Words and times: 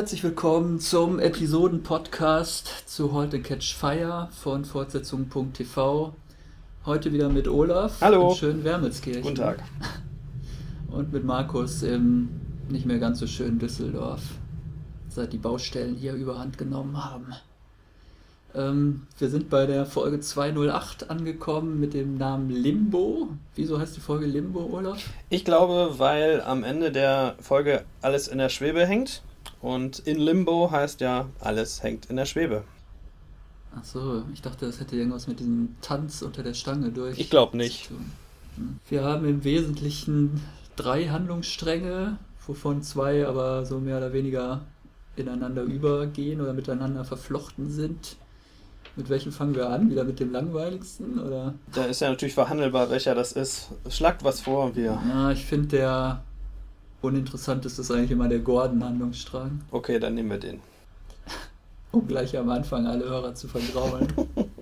herzlich 0.00 0.24
willkommen 0.24 0.80
zum 0.80 1.18
Episoden-Podcast 1.18 2.84
zu 2.86 3.12
Heute 3.12 3.38
Catch 3.42 3.74
Fire 3.74 4.30
von 4.32 4.64
Fortsetzung.tv. 4.64 6.14
Heute 6.86 7.12
wieder 7.12 7.28
mit 7.28 7.46
Olaf 7.46 8.00
Hallo. 8.00 8.30
in 8.30 8.36
schönen 8.36 8.64
Wermelskirchen. 8.64 9.20
Guten 9.20 9.34
Tag. 9.34 9.62
Und 10.90 11.12
mit 11.12 11.22
Markus 11.24 11.82
im 11.82 12.30
nicht 12.70 12.86
mehr 12.86 12.98
ganz 12.98 13.18
so 13.18 13.26
schönen 13.26 13.58
Düsseldorf, 13.58 14.22
seit 15.10 15.34
die 15.34 15.38
Baustellen 15.38 15.96
hier 15.96 16.14
überhand 16.14 16.56
genommen 16.56 17.04
haben. 17.04 17.34
Ähm, 18.54 19.06
wir 19.18 19.28
sind 19.28 19.50
bei 19.50 19.66
der 19.66 19.84
Folge 19.84 20.18
208 20.18 21.10
angekommen 21.10 21.78
mit 21.78 21.92
dem 21.92 22.16
Namen 22.16 22.48
Limbo. 22.48 23.28
Wieso 23.54 23.78
heißt 23.78 23.96
die 23.96 24.00
Folge 24.00 24.24
Limbo, 24.24 24.60
Olaf? 24.72 25.10
Ich 25.28 25.44
glaube, 25.44 25.98
weil 25.98 26.40
am 26.40 26.64
Ende 26.64 26.90
der 26.90 27.34
Folge 27.42 27.84
alles 28.00 28.28
in 28.28 28.38
der 28.38 28.48
Schwebe 28.48 28.86
hängt. 28.86 29.20
Und 29.60 29.98
in 30.00 30.18
Limbo 30.18 30.70
heißt 30.70 31.00
ja, 31.00 31.28
alles 31.40 31.82
hängt 31.82 32.06
in 32.06 32.16
der 32.16 32.26
Schwebe. 32.26 32.64
Ach 33.76 33.84
so, 33.84 34.24
ich 34.32 34.42
dachte, 34.42 34.66
das 34.66 34.80
hätte 34.80 34.96
irgendwas 34.96 35.26
mit 35.26 35.38
diesem 35.38 35.76
Tanz 35.80 36.22
unter 36.22 36.42
der 36.42 36.54
Stange 36.54 36.90
durch. 36.90 37.18
Ich 37.18 37.30
glaube 37.30 37.56
nicht. 37.56 37.90
Wir 38.88 39.04
haben 39.04 39.26
im 39.26 39.44
Wesentlichen 39.44 40.42
drei 40.76 41.08
Handlungsstränge, 41.08 42.18
wovon 42.46 42.82
zwei 42.82 43.26
aber 43.26 43.64
so 43.64 43.78
mehr 43.78 43.98
oder 43.98 44.12
weniger 44.12 44.62
ineinander 45.16 45.62
übergehen 45.62 46.40
oder 46.40 46.52
miteinander 46.52 47.04
verflochten 47.04 47.70
sind. 47.70 48.16
Mit 48.96 49.08
welchem 49.08 49.30
fangen 49.30 49.54
wir 49.54 49.68
an? 49.70 49.90
Wieder 49.90 50.04
mit 50.04 50.18
dem 50.18 50.32
langweiligsten? 50.32 51.20
Oder? 51.20 51.54
Da 51.72 51.84
ist 51.84 52.00
ja 52.00 52.10
natürlich 52.10 52.34
verhandelbar, 52.34 52.90
welcher 52.90 53.14
das 53.14 53.32
ist. 53.32 53.68
Schlagt 53.88 54.24
was 54.24 54.40
vor 54.40 54.74
wir. 54.74 55.00
Ja, 55.08 55.30
ich 55.30 55.44
finde 55.44 55.68
der 55.68 56.24
uninteressanteste 57.02 57.82
ist 57.82 57.90
eigentlich 57.90 58.10
immer 58.10 58.28
der 58.28 58.40
Gordon-Handlungsstrang, 58.40 59.62
Okay, 59.70 59.98
dann 59.98 60.14
nehmen 60.14 60.30
wir 60.30 60.38
den. 60.38 60.60
um 61.92 62.06
gleich 62.06 62.36
am 62.36 62.50
Anfang 62.50 62.86
alle 62.86 63.04
Hörer 63.04 63.34
zu 63.34 63.48
vergraulen. 63.48 64.08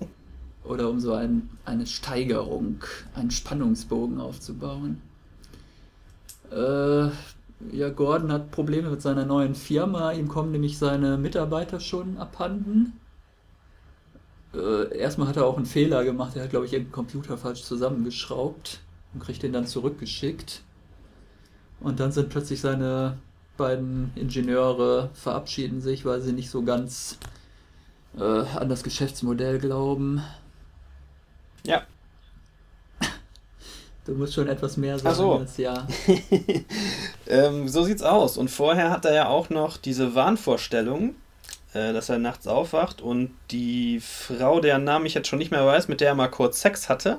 Oder 0.65 0.91
um 0.91 1.01
so 1.01 1.15
ein, 1.15 1.49
eine 1.65 1.87
Steigerung, 1.87 2.85
einen 3.15 3.31
Spannungsbogen 3.31 4.21
aufzubauen. 4.21 5.01
Äh, 6.51 7.09
ja, 7.73 7.89
Gordon 7.89 8.31
hat 8.33 8.51
Probleme 8.51 8.91
mit 8.91 9.03
seiner 9.03 9.25
neuen 9.25 9.55
Firma. 9.55 10.13
Ihm 10.13 10.29
kommen 10.29 10.53
nämlich 10.53 10.79
seine 10.79 11.17
Mitarbeiter 11.17 11.81
schon 11.81 12.19
abhanden. 12.19 12.93
Äh, 14.55 14.97
erstmal 14.97 15.29
hat 15.29 15.37
er 15.37 15.47
auch 15.47 15.57
einen 15.57 15.67
Fehler 15.67 16.05
gemacht. 16.05 16.37
Er 16.37 16.45
hat, 16.45 16.51
glaube 16.51 16.67
ich, 16.67 16.73
irgendeinen 16.73 16.93
Computer 16.93 17.37
falsch 17.37 17.63
zusammengeschraubt 17.65 18.81
und 19.15 19.23
kriegt 19.23 19.43
den 19.43 19.53
dann 19.53 19.67
zurückgeschickt. 19.67 20.63
Und 21.81 22.01
dann 22.01 22.13
sind 22.13 22.29
plötzlich 22.29 22.61
seine 22.61 23.19
beiden 23.57 24.13
Ingenieure 24.15 25.11
verabschieden 25.15 25.81
sich, 25.81 26.05
weil 26.05 26.21
sie 26.21 26.33
nicht 26.33 26.51
so 26.51 26.63
ganz 26.63 27.19
äh, 28.17 28.23
an 28.23 28.69
das 28.69 28.83
Geschäftsmodell 28.83 29.59
glauben. 29.59 30.23
Ja. 31.65 31.83
Du 34.07 34.15
musst 34.15 34.33
schon 34.33 34.49
etwas 34.49 34.79
mehr 34.79 34.99
sagen 34.99 35.17
so. 35.17 35.35
als 35.35 35.59
ja. 35.59 35.87
ähm, 37.27 37.69
so 37.69 37.83
sieht's 37.83 38.03
aus. 38.03 38.39
Und 38.39 38.51
vorher 38.51 38.91
hat 38.91 39.05
er 39.05 39.13
ja 39.13 39.29
auch 39.29 39.51
noch 39.51 39.77
diese 39.77 40.15
Wahnvorstellung, 40.15 41.15
äh, 41.75 41.93
dass 41.93 42.09
er 42.09 42.19
nachts 42.19 42.47
aufwacht 42.47 43.03
und 43.03 43.33
die 43.51 44.01
Frau, 44.01 44.61
deren 44.61 44.85
Namen 44.85 45.05
ich 45.05 45.13
jetzt 45.13 45.29
schon 45.29 45.39
nicht 45.39 45.51
mehr 45.51 45.67
weiß, 45.67 45.89
mit 45.89 46.01
der 46.01 46.09
er 46.09 46.15
mal 46.15 46.29
kurz 46.29 46.63
Sex 46.63 46.89
hatte, 46.89 47.19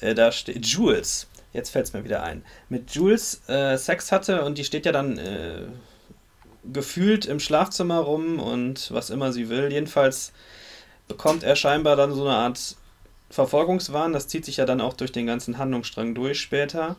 äh, 0.00 0.14
da 0.14 0.30
steht 0.30 0.66
Jules. 0.66 1.26
Jetzt 1.52 1.70
fällt's 1.70 1.92
mir 1.92 2.04
wieder 2.04 2.22
ein. 2.22 2.44
Mit 2.68 2.90
Jules 2.90 3.48
äh, 3.48 3.76
Sex 3.76 4.12
hatte 4.12 4.44
und 4.44 4.58
die 4.58 4.64
steht 4.64 4.86
ja 4.86 4.92
dann 4.92 5.18
äh, 5.18 5.62
gefühlt 6.64 7.26
im 7.26 7.40
Schlafzimmer 7.40 7.98
rum 7.98 8.38
und 8.38 8.92
was 8.92 9.10
immer 9.10 9.32
sie 9.32 9.48
will. 9.48 9.72
Jedenfalls 9.72 10.32
bekommt 11.06 11.42
er 11.42 11.56
scheinbar 11.56 11.96
dann 11.96 12.12
so 12.12 12.26
eine 12.26 12.36
Art 12.36 12.76
Verfolgungswahn. 13.30 14.12
Das 14.12 14.28
zieht 14.28 14.44
sich 14.44 14.58
ja 14.58 14.66
dann 14.66 14.80
auch 14.80 14.92
durch 14.92 15.12
den 15.12 15.26
ganzen 15.26 15.58
Handlungsstrang 15.58 16.14
durch 16.14 16.40
später 16.40 16.96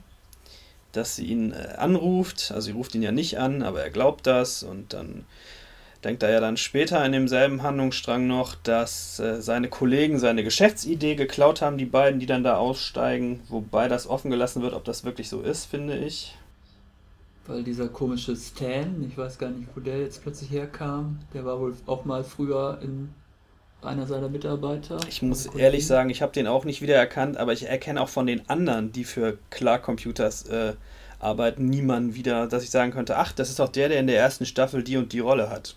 dass 0.92 1.16
sie 1.16 1.26
ihn 1.26 1.52
äh, 1.52 1.76
anruft. 1.78 2.52
Also 2.52 2.68
sie 2.68 2.72
ruft 2.72 2.96
ihn 2.96 3.02
ja 3.02 3.12
nicht 3.12 3.38
an, 3.38 3.62
aber 3.62 3.82
er 3.84 3.90
glaubt 3.90 4.28
das 4.28 4.64
und 4.64 4.94
dann 4.94 5.26
denkt 6.04 6.24
er 6.24 6.32
ja 6.32 6.40
dann 6.40 6.58
später 6.58 7.04
in 7.06 7.12
demselben 7.12 7.64
Handlungsstrang 7.64 8.28
noch, 8.28 8.56
dass 8.56 9.20
äh, 9.20 9.42
seine 9.42 9.68
Kollegen 9.68 10.20
seine 10.20 10.44
Geschäftsidee 10.44 11.16
geklaut 11.16 11.62
haben, 11.62 11.78
die 11.78 11.86
beiden, 11.86 12.20
die 12.20 12.26
dann 12.26 12.44
da 12.44 12.58
aussteigen, 12.58 13.42
wobei 13.50 13.88
das 13.88 14.08
offen 14.08 14.32
gelassen 14.32 14.62
wird, 14.62 14.74
ob 14.74 14.86
das 14.86 15.04
wirklich 15.04 15.30
so 15.30 15.42
ist, 15.42 15.66
finde 15.66 15.98
ich. 15.98 16.36
Weil 17.48 17.64
dieser 17.64 17.88
komische 17.88 18.36
Stan, 18.36 19.06
ich 19.10 19.18
weiß 19.18 19.38
gar 19.38 19.50
nicht, 19.50 19.68
wo 19.76 19.82
der 19.82 20.00
jetzt 20.02 20.22
plötzlich 20.22 20.52
herkam, 20.52 21.20
der 21.34 21.46
war 21.46 21.60
wohl 21.60 21.76
auch 21.88 22.06
mal 22.06 22.24
früher 22.24 22.80
in 22.82 23.10
einer 23.82 24.06
seiner 24.06 24.30
Mitarbeiter. 24.30 25.00
Ich 25.08 25.22
muss 25.22 25.46
ehrlich 25.48 25.88
sagen, 25.88 26.10
ich 26.10 26.22
habe 26.22 26.34
den 26.34 26.48
auch 26.48 26.66
nicht 26.66 26.82
wiedererkannt, 26.82 27.38
aber 27.38 27.54
ich 27.54 27.68
erkenne 27.68 28.02
auch 28.02 28.10
von 28.10 28.28
den 28.28 28.48
anderen, 28.50 28.92
die 28.92 29.04
für 29.04 29.38
Clark 29.50 29.84
Computers 29.84 30.44
äh, 30.48 30.74
arbeiten, 31.20 31.66
niemanden 31.66 32.16
wieder, 32.16 32.48
dass 32.48 32.64
ich 32.64 32.70
sagen 32.70 32.92
könnte, 32.92 33.18
ach, 33.18 33.32
das 33.32 33.50
ist 33.50 33.60
doch 33.60 33.70
der, 33.70 33.90
der 33.90 34.00
in 34.00 34.08
der 34.08 34.18
ersten 34.18 34.46
Staffel 34.46 34.84
die 34.84 34.98
und 34.98 35.14
die 35.14 35.20
Rolle 35.20 35.50
hat. 35.50 35.76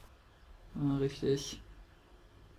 Ah, 0.75 0.99
richtig. 0.99 1.63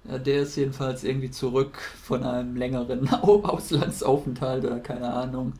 Ja, 0.09 0.17
der 0.17 0.41
ist 0.43 0.55
jedenfalls 0.57 1.03
irgendwie 1.03 1.31
zurück 1.31 1.77
von 2.03 2.23
einem 2.23 2.55
längeren 2.55 3.09
Au- 3.13 3.43
Auslandsaufenthalt 3.43 4.65
oder 4.65 4.79
keine 4.79 5.13
Ahnung. 5.13 5.53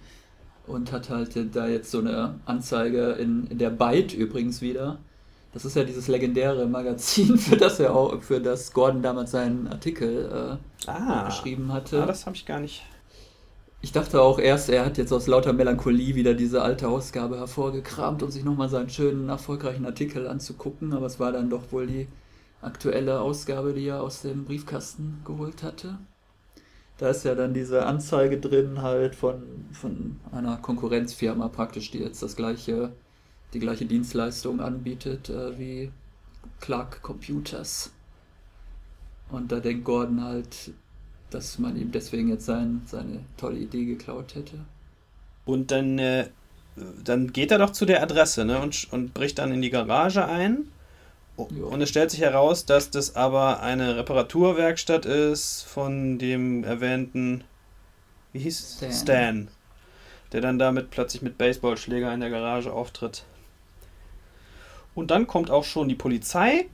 Und 0.67 0.91
hat 0.93 1.09
halt 1.09 1.55
da 1.55 1.67
jetzt 1.67 1.91
so 1.91 1.99
eine 1.99 2.39
Anzeige 2.45 3.13
in, 3.13 3.47
in 3.47 3.57
der 3.59 3.69
Byte 3.71 4.13
übrigens 4.13 4.61
wieder. 4.61 4.99
Das 5.53 5.65
ist 5.65 5.75
ja 5.75 5.83
dieses 5.85 6.07
legendäre 6.09 6.67
Magazin, 6.67 7.37
für 7.39 7.57
das 7.57 7.79
er 7.79 7.95
auch, 7.95 8.21
für 8.23 8.41
das 8.41 8.73
Gordon 8.73 9.01
damals 9.03 9.31
seinen 9.31 9.67
Artikel 9.67 10.57
äh, 10.57 10.57
Ah, 10.87 11.23
geschrieben 11.25 11.73
hatte. 11.73 12.03
ah 12.03 12.05
das 12.05 12.25
habe 12.25 12.35
ich 12.37 12.45
gar 12.45 12.59
nicht. 12.59 12.83
Ich 13.81 13.91
dachte 13.91 14.21
auch 14.21 14.39
erst, 14.39 14.69
er 14.69 14.83
hat 14.85 14.97
jetzt 14.97 15.11
aus 15.11 15.27
lauter 15.27 15.53
Melancholie 15.53 16.15
wieder 16.15 16.33
diese 16.33 16.61
alte 16.63 16.87
Ausgabe 16.87 17.37
hervorgekramt, 17.37 18.23
um 18.23 18.31
sich 18.31 18.43
nochmal 18.43 18.69
seinen 18.69 18.89
schönen, 18.89 19.29
erfolgreichen 19.29 19.85
Artikel 19.85 20.27
anzugucken, 20.27 20.93
aber 20.93 21.05
es 21.05 21.19
war 21.19 21.31
dann 21.33 21.49
doch 21.51 21.71
wohl 21.71 21.85
die 21.87 22.07
aktuelle 22.63 23.19
Ausgabe, 23.21 23.73
die 23.73 23.87
er 23.87 24.01
aus 24.01 24.21
dem 24.21 24.45
Briefkasten 24.45 25.21
geholt 25.25 25.63
hatte. 25.63 25.97
Da 26.97 27.09
ist 27.09 27.25
ja 27.25 27.35
dann 27.35 27.53
diese 27.53 27.85
Anzeige 27.85 28.39
drin 28.39 28.81
halt 28.81 29.15
von, 29.15 29.43
von 29.71 30.19
einer 30.31 30.57
Konkurrenzfirma 30.57 31.47
praktisch, 31.47 31.91
die 31.91 31.99
jetzt 31.99 32.21
das 32.21 32.35
gleiche, 32.35 32.91
die 33.53 33.59
gleiche 33.59 33.85
Dienstleistung 33.85 34.61
anbietet 34.61 35.29
äh, 35.29 35.57
wie 35.57 35.91
Clark 36.59 37.01
Computers. 37.01 37.91
Und 39.29 39.51
da 39.51 39.59
denkt 39.59 39.85
Gordon 39.85 40.23
halt, 40.23 40.71
dass 41.31 41.57
man 41.57 41.75
ihm 41.75 41.91
deswegen 41.91 42.29
jetzt 42.29 42.45
sein, 42.45 42.83
seine 42.85 43.21
tolle 43.37 43.57
Idee 43.57 43.85
geklaut 43.85 44.35
hätte. 44.35 44.59
Und 45.45 45.71
dann, 45.71 45.97
äh, 45.97 46.27
dann 47.03 47.33
geht 47.33 47.51
er 47.51 47.57
doch 47.57 47.71
zu 47.71 47.85
der 47.85 48.03
Adresse 48.03 48.45
ne, 48.45 48.61
und, 48.61 48.87
und 48.91 49.13
bricht 49.13 49.39
dann 49.39 49.51
in 49.51 49.61
die 49.61 49.71
Garage 49.71 50.25
ein. 50.25 50.67
Und 51.35 51.81
es 51.81 51.89
stellt 51.89 52.11
sich 52.11 52.21
heraus, 52.21 52.65
dass 52.65 52.91
das 52.91 53.15
aber 53.15 53.61
eine 53.61 53.97
Reparaturwerkstatt 53.97 55.05
ist 55.05 55.63
von 55.63 56.19
dem 56.19 56.63
erwähnten, 56.63 57.43
wie 58.33 58.39
hieß 58.39 58.59
es? 58.59 58.75
Stan. 58.77 58.91
Stan. 58.91 59.47
Der 60.31 60.41
dann 60.41 60.59
damit 60.59 60.91
plötzlich 60.91 61.21
mit 61.21 61.37
Baseballschläger 61.37 62.13
in 62.13 62.19
der 62.19 62.29
Garage 62.29 62.71
auftritt. 62.71 63.23
Und 64.95 65.09
dann 65.09 65.25
kommt 65.25 65.49
auch 65.49 65.63
schon 65.63 65.89
die 65.89 65.95
Polizei. 65.95 66.67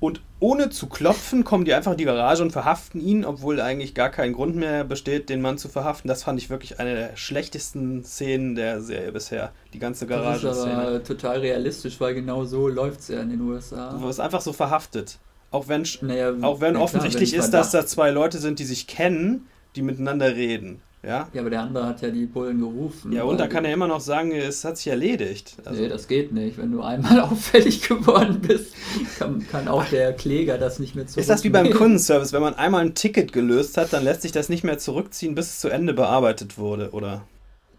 Und 0.00 0.20
ohne 0.38 0.70
zu 0.70 0.86
klopfen, 0.86 1.42
kommen 1.42 1.64
die 1.64 1.74
einfach 1.74 1.92
in 1.92 1.98
die 1.98 2.04
Garage 2.04 2.42
und 2.42 2.52
verhaften 2.52 3.00
ihn, 3.00 3.24
obwohl 3.24 3.60
eigentlich 3.60 3.94
gar 3.94 4.10
kein 4.10 4.32
Grund 4.32 4.54
mehr 4.54 4.84
besteht, 4.84 5.28
den 5.28 5.40
Mann 5.40 5.58
zu 5.58 5.68
verhaften. 5.68 6.06
Das 6.06 6.22
fand 6.22 6.40
ich 6.40 6.50
wirklich 6.50 6.78
eine 6.78 6.94
der 6.94 7.16
schlechtesten 7.16 8.04
Szenen 8.04 8.54
der 8.54 8.80
Serie 8.80 9.10
bisher. 9.10 9.52
Die 9.72 9.80
ganze 9.80 10.06
Das 10.06 10.42
ist 10.44 10.64
aber 10.64 11.02
total 11.02 11.40
realistisch, 11.40 12.00
weil 12.00 12.14
genau 12.14 12.44
so 12.44 12.68
läuft 12.68 13.00
es 13.00 13.08
ja 13.08 13.20
in 13.20 13.30
den 13.30 13.40
USA. 13.40 13.90
Du 13.90 14.02
wirst 14.02 14.20
einfach 14.20 14.40
so 14.40 14.52
verhaftet. 14.52 15.18
Auch 15.50 15.66
wenn, 15.66 15.84
Naja, 16.02 16.32
auch 16.42 16.60
wenn 16.60 16.74
na 16.74 16.78
klar, 16.78 16.82
offensichtlich 16.82 17.32
wenn 17.32 17.40
ist, 17.40 17.50
dass 17.50 17.72
da 17.72 17.84
zwei 17.86 18.10
Leute 18.10 18.38
sind, 18.38 18.58
die 18.58 18.64
sich 18.64 18.86
kennen, 18.86 19.48
die 19.74 19.82
miteinander 19.82 20.36
reden. 20.36 20.82
Ja? 21.02 21.28
Ja, 21.32 21.40
aber 21.40 21.50
der 21.50 21.60
andere 21.60 21.86
hat 21.86 22.02
ja 22.02 22.10
die 22.10 22.26
Bullen 22.26 22.58
gerufen. 22.58 23.12
Ja, 23.12 23.22
und 23.22 23.38
da 23.38 23.46
kann 23.46 23.64
er 23.64 23.72
immer 23.72 23.86
noch 23.86 24.00
sagen, 24.00 24.32
es 24.32 24.64
hat 24.64 24.78
sich 24.78 24.88
erledigt. 24.88 25.54
Also, 25.64 25.80
nee, 25.80 25.88
das 25.88 26.08
geht 26.08 26.32
nicht. 26.32 26.58
Wenn 26.58 26.72
du 26.72 26.82
einmal 26.82 27.20
auffällig 27.22 27.86
geworden 27.86 28.40
bist, 28.40 28.74
kann, 29.18 29.46
kann 29.48 29.68
auch 29.68 29.84
der 29.84 30.12
Kläger 30.12 30.58
das 30.58 30.78
nicht 30.80 30.96
mehr 30.96 31.06
zurück. 31.06 31.20
ist 31.20 31.30
das 31.30 31.44
wie 31.44 31.50
beim 31.50 31.70
Kundenservice? 31.70 32.32
Wenn 32.32 32.42
man 32.42 32.54
einmal 32.54 32.84
ein 32.84 32.94
Ticket 32.94 33.32
gelöst 33.32 33.76
hat, 33.76 33.92
dann 33.92 34.02
lässt 34.02 34.22
sich 34.22 34.32
das 34.32 34.48
nicht 34.48 34.64
mehr 34.64 34.78
zurückziehen, 34.78 35.34
bis 35.34 35.46
es 35.46 35.60
zu 35.60 35.68
Ende 35.68 35.94
bearbeitet 35.94 36.58
wurde, 36.58 36.90
oder? 36.90 37.22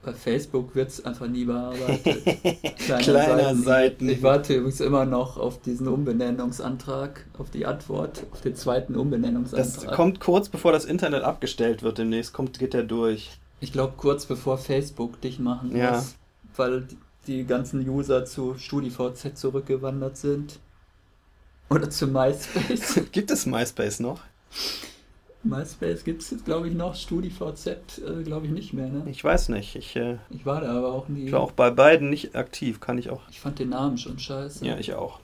Bei 0.10 0.16
Facebook 0.16 0.74
wird 0.74 0.90
es 0.90 1.06
einfach 1.06 1.28
nie 1.28 1.46
bearbeitet. 1.46 2.24
Kleine 2.80 3.04
Kleiner 3.04 3.56
Seiten. 3.56 4.10
Ich 4.10 4.24
warte 4.24 4.56
übrigens 4.56 4.82
immer 4.82 5.06
noch 5.06 5.38
auf 5.38 5.62
diesen 5.62 5.88
Umbenennungsantrag, 5.88 7.28
auf 7.38 7.52
die 7.52 7.68
Antwort, 7.68 8.24
auf 8.32 8.42
den 8.42 8.56
zweiten 8.56 8.94
Das 8.94 9.02
Umbenennungsantrag. 9.04 9.94
kommt 9.96 10.20
kurz 10.20 10.50
bevor 10.50 10.72
das 10.72 10.86
Internet 10.86 11.22
abgestellt 11.22 11.84
wird 11.84 12.00
demnächst, 12.00 12.34
kommt, 12.34 12.58
geht 12.58 12.74
der 12.74 12.82
durch. 12.82 13.30
Ich 13.60 13.72
glaube, 13.72 13.94
kurz 13.98 14.26
bevor 14.26 14.58
Facebook 14.58 15.22
dich 15.22 15.38
machen 15.38 15.78
Ja. 15.78 15.92
muss. 15.98 16.16
Weil 16.56 16.88
die 17.28 17.46
ganzen 17.46 17.88
User 17.88 18.26
zu 18.26 18.56
StudiVZ 18.58 19.38
zurückgewandert 19.38 20.18
sind. 20.18 20.58
Oder 21.70 21.92
zu 21.92 22.08
MySpace. 22.08 23.02
Gibt 23.12 23.30
es 23.30 23.46
MySpace 23.46 24.00
noch? 24.00 24.22
MySpace 25.44 26.04
gibt 26.04 26.22
es 26.22 26.32
jetzt, 26.32 26.46
glaube 26.46 26.68
ich, 26.68 26.76
noch. 26.76 26.96
StudiVZ, 26.96 27.68
äh, 27.68 28.24
glaube 28.24 28.46
ich, 28.46 28.52
nicht 28.52 28.74
mehr, 28.74 28.88
ne? 28.88 29.04
Ich 29.08 29.24
weiß 29.24 29.50
nicht. 29.50 29.76
Ich, 29.76 29.96
äh, 29.96 30.18
ich 30.30 30.46
war 30.46 30.62
da 30.62 30.78
aber 30.78 30.92
auch 30.92 31.08
nie. 31.08 31.28
Ich 31.28 31.32
war 31.32 31.40
auch 31.40 31.54
bei 31.54 31.70
beiden 31.70 32.10
nicht 32.10 32.36
aktiv, 32.36 32.80
kann 32.80 32.98
ich 32.98 33.10
auch. 33.10 33.22
Ich 33.32 33.40
fand 33.40 33.60
den 33.60 33.70
Namen 33.70 33.98
schon 33.98 34.20
scheiße. 34.20 34.66
Ja, 34.66 34.78
ich 34.78 34.94
auch. 34.96 35.20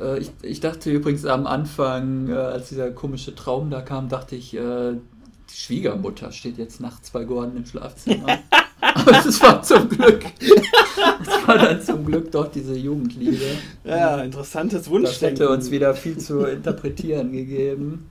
Äh, 0.00 0.20
ich, 0.20 0.30
ich 0.42 0.60
dachte 0.60 0.90
übrigens 0.90 1.26
am 1.26 1.46
Anfang, 1.46 2.30
äh, 2.30 2.32
als 2.32 2.70
dieser 2.70 2.90
komische 2.90 3.34
Traum 3.34 3.70
da 3.70 3.82
kam, 3.82 4.08
dachte 4.08 4.36
ich, 4.36 4.54
äh, 4.54 4.92
die 4.92 5.56
Schwiegermutter 5.56 6.32
steht 6.32 6.56
jetzt 6.56 6.80
nachts 6.80 7.10
bei 7.10 7.24
Gordon 7.24 7.58
im 7.58 7.66
Schlafzimmer. 7.66 8.38
Aber 8.80 9.26
es 9.26 9.40
war 9.42 9.62
zum 9.62 9.88
Glück. 9.88 10.24
Es 10.40 11.46
war 11.46 11.58
dann 11.58 11.82
zum 11.82 12.04
Glück 12.04 12.30
doch 12.32 12.48
diese 12.50 12.74
Jugendliebe. 12.74 13.44
Ja, 13.84 14.22
interessantes 14.22 14.88
Wunschdenken. 14.88 15.38
Das 15.38 15.48
hätte 15.48 15.50
uns 15.50 15.70
wieder 15.70 15.94
viel 15.94 16.18
zu 16.18 16.40
interpretieren 16.40 17.32
gegeben. 17.32 18.10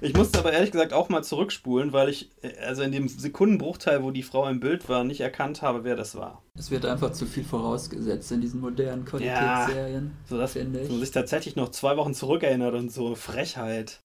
Ich 0.00 0.14
musste 0.14 0.38
aber 0.38 0.52
ehrlich 0.52 0.70
gesagt 0.70 0.92
auch 0.92 1.08
mal 1.08 1.22
zurückspulen, 1.22 1.92
weil 1.92 2.08
ich, 2.08 2.30
also 2.64 2.82
in 2.82 2.92
dem 2.92 3.08
Sekundenbruchteil, 3.08 4.02
wo 4.02 4.10
die 4.10 4.22
Frau 4.22 4.48
im 4.48 4.60
Bild 4.60 4.88
war, 4.88 5.04
nicht 5.04 5.20
erkannt 5.20 5.62
habe, 5.62 5.84
wer 5.84 5.96
das 5.96 6.14
war. 6.14 6.42
Es 6.54 6.70
wird 6.70 6.84
einfach 6.86 7.12
zu 7.12 7.26
viel 7.26 7.44
vorausgesetzt 7.44 8.30
in 8.32 8.40
diesen 8.40 8.60
modernen 8.60 9.04
Qualitätsserien. 9.04 10.04
Ja, 10.04 10.28
so 10.28 10.38
dass 10.38 10.54
man 10.54 11.00
sich 11.00 11.10
tatsächlich 11.10 11.56
noch 11.56 11.70
zwei 11.70 11.96
Wochen 11.96 12.14
zurückerinnert 12.14 12.74
und 12.74 12.92
so 12.92 13.14
Frechheit. 13.14 14.00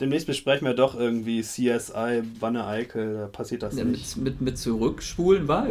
Demnächst 0.00 0.26
besprechen 0.26 0.66
wir 0.66 0.72
doch 0.72 0.98
irgendwie 0.98 1.42
CSI, 1.42 2.22
Wanne 2.40 2.66
Eickel, 2.66 3.14
da 3.14 3.26
passiert 3.26 3.62
das 3.62 3.76
ja, 3.76 3.84
nicht. 3.84 4.16
Mit, 4.16 4.24
mit, 4.24 4.40
mit 4.40 4.58
Zurückspulen 4.58 5.46
war 5.46 5.66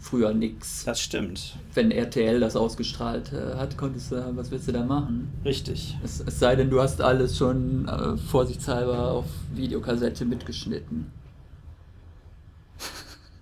früher 0.00 0.32
nichts. 0.32 0.84
Das 0.84 1.00
stimmt. 1.00 1.56
Wenn 1.74 1.90
RTL 1.90 2.38
das 2.38 2.54
ausgestrahlt 2.54 3.32
äh, 3.32 3.56
hat, 3.56 3.76
konntest 3.76 4.12
du, 4.12 4.36
was 4.36 4.52
willst 4.52 4.68
du 4.68 4.72
da 4.72 4.84
machen? 4.84 5.32
Richtig. 5.44 5.96
Es, 6.04 6.22
es 6.24 6.38
sei 6.38 6.54
denn, 6.54 6.70
du 6.70 6.80
hast 6.80 7.00
alles 7.00 7.36
schon 7.36 7.88
äh, 7.88 8.16
vorsichtshalber 8.16 9.10
auf 9.10 9.24
Videokassette 9.54 10.24
mitgeschnitten. 10.24 11.10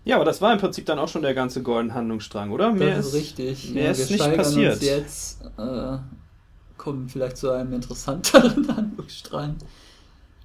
Ja, 0.05 0.17
aber 0.17 0.25
das 0.25 0.43
war 0.43 0.53
im 0.53 0.59
Prinzip 0.59 0.85
dann 0.87 0.99
auch 0.99 1.07
schon 1.07 1.23
der 1.23 1.33
ganze 1.33 1.63
Golden 1.63 1.95
Handlungsstrang, 1.95 2.51
oder? 2.51 2.73
Mehr 2.73 2.97
das 2.97 3.07
ist, 3.07 3.15
richtig. 3.15 3.73
Mehr 3.73 3.85
ja, 3.85 3.91
ist 3.93 4.11
nicht 4.11 4.35
passiert. 4.35 4.73
Uns 4.73 4.85
jetzt 4.85 5.43
äh, 5.57 5.99
kommen 6.77 7.09
vielleicht 7.09 7.37
zu 7.37 7.53
einem 7.53 7.73
interessanteren 7.73 8.67
Handlungsstrang. 8.77 9.55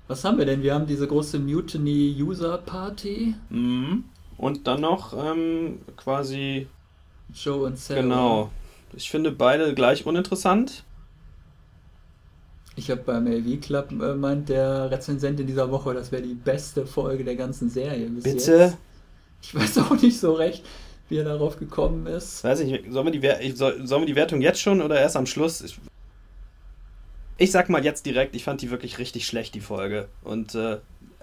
Was 0.07 0.23
haben 0.23 0.37
wir 0.37 0.45
denn? 0.45 0.63
Wir 0.63 0.73
haben 0.73 0.87
diese 0.87 1.07
große 1.07 1.39
Mutiny 1.39 2.15
User 2.19 2.57
Party. 2.59 3.35
Mhm. 3.49 4.05
Und 4.37 4.67
dann 4.67 4.81
noch 4.81 5.13
ähm, 5.13 5.79
quasi. 5.97 6.67
Joe 7.33 7.65
und 7.65 7.77
Sarah. 7.77 8.01
Genau. 8.01 8.51
Ich 8.95 9.09
finde 9.09 9.31
beide 9.31 9.73
gleich 9.73 10.05
uninteressant. 10.05 10.83
Ich 12.77 12.91
habe 12.91 13.01
beim 13.01 13.27
AV 13.27 13.59
Club 13.59 13.91
äh, 13.91 14.13
meint 14.13 14.49
der 14.49 14.91
Rezensent 14.91 15.39
in 15.39 15.47
dieser 15.47 15.71
Woche, 15.71 15.95
das 15.95 16.11
wäre 16.11 16.21
die 16.21 16.35
beste 16.35 16.85
Folge 16.85 17.23
der 17.23 17.35
ganzen 17.35 17.69
Serie 17.71 18.07
bis 18.07 18.23
Bitte? 18.23 18.57
Jetzt. 18.57 18.77
Ich 19.41 19.55
weiß 19.55 19.79
auch 19.79 19.99
nicht 20.01 20.19
so 20.19 20.33
recht, 20.33 20.63
wie 21.09 21.17
er 21.17 21.23
darauf 21.23 21.57
gekommen 21.57 22.05
ist. 22.05 22.43
Weiß 22.43 22.59
ich, 22.59 22.83
sollen 22.91 23.11
wir 23.11 23.19
die, 23.19 23.51
soll, 23.51 23.85
sollen 23.87 24.03
wir 24.03 24.07
die 24.07 24.15
Wertung 24.15 24.41
jetzt 24.41 24.61
schon 24.61 24.81
oder 24.81 24.99
erst 24.99 25.17
am 25.17 25.25
Schluss? 25.25 25.61
Ich, 25.61 25.79
ich 27.37 27.51
sag 27.51 27.69
mal 27.69 27.83
jetzt 27.83 28.05
direkt, 28.05 28.35
ich 28.35 28.43
fand 28.43 28.61
die 28.61 28.71
wirklich 28.71 28.97
richtig 28.97 29.27
schlecht, 29.27 29.55
die 29.55 29.61
Folge. 29.61 30.07
Und 30.23 30.55
äh, 30.55 30.79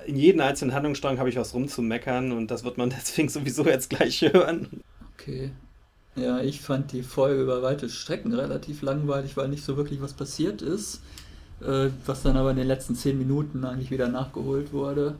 in 0.07 0.17
jedem 0.17 0.41
einzelnen 0.41 0.75
Handlungsstrang 0.75 1.19
habe 1.19 1.29
ich 1.29 1.37
was 1.37 1.55
rumzumeckern 1.55 2.33
und 2.33 2.51
das 2.51 2.65
wird 2.65 2.79
man 2.79 2.91
deswegen 2.97 3.29
sowieso 3.29 3.65
jetzt 3.65 3.91
gleich 3.91 4.23
hören. 4.23 4.83
Okay. 5.15 5.51
Ja, 6.17 6.41
ich 6.41 6.61
fand 6.61 6.93
die 6.93 7.03
Folge 7.03 7.43
über 7.43 7.63
weite 7.63 7.89
Strecken 7.89 8.33
relativ 8.33 8.83
langweilig, 8.83 9.37
weil 9.37 9.49
nicht 9.49 9.65
so 9.65 9.77
wirklich 9.77 10.01
was 10.01 10.13
passiert 10.13 10.63
ist. 10.63 11.01
Äh, 11.61 11.91
was 12.07 12.23
dann 12.23 12.37
aber 12.37 12.51
in 12.51 12.57
den 12.57 12.67
letzten 12.67 12.95
zehn 12.95 13.19
Minuten 13.19 13.65
eigentlich 13.65 13.91
wieder 13.91 14.09
nachgeholt 14.09 14.73
wurde. 14.73 15.17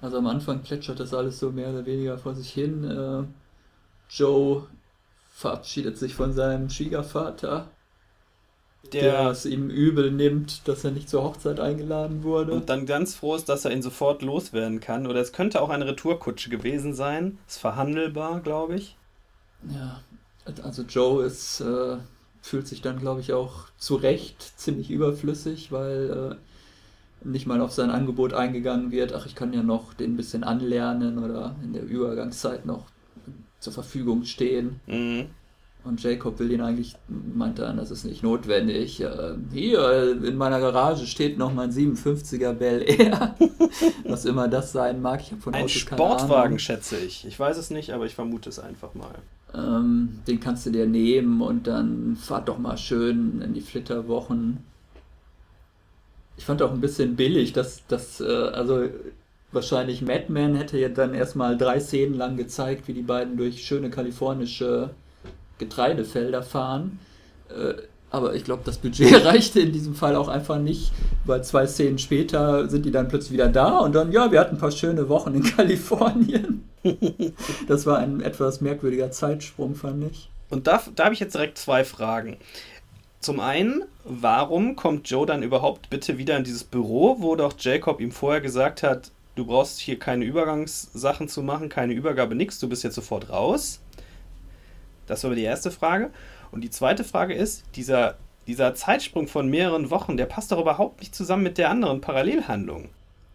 Also 0.00 0.18
am 0.18 0.26
Anfang 0.26 0.62
plätschert 0.62 1.00
das 1.00 1.14
alles 1.14 1.38
so 1.38 1.50
mehr 1.50 1.70
oder 1.70 1.86
weniger 1.86 2.18
vor 2.18 2.34
sich 2.34 2.50
hin. 2.50 2.84
Äh, 2.84 3.24
Joe 4.10 4.66
verabschiedet 5.34 5.98
sich 5.98 6.14
von 6.14 6.32
seinem 6.32 6.70
Schwiegervater 6.70 7.68
der, 8.92 9.30
es 9.30 9.46
ihm 9.46 9.70
übel 9.70 10.10
nimmt, 10.10 10.66
dass 10.68 10.84
er 10.84 10.90
nicht 10.90 11.08
zur 11.08 11.22
Hochzeit 11.22 11.60
eingeladen 11.60 12.22
wurde. 12.22 12.52
Und 12.52 12.68
dann 12.68 12.86
ganz 12.86 13.14
froh 13.14 13.34
ist, 13.34 13.48
dass 13.48 13.64
er 13.64 13.72
ihn 13.72 13.82
sofort 13.82 14.22
loswerden 14.22 14.80
kann. 14.80 15.06
Oder 15.06 15.20
es 15.20 15.32
könnte 15.32 15.60
auch 15.60 15.70
eine 15.70 15.86
Retourkutsche 15.86 16.50
gewesen 16.50 16.94
sein. 16.94 17.38
Ist 17.48 17.58
verhandelbar, 17.58 18.40
glaube 18.40 18.76
ich. 18.76 18.96
Ja, 19.72 20.00
also 20.62 20.82
Joe 20.82 21.24
ist, 21.24 21.60
äh, 21.60 21.96
fühlt 22.42 22.68
sich 22.68 22.82
dann, 22.82 22.98
glaube 22.98 23.20
ich, 23.20 23.32
auch 23.32 23.68
zu 23.78 23.96
Recht 23.96 24.58
ziemlich 24.58 24.90
überflüssig, 24.90 25.72
weil 25.72 26.38
äh, 27.22 27.26
nicht 27.26 27.46
mal 27.46 27.60
auf 27.60 27.72
sein 27.72 27.90
Angebot 27.90 28.34
eingegangen 28.34 28.90
wird. 28.90 29.14
Ach, 29.14 29.26
ich 29.26 29.34
kann 29.34 29.52
ja 29.52 29.62
noch 29.62 29.94
den 29.94 30.12
ein 30.12 30.16
bisschen 30.16 30.44
anlernen 30.44 31.18
oder 31.18 31.56
in 31.62 31.72
der 31.72 31.84
Übergangszeit 31.84 32.66
noch 32.66 32.86
zur 33.60 33.72
Verfügung 33.72 34.24
stehen. 34.24 34.80
Mhm. 34.86 35.26
Und 35.84 36.02
Jacob 36.02 36.38
will 36.38 36.50
ihn 36.50 36.62
eigentlich, 36.62 36.96
meinte 37.08 37.62
dann, 37.62 37.76
das 37.76 37.90
ist 37.90 38.04
nicht 38.04 38.22
notwendig. 38.22 39.02
Äh, 39.02 39.34
hier 39.52 40.18
in 40.24 40.36
meiner 40.36 40.58
Garage 40.58 41.06
steht 41.06 41.36
noch 41.36 41.52
mein 41.52 41.70
57er 41.70 42.54
Bel 42.54 42.82
Air. 42.86 43.34
Was 44.04 44.24
immer 44.24 44.48
das 44.48 44.72
sein 44.72 45.02
mag. 45.02 45.20
Ich 45.20 45.34
von 45.38 45.52
Ein 45.52 45.64
Autos 45.64 45.72
Sportwagen, 45.72 46.58
schätze 46.58 46.96
ich. 46.96 47.26
Ich 47.26 47.38
weiß 47.38 47.58
es 47.58 47.68
nicht, 47.68 47.92
aber 47.92 48.06
ich 48.06 48.14
vermute 48.14 48.48
es 48.48 48.58
einfach 48.58 48.94
mal. 48.94 49.14
Ähm, 49.54 50.20
den 50.26 50.40
kannst 50.40 50.64
du 50.64 50.70
dir 50.70 50.86
nehmen 50.86 51.42
und 51.42 51.66
dann 51.66 52.16
fahrt 52.16 52.48
doch 52.48 52.58
mal 52.58 52.78
schön 52.78 53.42
in 53.42 53.52
die 53.52 53.60
Flitterwochen. 53.60 54.64
Ich 56.38 56.46
fand 56.46 56.62
auch 56.62 56.72
ein 56.72 56.80
bisschen 56.80 57.14
billig, 57.14 57.52
dass 57.52 57.82
das, 57.88 58.20
äh, 58.20 58.24
also 58.24 58.88
wahrscheinlich 59.52 60.00
Madman 60.00 60.54
hätte 60.54 60.78
ja 60.78 60.88
dann 60.88 61.12
erstmal 61.14 61.58
drei 61.58 61.78
Szenen 61.78 62.14
lang 62.14 62.36
gezeigt, 62.38 62.88
wie 62.88 62.94
die 62.94 63.02
beiden 63.02 63.36
durch 63.36 63.64
schöne 63.64 63.90
kalifornische 63.90 64.90
Getreidefelder 65.64 66.42
fahren. 66.42 66.98
Äh, 67.48 67.74
aber 68.10 68.34
ich 68.34 68.44
glaube, 68.44 68.62
das 68.64 68.78
Budget 68.78 69.12
reichte 69.24 69.58
in 69.58 69.72
diesem 69.72 69.96
Fall 69.96 70.14
auch 70.14 70.28
einfach 70.28 70.58
nicht, 70.58 70.92
weil 71.24 71.42
zwei 71.42 71.66
Szenen 71.66 71.98
später 71.98 72.68
sind 72.68 72.86
die 72.86 72.92
dann 72.92 73.08
plötzlich 73.08 73.32
wieder 73.32 73.48
da 73.48 73.78
und 73.78 73.92
dann, 73.92 74.12
ja, 74.12 74.30
wir 74.30 74.38
hatten 74.38 74.54
ein 74.54 74.60
paar 74.60 74.70
schöne 74.70 75.08
Wochen 75.08 75.34
in 75.34 75.42
Kalifornien. 75.56 76.68
das 77.66 77.86
war 77.86 77.98
ein 77.98 78.20
etwas 78.20 78.60
merkwürdiger 78.60 79.10
Zeitsprung, 79.10 79.74
fand 79.74 80.04
ich. 80.12 80.30
Und 80.48 80.68
da, 80.68 80.80
da 80.94 81.06
habe 81.06 81.14
ich 81.14 81.20
jetzt 81.20 81.34
direkt 81.34 81.58
zwei 81.58 81.84
Fragen. 81.84 82.36
Zum 83.18 83.40
einen, 83.40 83.82
warum 84.04 84.76
kommt 84.76 85.08
Joe 85.08 85.26
dann 85.26 85.42
überhaupt 85.42 85.90
bitte 85.90 86.18
wieder 86.18 86.36
in 86.36 86.44
dieses 86.44 86.62
Büro, 86.62 87.16
wo 87.18 87.34
doch 87.34 87.54
Jacob 87.58 88.00
ihm 88.00 88.12
vorher 88.12 88.42
gesagt 88.42 88.82
hat, 88.82 89.10
du 89.34 89.46
brauchst 89.46 89.80
hier 89.80 89.98
keine 89.98 90.24
Übergangssachen 90.24 91.28
zu 91.28 91.42
machen, 91.42 91.68
keine 91.68 91.94
Übergabe, 91.94 92.34
nix, 92.34 92.60
du 92.60 92.68
bist 92.68 92.84
jetzt 92.84 92.94
sofort 92.94 93.30
raus? 93.30 93.80
Das 95.06 95.24
war 95.24 95.34
die 95.34 95.42
erste 95.42 95.70
Frage. 95.70 96.10
Und 96.50 96.62
die 96.62 96.70
zweite 96.70 97.04
Frage 97.04 97.34
ist, 97.34 97.64
dieser, 97.74 98.14
dieser 98.46 98.74
Zeitsprung 98.74 99.26
von 99.26 99.48
mehreren 99.48 99.90
Wochen, 99.90 100.16
der 100.16 100.26
passt 100.26 100.52
doch 100.52 100.60
überhaupt 100.60 101.00
nicht 101.00 101.14
zusammen 101.14 101.42
mit 101.42 101.58
der 101.58 101.70
anderen 101.70 102.00
Parallelhandlung. 102.00 102.88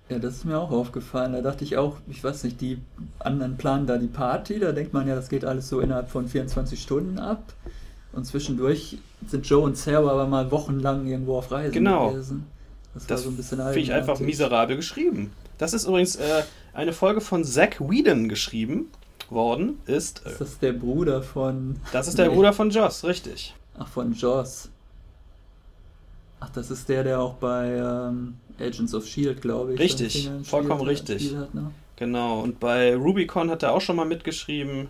Ja, 0.09 0.17
das 0.17 0.37
ist 0.37 0.45
mir 0.45 0.57
auch 0.57 0.71
aufgefallen. 0.71 1.33
Da 1.33 1.41
dachte 1.41 1.63
ich 1.63 1.77
auch, 1.77 1.97
ich 2.09 2.23
weiß 2.23 2.43
nicht, 2.43 2.59
die 2.61 2.79
anderen 3.19 3.57
planen 3.57 3.85
da 3.85 3.97
die 3.97 4.07
Party, 4.07 4.59
da 4.59 4.71
denkt 4.71 4.93
man 4.93 5.07
ja, 5.07 5.15
das 5.15 5.29
geht 5.29 5.45
alles 5.45 5.69
so 5.69 5.81
innerhalb 5.81 6.09
von 6.09 6.27
24 6.27 6.81
Stunden 6.81 7.19
ab. 7.19 7.53
Und 8.11 8.25
zwischendurch 8.25 8.97
sind 9.27 9.47
Joe 9.47 9.61
und 9.61 9.77
Sarah 9.77 10.11
aber 10.11 10.25
mal 10.25 10.49
wochenlang 10.49 11.05
irgendwo 11.05 11.37
auf 11.37 11.51
Reisen 11.51 11.73
genau. 11.73 12.09
gewesen. 12.09 12.47
Das, 12.95 13.05
das 13.05 13.23
so 13.23 13.29
ein 13.29 13.37
bisschen 13.37 13.59
Finde 13.59 13.79
ich 13.79 13.93
einfach 13.93 14.19
miserabel 14.19 14.75
geschrieben. 14.75 15.31
Das 15.59 15.73
ist 15.73 15.85
übrigens 15.85 16.15
äh, 16.15 16.43
eine 16.73 16.91
Folge 16.91 17.21
von 17.21 17.43
Zack 17.43 17.79
Whedon 17.79 18.29
geschrieben 18.29 18.87
worden 19.31 19.79
ist. 19.85 20.19
Ist 20.25 20.41
das 20.41 20.59
der 20.59 20.73
Bruder 20.73 21.21
von. 21.21 21.77
Das 21.91 22.07
ist 22.07 22.17
der 22.17 22.29
nee. 22.29 22.35
Bruder 22.35 22.53
von 22.53 22.69
Joss, 22.69 23.03
richtig. 23.03 23.55
Ach, 23.77 23.87
von 23.87 24.13
Joss. 24.13 24.69
Ach, 26.39 26.49
das 26.49 26.71
ist 26.71 26.87
der, 26.89 27.03
der 27.03 27.19
auch 27.19 27.35
bei 27.35 27.75
ähm, 27.75 28.35
Agents 28.59 28.93
of 28.93 29.05
Shield, 29.05 29.41
glaube 29.41 29.73
ich. 29.73 29.79
Richtig, 29.79 30.29
vollkommen 30.43 30.81
richtig. 30.81 31.35
Hat, 31.35 31.53
ne? 31.53 31.71
Genau, 31.95 32.39
und 32.39 32.59
bei 32.59 32.95
Rubicon 32.95 33.49
hat 33.49 33.63
er 33.63 33.73
auch 33.73 33.81
schon 33.81 33.97
mal 33.97 34.05
mitgeschrieben. 34.05 34.87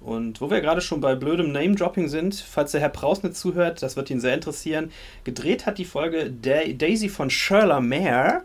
Und 0.00 0.40
wo 0.40 0.50
wir 0.50 0.62
gerade 0.62 0.80
schon 0.80 1.02
bei 1.02 1.14
blödem 1.14 1.52
Name-Dropping 1.52 2.08
sind, 2.08 2.34
falls 2.34 2.72
der 2.72 2.80
Herr 2.80 2.88
Prausnitz 2.88 3.38
zuhört, 3.38 3.82
das 3.82 3.96
wird 3.96 4.08
ihn 4.08 4.18
sehr 4.18 4.32
interessieren. 4.32 4.90
Gedreht 5.24 5.66
hat 5.66 5.76
die 5.76 5.84
Folge 5.84 6.30
Daisy 6.30 7.10
von 7.10 7.28
Sherla 7.28 7.80
Mare 7.80 8.44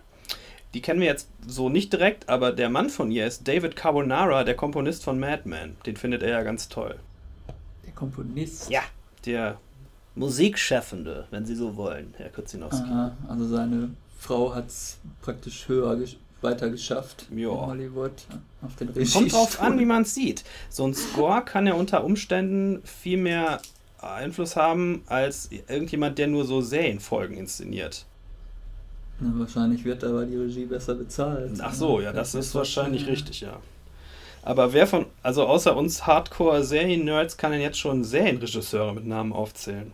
die 0.76 0.82
kennen 0.82 1.00
wir 1.00 1.08
jetzt 1.08 1.30
so 1.48 1.70
nicht 1.70 1.94
direkt, 1.94 2.28
aber 2.28 2.52
der 2.52 2.70
Mann 2.70 2.90
von 2.90 3.10
ihr 3.10 3.26
ist 3.26 3.48
David 3.48 3.78
Carbonara, 3.78 4.44
der 4.44 4.56
Komponist 4.56 5.06
von 5.06 5.18
Mad 5.18 5.44
Men. 5.46 5.78
Den 5.86 5.96
findet 5.96 6.22
er 6.22 6.30
ja 6.32 6.44
ganz 6.44 6.68
toll. 6.68 7.00
Der 7.86 7.94
Komponist? 7.94 8.70
Ja, 8.70 8.82
der 9.26 9.58
Musikschaffende, 10.16 11.28
wenn 11.32 11.46
Sie 11.46 11.56
so 11.56 11.78
wollen, 11.78 12.14
Herr 12.18 12.30
Kutzinowski. 12.30 12.84
Aha, 12.90 13.16
also 13.30 13.48
seine 13.48 13.92
Frau 14.20 14.54
hat 14.54 14.68
es 14.68 14.98
praktisch 15.22 15.68
höher 15.70 15.98
weiter 16.42 16.70
geschafft 16.70 17.28
Ja. 17.34 17.50
in 17.54 17.68
Hollywood. 17.68 18.12
Auf 18.62 18.76
den 18.76 18.94
Kommt 18.94 19.32
drauf 19.32 19.62
an, 19.62 19.80
wie 19.80 19.86
man 19.86 20.02
es 20.02 20.14
sieht. 20.14 20.44
So 20.70 20.86
ein 20.86 20.94
Score 20.94 21.42
kann 21.44 21.68
ja 21.68 21.74
unter 21.74 22.04
Umständen 22.04 22.82
viel 22.84 23.18
mehr 23.18 23.62
Einfluss 24.00 24.58
haben 24.58 25.04
als 25.08 25.50
irgendjemand, 25.52 26.18
der 26.18 26.28
nur 26.28 26.44
so 26.44 26.60
Serienfolgen 26.60 27.38
inszeniert. 27.38 28.06
Na, 29.20 29.32
wahrscheinlich 29.40 29.86
wird 29.86 30.04
aber 30.04 30.26
die 30.26 30.36
Regie 30.36 30.66
besser 30.66 30.96
bezahlt. 30.96 31.54
Ach 31.60 31.74
so, 31.74 32.02
ja, 32.02 32.12
das 32.12 32.34
mir 32.34 32.42
ist 32.42 32.54
wahrscheinlich 32.54 33.06
vorstellen. 33.06 33.28
richtig, 33.28 33.42
ja. 33.42 33.60
Aber 34.44 34.74
wer 34.74 34.86
von, 34.86 35.08
also 35.24 35.46
außer 35.46 35.76
uns 35.76 36.06
Hardcore-Serien-Nerds, 36.06 37.38
kann 37.38 37.52
denn 37.52 37.62
jetzt 37.62 37.80
schon 37.80 38.04
Serienregisseure 38.04 38.94
mit 38.94 39.08
Namen 39.08 39.34
aufzählen? 39.34 39.92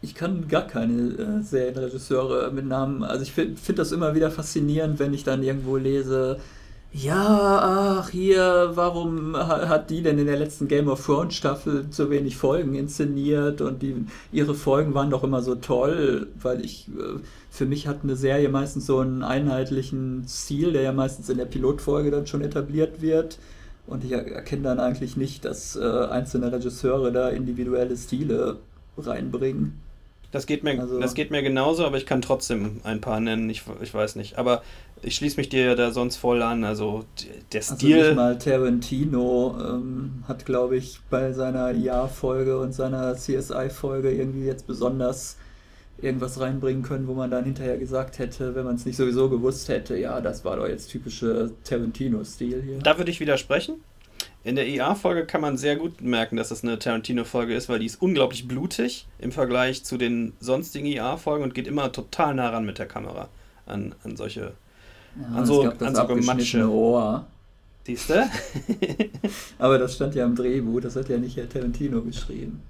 Ich 0.00 0.14
kann 0.14 0.46
gar 0.46 0.66
keine 0.66 0.92
äh, 1.14 1.42
Serienregisseure 1.42 2.52
mit 2.52 2.66
Namen. 2.66 3.02
Also 3.02 3.22
ich 3.22 3.32
finde 3.32 3.56
find 3.56 3.78
das 3.78 3.90
immer 3.90 4.14
wieder 4.14 4.30
faszinierend, 4.30 5.00
wenn 5.00 5.12
ich 5.12 5.24
dann 5.24 5.42
irgendwo 5.42 5.76
lese, 5.76 6.38
ja, 6.92 7.98
ach 8.00 8.10
hier, 8.10 8.70
warum 8.74 9.36
ha- 9.36 9.68
hat 9.68 9.90
die 9.90 10.02
denn 10.02 10.18
in 10.18 10.26
der 10.26 10.38
letzten 10.38 10.68
Game 10.68 10.88
of 10.88 11.04
Thrones 11.04 11.34
Staffel 11.34 11.86
so 11.90 12.10
wenig 12.10 12.36
Folgen 12.36 12.74
inszeniert 12.74 13.60
und 13.60 13.82
die, 13.82 13.94
ihre 14.32 14.54
Folgen 14.54 14.94
waren 14.94 15.10
doch 15.10 15.22
immer 15.22 15.42
so 15.42 15.54
toll, 15.54 16.28
weil 16.40 16.64
ich, 16.64 16.88
äh, 16.88 17.18
für 17.50 17.66
mich 17.66 17.86
hat 17.86 17.98
eine 18.02 18.16
Serie 18.16 18.48
meistens 18.48 18.86
so 18.86 19.00
einen 19.00 19.22
einheitlichen 19.22 20.24
Stil, 20.28 20.72
der 20.72 20.82
ja 20.82 20.92
meistens 20.92 21.28
in 21.28 21.36
der 21.38 21.44
Pilotfolge 21.44 22.10
dann 22.10 22.26
schon 22.26 22.40
etabliert 22.42 23.02
wird. 23.02 23.38
Und 23.86 24.04
ich 24.04 24.12
er- 24.12 24.26
erkenne 24.26 24.62
dann 24.62 24.80
eigentlich 24.80 25.16
nicht, 25.16 25.44
dass 25.44 25.76
äh, 25.76 25.82
einzelne 25.82 26.50
Regisseure 26.52 27.12
da 27.12 27.28
individuelle 27.28 27.96
Stile 27.96 28.56
reinbringen. 28.96 29.78
Das 30.30 30.44
geht 30.44 30.62
mir, 30.62 30.78
Also- 30.78 31.00
das 31.00 31.14
geht 31.14 31.30
mir 31.30 31.42
genauso, 31.42 31.86
aber 31.86 31.96
ich 31.96 32.04
kann 32.04 32.20
trotzdem 32.20 32.80
ein 32.84 33.00
paar 33.00 33.18
nennen, 33.18 33.48
ich, 33.48 33.62
ich 33.80 33.94
weiß 33.94 34.16
nicht. 34.16 34.36
Aber 34.36 34.62
ich 35.02 35.16
schließe 35.16 35.36
mich 35.36 35.48
dir 35.48 35.74
da 35.74 35.90
sonst 35.90 36.16
voll 36.16 36.42
an. 36.42 36.64
Also 36.64 37.04
der 37.52 37.60
Also 37.60 37.74
Stil. 37.76 38.08
nicht 38.08 38.16
mal 38.16 38.38
Tarantino 38.38 39.56
ähm, 39.60 40.24
hat, 40.26 40.44
glaube 40.46 40.76
ich, 40.76 41.00
bei 41.10 41.32
seiner 41.32 41.72
IA-Folge 41.74 42.58
und 42.58 42.72
seiner 42.72 43.14
CSI-Folge 43.14 44.10
irgendwie 44.10 44.44
jetzt 44.44 44.66
besonders 44.66 45.36
irgendwas 46.00 46.40
reinbringen 46.40 46.82
können, 46.82 47.08
wo 47.08 47.14
man 47.14 47.30
dann 47.30 47.44
hinterher 47.44 47.76
gesagt 47.76 48.18
hätte, 48.18 48.54
wenn 48.54 48.64
man 48.64 48.76
es 48.76 48.86
nicht 48.86 48.96
sowieso 48.96 49.28
gewusst 49.28 49.68
hätte, 49.68 49.96
ja, 49.96 50.20
das 50.20 50.44
war 50.44 50.56
doch 50.56 50.68
jetzt 50.68 50.90
typische 50.90 51.50
Tarantino-Stil 51.64 52.62
hier. 52.62 52.78
Da 52.78 52.98
würde 52.98 53.10
ich 53.10 53.18
widersprechen. 53.20 53.76
In 54.44 54.54
der 54.54 54.68
IA-Folge 54.68 55.26
kann 55.26 55.40
man 55.40 55.56
sehr 55.56 55.76
gut 55.76 56.00
merken, 56.00 56.36
dass 56.36 56.50
das 56.50 56.62
eine 56.62 56.78
Tarantino-Folge 56.78 57.54
ist, 57.54 57.68
weil 57.68 57.80
die 57.80 57.86
ist 57.86 58.00
unglaublich 58.00 58.46
blutig 58.46 59.08
im 59.18 59.32
Vergleich 59.32 59.84
zu 59.84 59.96
den 59.96 60.32
sonstigen 60.38 60.86
IA-Folgen 60.86 61.42
und 61.42 61.54
geht 61.54 61.66
immer 61.66 61.90
total 61.90 62.34
nah 62.34 62.48
ran 62.50 62.64
mit 62.64 62.78
der 62.78 62.86
Kamera 62.86 63.28
an, 63.66 63.94
an 64.04 64.16
solche. 64.16 64.52
Ja, 65.20 65.38
an 65.38 65.46
so- 65.46 65.62
an 65.62 65.94
so 65.94 66.06
Gematsche. 66.06 66.68
Ohr. 66.70 67.26
Siehst 67.84 68.10
du? 68.10 68.30
Aber 69.58 69.78
das 69.78 69.94
stand 69.94 70.14
ja 70.14 70.26
im 70.26 70.34
Drehbuch, 70.36 70.80
das 70.80 70.94
hat 70.96 71.08
ja 71.08 71.16
nicht 71.16 71.36
Herr 71.36 71.48
Tarantino 71.48 72.02
geschrieben. 72.02 72.62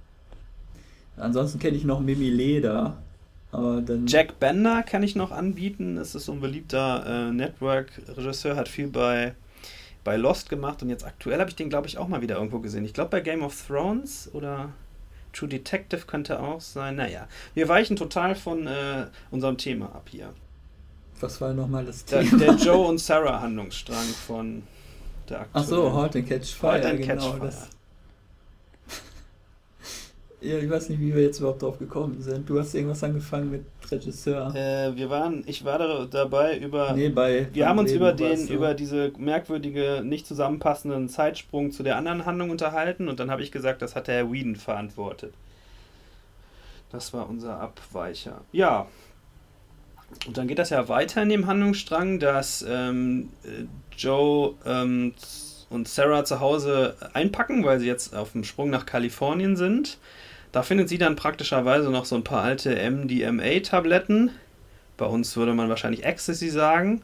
Ansonsten 1.16 1.58
kenne 1.58 1.76
ich 1.76 1.84
noch 1.84 1.98
Mimi 2.00 2.30
Leder. 2.30 2.96
Aber 3.50 3.80
dann. 3.80 4.06
Jack 4.06 4.38
Bender 4.38 4.82
kann 4.82 5.02
ich 5.02 5.16
noch 5.16 5.32
anbieten. 5.32 5.96
Das 5.96 6.14
ist 6.14 6.26
so 6.26 6.32
ein 6.32 6.40
beliebter 6.40 7.04
äh, 7.28 7.32
Network-Regisseur, 7.32 8.54
hat 8.56 8.68
viel 8.68 8.88
bei, 8.88 9.34
bei 10.04 10.16
Lost 10.16 10.48
gemacht 10.50 10.82
und 10.82 10.90
jetzt 10.90 11.04
aktuell 11.04 11.40
habe 11.40 11.50
ich 11.50 11.56
den, 11.56 11.68
glaube 11.70 11.88
ich, 11.88 11.98
auch 11.98 12.06
mal 12.08 12.20
wieder 12.22 12.36
irgendwo 12.36 12.60
gesehen. 12.60 12.84
Ich 12.84 12.92
glaube 12.94 13.10
bei 13.10 13.20
Game 13.20 13.42
of 13.42 13.66
Thrones 13.66 14.30
oder 14.32 14.70
True 15.32 15.48
Detective 15.48 16.02
könnte 16.06 16.40
auch 16.40 16.60
sein. 16.60 16.96
Naja, 16.96 17.26
wir 17.54 17.68
weichen 17.68 17.96
total 17.96 18.34
von 18.36 18.66
äh, 18.66 19.06
unserem 19.30 19.56
Thema 19.58 19.86
ab 19.86 20.06
hier. 20.10 20.32
Was 21.20 21.40
war 21.40 21.52
nochmal 21.52 21.84
das 21.84 22.04
Der, 22.04 22.22
Thema? 22.22 22.38
der 22.38 22.54
Joe 22.54 22.86
und 22.86 22.98
Sarah 22.98 23.40
Handlungsstrang 23.40 24.04
von 24.26 24.62
der 25.28 25.46
Ach 25.52 25.64
so, 25.64 25.86
aktuellen- 25.88 25.94
Halt 25.96 26.16
and 26.16 26.28
Catch 26.28 26.54
Fire. 26.54 26.72
Halt 26.72 26.84
and 26.86 27.00
genau, 27.00 27.32
Catch 27.32 27.38
Fire. 27.40 27.52
Ja, 30.40 30.56
ich 30.58 30.70
weiß 30.70 30.88
nicht, 30.90 31.00
wie 31.00 31.12
wir 31.12 31.22
jetzt 31.24 31.40
überhaupt 31.40 31.62
drauf 31.62 31.80
gekommen 31.80 32.22
sind. 32.22 32.48
Du 32.48 32.60
hast 32.60 32.72
irgendwas 32.72 33.02
angefangen 33.02 33.50
mit 33.50 33.64
Regisseur. 33.90 34.54
Äh, 34.54 34.94
wir 34.94 35.10
waren, 35.10 35.42
ich 35.46 35.64
war 35.64 35.78
da, 35.80 36.04
dabei 36.04 36.56
über. 36.58 36.92
nee, 36.92 37.08
bei. 37.08 37.48
Wir 37.52 37.68
haben 37.68 37.80
uns 37.80 37.90
Leben 37.90 38.02
über 38.02 38.12
den, 38.12 38.46
du. 38.46 38.52
über 38.52 38.74
diese 38.74 39.10
merkwürdige, 39.18 40.00
nicht 40.04 40.28
zusammenpassenden 40.28 41.08
Zeitsprung 41.08 41.72
zu 41.72 41.82
der 41.82 41.96
anderen 41.96 42.24
Handlung 42.24 42.50
unterhalten 42.50 43.08
und 43.08 43.18
dann 43.18 43.32
habe 43.32 43.42
ich 43.42 43.50
gesagt, 43.50 43.82
das 43.82 43.96
hat 43.96 44.06
der 44.06 44.14
Herr 44.14 44.30
Whedon 44.32 44.54
verantwortet. 44.54 45.34
Das 46.92 47.12
war 47.12 47.28
unser 47.28 47.58
Abweicher. 47.58 48.42
Ja. 48.52 48.86
Und 50.26 50.36
dann 50.36 50.48
geht 50.48 50.58
das 50.58 50.70
ja 50.70 50.88
weiter 50.88 51.22
in 51.22 51.28
dem 51.28 51.46
Handlungsstrang, 51.46 52.18
dass 52.18 52.64
ähm, 52.68 53.30
äh, 53.44 53.64
Joe 53.96 54.54
ähm, 54.64 55.14
und 55.70 55.88
Sarah 55.88 56.24
zu 56.24 56.40
Hause 56.40 56.96
einpacken, 57.12 57.64
weil 57.64 57.78
sie 57.78 57.86
jetzt 57.86 58.14
auf 58.14 58.32
dem 58.32 58.44
Sprung 58.44 58.70
nach 58.70 58.86
Kalifornien 58.86 59.56
sind. 59.56 59.98
Da 60.52 60.62
findet 60.62 60.88
sie 60.88 60.98
dann 60.98 61.16
praktischerweise 61.16 61.90
noch 61.90 62.06
so 62.06 62.16
ein 62.16 62.24
paar 62.24 62.42
alte 62.42 62.74
MDMA-Tabletten. 62.90 64.30
Bei 64.96 65.06
uns 65.06 65.36
würde 65.36 65.52
man 65.52 65.68
wahrscheinlich 65.68 66.04
Ecstasy 66.04 66.48
sagen. 66.48 67.02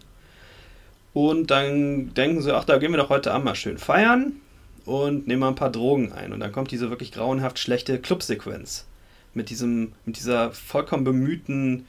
Und 1.13 1.51
dann 1.51 2.15
denken 2.15 2.43
sie, 2.43 2.55
ach, 2.55 2.65
da 2.65 2.79
gehen 2.79 2.91
wir 2.91 2.97
doch 2.97 3.11
heute 3.11 3.33
Abend 3.33 3.45
mal 3.45 3.55
schön 3.55 3.79
feiern 3.79 4.33
und 4.85 5.27
nehmen 5.27 5.41
mal 5.41 5.49
ein 5.49 5.55
paar 5.55 5.71
Drogen 5.71 6.13
ein. 6.13 6.33
Und 6.33 6.41
dann 6.41 6.53
kommt 6.53 6.71
diese 6.71 6.91
wirklich 6.91 7.13
grauenhaft 7.13 7.59
schlechte 7.59 7.99
Clubsequenz. 7.99 8.87
Mit 9.35 9.51
mit 10.05 10.17
dieser 10.17 10.53
vollkommen 10.53 11.05
bemühten 11.05 11.87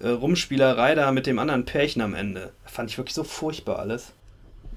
äh, 0.00 0.08
Rumspielerei 0.08 0.94
da 0.94 1.10
mit 1.12 1.26
dem 1.26 1.38
anderen 1.38 1.64
Pärchen 1.64 2.02
am 2.02 2.14
Ende. 2.14 2.52
Fand 2.64 2.90
ich 2.90 2.98
wirklich 2.98 3.14
so 3.14 3.24
furchtbar 3.24 3.78
alles. 3.78 4.12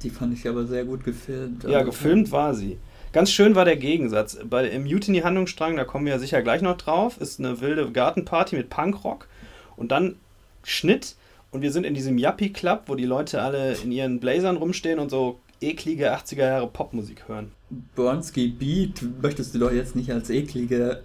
Die 0.03 0.09
fand 0.09 0.37
ich 0.37 0.47
aber 0.47 0.65
sehr 0.65 0.85
gut 0.85 1.03
gefilmt. 1.03 1.63
Ja, 1.63 1.79
Also, 1.79 1.91
gefilmt 1.91 2.31
war 2.31 2.53
sie. 2.53 2.77
Ganz 3.13 3.31
schön 3.31 3.55
war 3.55 3.65
der 3.65 3.75
Gegensatz. 3.75 4.37
Bei, 4.49 4.67
Im 4.67 4.83
Mutiny-Handlungsstrang, 4.83 5.75
da 5.75 5.83
kommen 5.83 6.05
wir 6.05 6.13
ja 6.13 6.19
sicher 6.19 6.41
gleich 6.41 6.61
noch 6.61 6.77
drauf, 6.77 7.19
ist 7.19 7.39
eine 7.39 7.59
wilde 7.59 7.91
Gartenparty 7.91 8.55
mit 8.55 8.69
Punkrock 8.69 9.27
und 9.75 9.91
dann 9.91 10.15
Schnitt 10.63 11.15
und 11.51 11.61
wir 11.61 11.71
sind 11.71 11.85
in 11.85 11.93
diesem 11.93 12.17
Yuppie-Club, 12.17 12.83
wo 12.87 12.95
die 12.95 13.05
Leute 13.05 13.41
alle 13.41 13.73
in 13.73 13.91
ihren 13.91 14.19
Blazern 14.19 14.55
rumstehen 14.55 14.99
und 14.99 15.09
so 15.09 15.39
eklige 15.59 16.13
80er 16.15 16.37
Jahre 16.37 16.67
Popmusik 16.67 17.27
hören. 17.27 17.51
Bronski 17.95 18.47
Beat 18.49 19.03
möchtest 19.21 19.53
du 19.55 19.59
doch 19.59 19.71
jetzt 19.71 19.95
nicht 19.95 20.11
als 20.11 20.29
eklige 20.29 21.01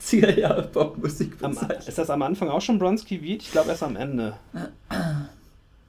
80er 0.00 0.38
Jahre 0.38 0.62
Popmusik 0.62 1.32
Am, 1.42 1.52
bezeichnen. 1.52 1.88
ist 1.88 1.98
das 1.98 2.10
am 2.10 2.22
Anfang 2.22 2.48
auch 2.48 2.60
schon 2.60 2.78
Bronski 2.78 3.18
Beat? 3.18 3.42
Ich 3.42 3.52
glaube 3.52 3.70
erst 3.70 3.82
am 3.82 3.96
Ende. 3.96 4.34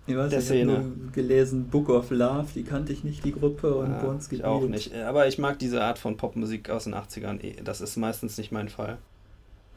Ich 0.07 0.15
weiß 0.15 0.29
der 0.29 0.39
nicht, 0.39 0.51
ich 0.51 0.61
habe 0.61 0.71
Szene. 0.71 0.79
nur 0.79 1.11
gelesen 1.13 1.65
Book 1.65 1.89
of 1.89 2.11
Love, 2.11 2.47
die 2.53 2.63
kannte 2.63 2.93
ich 2.93 3.03
nicht, 3.03 3.23
die 3.25 3.31
Gruppe, 3.31 3.73
und 3.75 3.91
Ja, 3.91 3.99
Bronski 4.03 4.35
ich 4.35 4.43
auch 4.43 4.61
Beat. 4.61 4.69
nicht. 4.69 4.95
Aber 4.95 5.27
ich 5.27 5.37
mag 5.39 5.57
diese 5.59 5.83
Art 5.83 5.97
von 5.99 6.15
Popmusik 6.17 6.69
aus 6.69 6.83
den 6.83 6.93
80ern. 6.93 7.43
eh. 7.43 7.55
Das 7.63 7.81
ist 7.81 7.95
meistens 7.97 8.37
nicht 8.37 8.51
mein 8.51 8.69
Fall. 8.69 8.97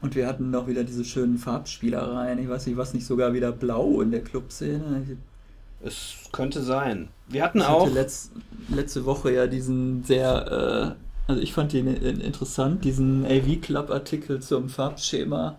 Und 0.00 0.14
wir 0.14 0.26
hatten 0.28 0.50
noch 0.50 0.66
wieder 0.68 0.84
diese 0.84 1.04
schönen 1.04 1.38
Farbspielereien. 1.38 2.38
Ich 2.38 2.48
weiß 2.48 2.66
nicht, 2.66 2.76
was 2.76 2.94
nicht 2.94 3.06
sogar 3.06 3.32
wieder 3.32 3.52
blau 3.52 4.00
in 4.00 4.10
der 4.12 4.20
Clubszene. 4.22 5.16
Es 5.80 6.14
könnte 6.32 6.62
sein. 6.62 7.08
Wir 7.28 7.42
hatten 7.44 7.58
Ich 7.58 7.64
auch. 7.64 7.82
hatte 7.84 7.94
letz, 7.94 8.30
letzte 8.68 9.04
Woche 9.04 9.32
ja 9.32 9.46
diesen 9.46 10.02
sehr, 10.04 10.96
äh, 10.96 11.30
also 11.30 11.40
ich 11.40 11.52
fand 11.52 11.72
den 11.72 11.86
in- 11.86 12.20
interessant, 12.20 12.84
diesen 12.84 13.24
AV 13.24 13.60
Club 13.60 13.90
Artikel 13.90 14.40
zum 14.40 14.68
Farbschema 14.70 15.58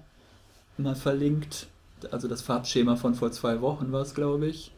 mal 0.78 0.96
verlinkt. 0.96 1.68
Also 2.12 2.28
das 2.28 2.42
Farbschema 2.42 2.96
von 2.96 3.16
vor 3.16 3.32
zwei 3.32 3.62
Wochen 3.62 3.92
war 3.92 4.02
es, 4.02 4.14
glaube 4.16 4.48
ich. 4.48 4.72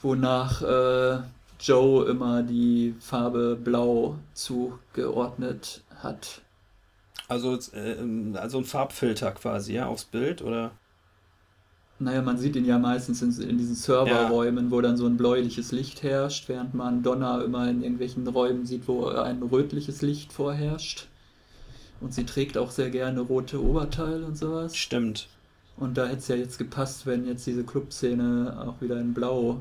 Wonach 0.00 0.62
äh, 0.62 1.18
Joe 1.60 2.06
immer 2.08 2.42
die 2.42 2.94
Farbe 3.00 3.56
Blau 3.56 4.16
zugeordnet 4.34 5.82
hat. 6.02 6.40
Also, 7.28 7.56
äh, 7.72 7.96
also 8.34 8.58
ein 8.58 8.64
Farbfilter 8.64 9.30
quasi, 9.32 9.74
ja, 9.74 9.86
aufs 9.86 10.04
Bild, 10.04 10.42
oder? 10.42 10.72
Naja, 12.02 12.22
man 12.22 12.38
sieht 12.38 12.56
ihn 12.56 12.64
ja 12.64 12.78
meistens 12.78 13.22
in, 13.22 13.48
in 13.48 13.58
diesen 13.58 13.74
Serverräumen, 13.74 14.70
wo 14.70 14.80
dann 14.80 14.96
so 14.96 15.06
ein 15.06 15.16
bläuliches 15.16 15.72
Licht 15.72 16.02
herrscht, 16.02 16.48
während 16.48 16.74
man 16.74 17.02
Donner 17.02 17.44
immer 17.44 17.68
in 17.68 17.82
irgendwelchen 17.82 18.26
Räumen 18.26 18.66
sieht, 18.66 18.88
wo 18.88 19.06
ein 19.06 19.42
rötliches 19.42 20.02
Licht 20.02 20.32
vorherrscht. 20.32 21.06
Und 22.00 22.12
sie 22.12 22.24
trägt 22.24 22.58
auch 22.58 22.72
sehr 22.72 22.90
gerne 22.90 23.20
rote 23.20 23.62
Oberteile 23.62 24.26
und 24.26 24.36
sowas. 24.36 24.76
Stimmt. 24.76 25.28
Und 25.76 25.96
da 25.96 26.06
hätte 26.06 26.18
es 26.18 26.28
ja 26.28 26.36
jetzt 26.36 26.58
gepasst, 26.58 27.06
wenn 27.06 27.26
jetzt 27.26 27.46
diese 27.46 27.64
Clubszene 27.64 28.56
auch 28.66 28.80
wieder 28.82 28.98
in 29.00 29.14
Blau. 29.14 29.60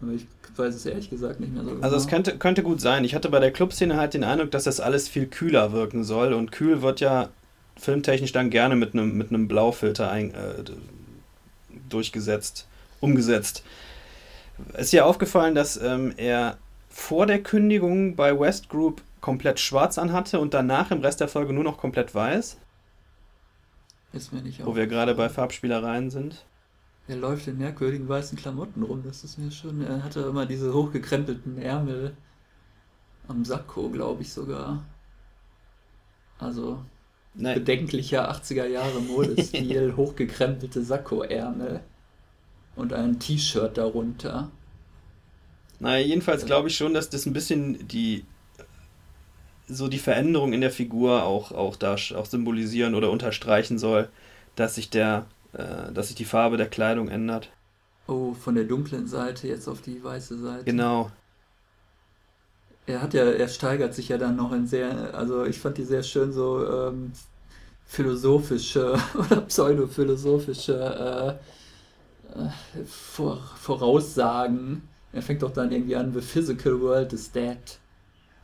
Aber 0.00 0.12
ich 0.12 0.26
weiß 0.56 0.74
es 0.74 0.86
ehrlich 0.86 1.10
gesagt 1.10 1.40
nicht 1.40 1.52
mehr 1.52 1.64
so 1.64 1.70
genau. 1.70 1.82
Also 1.82 1.96
es 1.96 2.06
könnte, 2.06 2.36
könnte 2.38 2.62
gut 2.62 2.80
sein. 2.80 3.04
Ich 3.04 3.14
hatte 3.14 3.28
bei 3.28 3.40
der 3.40 3.50
Clubszene 3.50 3.96
halt 3.96 4.14
den 4.14 4.24
Eindruck, 4.24 4.50
dass 4.52 4.64
das 4.64 4.80
alles 4.80 5.08
viel 5.08 5.26
kühler 5.26 5.72
wirken 5.72 6.04
soll. 6.04 6.32
Und 6.32 6.52
kühl 6.52 6.82
wird 6.82 7.00
ja 7.00 7.28
filmtechnisch 7.76 8.32
dann 8.32 8.50
gerne 8.50 8.76
mit 8.76 8.94
einem 8.94 9.16
mit 9.16 9.30
einem 9.30 9.48
Blaufilter 9.48 10.10
ein, 10.10 10.32
äh, 10.32 10.64
durchgesetzt, 11.92 12.66
umgesetzt. 13.00 13.64
Ist 14.76 14.92
dir 14.92 15.06
aufgefallen, 15.06 15.54
dass 15.54 15.76
ähm, 15.76 16.12
er 16.16 16.58
vor 16.88 17.26
der 17.26 17.42
Kündigung 17.42 18.16
bei 18.16 18.38
West 18.38 18.68
Group 18.68 19.02
komplett 19.20 19.60
schwarz 19.60 19.98
anhatte 19.98 20.38
und 20.40 20.52
danach 20.54 20.90
im 20.90 21.00
Rest 21.00 21.20
der 21.20 21.28
Folge 21.28 21.52
nur 21.52 21.64
noch 21.64 21.78
komplett 21.78 22.14
weiß? 22.14 22.58
Ist 24.12 24.32
mir 24.32 24.42
nicht 24.42 24.64
Wo 24.64 24.76
wir 24.76 24.86
gerade 24.86 25.14
bei 25.14 25.28
Farbspielereien 25.28 26.10
sind. 26.10 26.44
er 27.08 27.16
läuft 27.16 27.46
in 27.48 27.58
merkwürdigen 27.58 28.08
weißen 28.08 28.36
Klamotten 28.36 28.82
rum. 28.82 29.02
Das 29.04 29.24
ist 29.24 29.38
mir 29.38 29.50
schon. 29.50 29.80
Er 29.82 30.02
hatte 30.04 30.20
immer 30.20 30.44
diese 30.46 30.72
hochgekrempelten 30.74 31.58
Ärmel 31.58 32.14
am 33.28 33.44
Sakko, 33.44 33.88
glaube 33.88 34.22
ich 34.22 34.32
sogar. 34.32 34.84
Also 36.38 36.84
Nein. 37.34 37.54
bedenklicher 37.54 38.30
80er 38.30 38.66
Jahre 38.66 39.00
Modestil, 39.00 39.94
hochgekrempelte 39.96 40.82
Sakko-Ärmel 40.82 41.80
und 42.76 42.92
ein 42.92 43.18
T-Shirt 43.18 43.78
darunter. 43.78 44.50
Naja, 45.80 46.04
jedenfalls 46.04 46.46
glaube 46.46 46.68
ich 46.68 46.76
schon, 46.76 46.94
dass 46.94 47.10
das 47.10 47.26
ein 47.26 47.32
bisschen 47.32 47.88
die 47.88 48.24
so 49.68 49.88
die 49.88 49.98
Veränderung 49.98 50.52
in 50.52 50.60
der 50.60 50.70
Figur 50.70 51.24
auch, 51.24 51.52
auch 51.52 51.76
da 51.76 51.94
auch 51.94 52.26
symbolisieren 52.26 52.94
oder 52.94 53.10
unterstreichen 53.10 53.78
soll, 53.78 54.08
dass 54.54 54.74
sich 54.74 54.90
der, 54.90 55.26
äh, 55.52 55.92
dass 55.92 56.08
sich 56.08 56.16
die 56.16 56.24
Farbe 56.24 56.56
der 56.56 56.68
Kleidung 56.68 57.08
ändert. 57.08 57.50
Oh, 58.06 58.34
von 58.34 58.54
der 58.54 58.64
dunklen 58.64 59.06
Seite 59.06 59.48
jetzt 59.48 59.68
auf 59.68 59.80
die 59.80 60.02
weiße 60.02 60.38
Seite. 60.38 60.64
Genau. 60.64 61.10
Er 62.86 63.00
hat 63.00 63.14
ja, 63.14 63.24
er 63.24 63.48
steigert 63.48 63.94
sich 63.94 64.08
ja 64.08 64.18
dann 64.18 64.36
noch 64.36 64.52
in 64.52 64.66
sehr, 64.66 65.14
also 65.14 65.44
ich 65.44 65.58
fand 65.58 65.78
die 65.78 65.84
sehr 65.84 66.02
schön 66.02 66.32
so 66.32 66.66
ähm, 66.66 67.12
philosophische 67.84 68.96
oder 69.14 69.42
pseudophilosophische 69.42 71.38
äh, 72.34 72.38
äh, 72.38 72.84
Vor 72.86 73.40
Voraussagen. 73.56 74.88
Er 75.12 75.22
fängt 75.22 75.42
doch 75.42 75.52
dann 75.52 75.70
irgendwie 75.70 75.96
an, 75.96 76.12
the 76.12 76.20
physical 76.20 76.80
world 76.80 77.12
is 77.12 77.30
dead. 77.30 77.58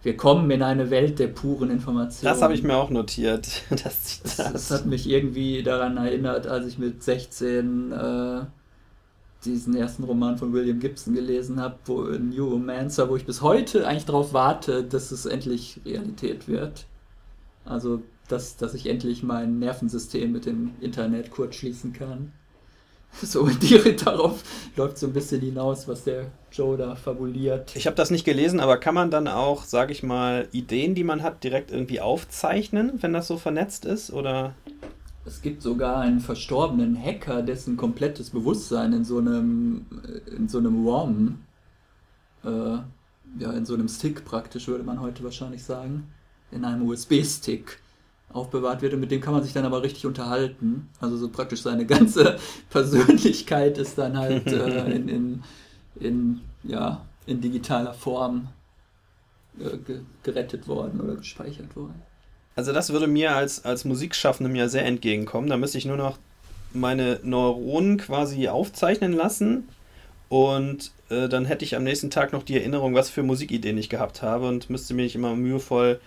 Wir 0.02 0.16
kommen 0.16 0.49
in 0.50 0.62
eine 0.62 0.90
Welt 0.90 1.18
der 1.18 1.28
puren 1.28 1.71
Information. 1.71 2.30
Das 2.30 2.40
habe 2.40 2.54
ich 2.54 2.62
mir 2.62 2.76
auch 2.76 2.90
notiert. 2.90 3.49
Das, 3.71 4.21
das, 4.23 4.37
das, 4.37 4.71
hat 4.71 4.87
mich 4.87 5.09
irgendwie 5.09 5.62
daran 5.62 5.97
erinnert, 5.97 6.47
als 6.47 6.66
ich 6.66 6.78
mit 6.78 7.02
16 7.02 7.92
äh, 7.92 8.40
diesen 9.45 9.75
ersten 9.75 10.04
Roman 10.04 10.37
von 10.37 10.52
William 10.52 10.80
Gibson 10.80 11.14
gelesen 11.14 11.61
habe, 11.61 11.76
wo 11.87 12.02
New 12.02 12.49
Romancer, 12.49 13.09
wo 13.09 13.16
ich 13.16 13.25
bis 13.25 13.40
heute 13.40 13.87
eigentlich 13.87 14.07
darauf 14.07 14.33
warte, 14.33 14.85
dass 14.85 15.12
es 15.12 15.26
endlich 15.26 15.80
Realität 15.85 16.49
wird. 16.49 16.87
Also, 17.64 18.02
dass, 18.28 18.57
dass 18.57 18.75
ich 18.75 18.87
endlich 18.87 19.23
mein 19.23 19.59
Nervensystem 19.59 20.33
mit 20.33 20.47
dem 20.47 20.73
Internet 20.80 21.30
kurz 21.30 21.57
schließen 21.57 21.92
kann. 21.92 22.33
So 23.23 23.47
die 23.47 23.97
darauf 23.97 24.42
läuft 24.76 24.99
so 24.99 25.07
ein 25.07 25.14
bisschen 25.14 25.40
hinaus, 25.40 25.88
was 25.88 26.04
der 26.04 26.26
Joe 26.52 26.76
da 26.76 26.95
fabuliert. 26.95 27.75
Ich 27.75 27.87
habe 27.87 27.97
das 27.97 28.11
nicht 28.11 28.26
gelesen, 28.26 28.61
aber 28.61 28.76
kann 28.76 28.95
man 28.95 29.11
dann 29.11 29.28
auch, 29.28 29.64
sage 29.64 29.92
ich 29.92 30.02
mal, 30.02 30.47
Ideen, 30.52 30.95
die 30.95 31.04
man 31.04 31.23
hat, 31.23 31.42
direkt 31.42 31.71
irgendwie 31.71 32.02
aufzeichnen, 32.02 32.92
wenn 33.00 33.14
das 33.14 33.26
so 33.26 33.38
vernetzt 33.38 33.87
ist? 33.87 34.12
Oder? 34.12 34.54
Es 35.29 35.43
gibt 35.43 35.63
sogar 35.63 36.01
einen 36.01 36.21
verstorbenen 36.21 36.97
Hacker, 36.97 37.43
dessen 37.43 37.77
komplettes 37.77 38.31
Bewusstsein 38.31 38.95
in 38.95 39.05
so 39.05 39.19
einem, 39.19 39.85
in 40.35 40.49
so 40.49 40.57
einem 40.57 40.87
ROM, 40.87 41.41
äh, 42.45 42.49
ja, 42.49 43.53
in 43.53 43.67
so 43.67 43.75
einem 43.75 43.89
Stick 43.89 44.25
praktisch, 44.25 44.69
würde 44.69 44.85
man 44.85 45.03
heute 45.03 45.23
wahrscheinlich 45.23 45.63
sagen, 45.63 46.09
in 46.51 46.65
einem 46.65 46.89
USB-Stick 46.89 47.79
aufbewahrt 48.33 48.81
wird 48.81 48.95
und 48.95 49.01
mit 49.01 49.11
dem 49.11 49.21
kann 49.21 49.35
man 49.35 49.43
sich 49.43 49.53
dann 49.53 49.67
aber 49.67 49.83
richtig 49.83 50.07
unterhalten. 50.07 50.89
Also 50.99 51.19
so 51.19 51.29
praktisch 51.29 51.61
seine 51.61 51.85
ganze 51.85 52.39
Persönlichkeit 52.71 53.77
ist 53.77 53.99
dann 53.99 54.17
halt 54.17 54.47
äh, 54.47 54.91
in, 54.95 55.09
in, 55.09 55.43
in, 55.97 56.41
ja, 56.63 57.05
in 57.27 57.43
digitaler 57.43 57.93
Form 57.93 58.49
äh, 59.59 59.77
gerettet 60.23 60.69
worden 60.69 61.03
oder 61.03 61.17
gespeichert 61.17 61.77
worden. 61.77 62.01
Also 62.59 62.73
das 62.73 62.91
würde 62.91 63.07
mir 63.07 63.37
als, 63.37 63.65
als 63.65 63.85
Musikschaffendem 63.85 64.57
ja 64.57 64.69
sehr 64.69 64.85
entgegenkommen. 64.85 65.49
Da 65.49 65.57
müsste 65.57 65.79
ich 65.79 65.85
nur 65.85 65.97
noch 65.97 66.19
meine 66.73 67.21
Neuronen 67.23 67.99
quasi 67.99 68.49
aufzeichnen 68.49 69.12
lassen 69.12 69.69
und 70.29 70.91
äh, 71.09 71.29
dann 71.29 71.45
hätte 71.45 71.65
ich 71.65 71.77
am 71.77 71.85
nächsten 71.85 72.11
Tag 72.11 72.33
noch 72.33 72.43
die 72.43 72.57
Erinnerung, 72.57 72.95
was 72.95 73.11
für 73.11 73.23
Musikideen 73.23 73.79
ich 73.79 73.88
gehabt 73.88 74.23
habe 74.23 74.49
und 74.49 74.71
müsste 74.71 74.95
mich 74.95 75.15
immer 75.15 75.37
mühevoll 75.37 76.00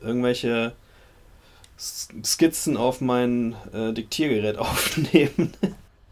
irgendwelche 0.00 0.72
Skizzen 1.78 2.76
auf 2.76 3.00
mein 3.00 3.54
äh, 3.72 3.92
Diktiergerät 3.92 4.58
aufnehmen. 4.58 5.52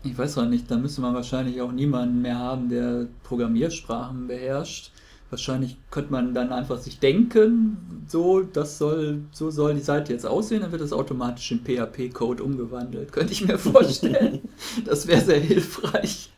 Ich 0.05 0.17
weiß 0.17 0.39
auch 0.39 0.47
nicht, 0.47 0.71
da 0.71 0.77
müsste 0.77 1.01
man 1.01 1.15
wahrscheinlich 1.15 1.61
auch 1.61 1.73
niemanden 1.73 2.23
mehr 2.23 2.39
haben, 2.39 2.69
der 2.69 3.09
Programmiersprachen 3.25 4.29
beherrscht. 4.29 4.93
Wahrscheinlich 5.31 5.77
könnte 5.91 6.13
man 6.13 6.35
dann 6.35 6.53
einfach 6.53 6.79
sich 6.79 6.99
denken, 6.99 8.05
so, 8.09 8.41
das 8.41 8.79
soll, 8.79 9.23
so 9.31 9.51
soll 9.51 9.75
die 9.75 9.81
Seite 9.81 10.13
jetzt 10.13 10.27
aussehen, 10.27 10.63
dann 10.63 10.73
wird 10.73 10.83
das 10.83 10.93
automatisch 10.93 11.53
in 11.53 11.61
PHP-Code 11.61 12.43
umgewandelt. 12.43 13.13
Könnte 13.13 13.33
ich 13.33 13.47
mir 13.47 13.59
vorstellen. 13.59 14.41
das 14.85 15.07
wäre 15.07 15.21
sehr 15.21 15.39
hilfreich. 15.39 16.33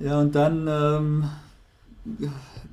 Ja, 0.00 0.20
und 0.20 0.34
dann 0.34 0.66
ähm, 0.68 1.30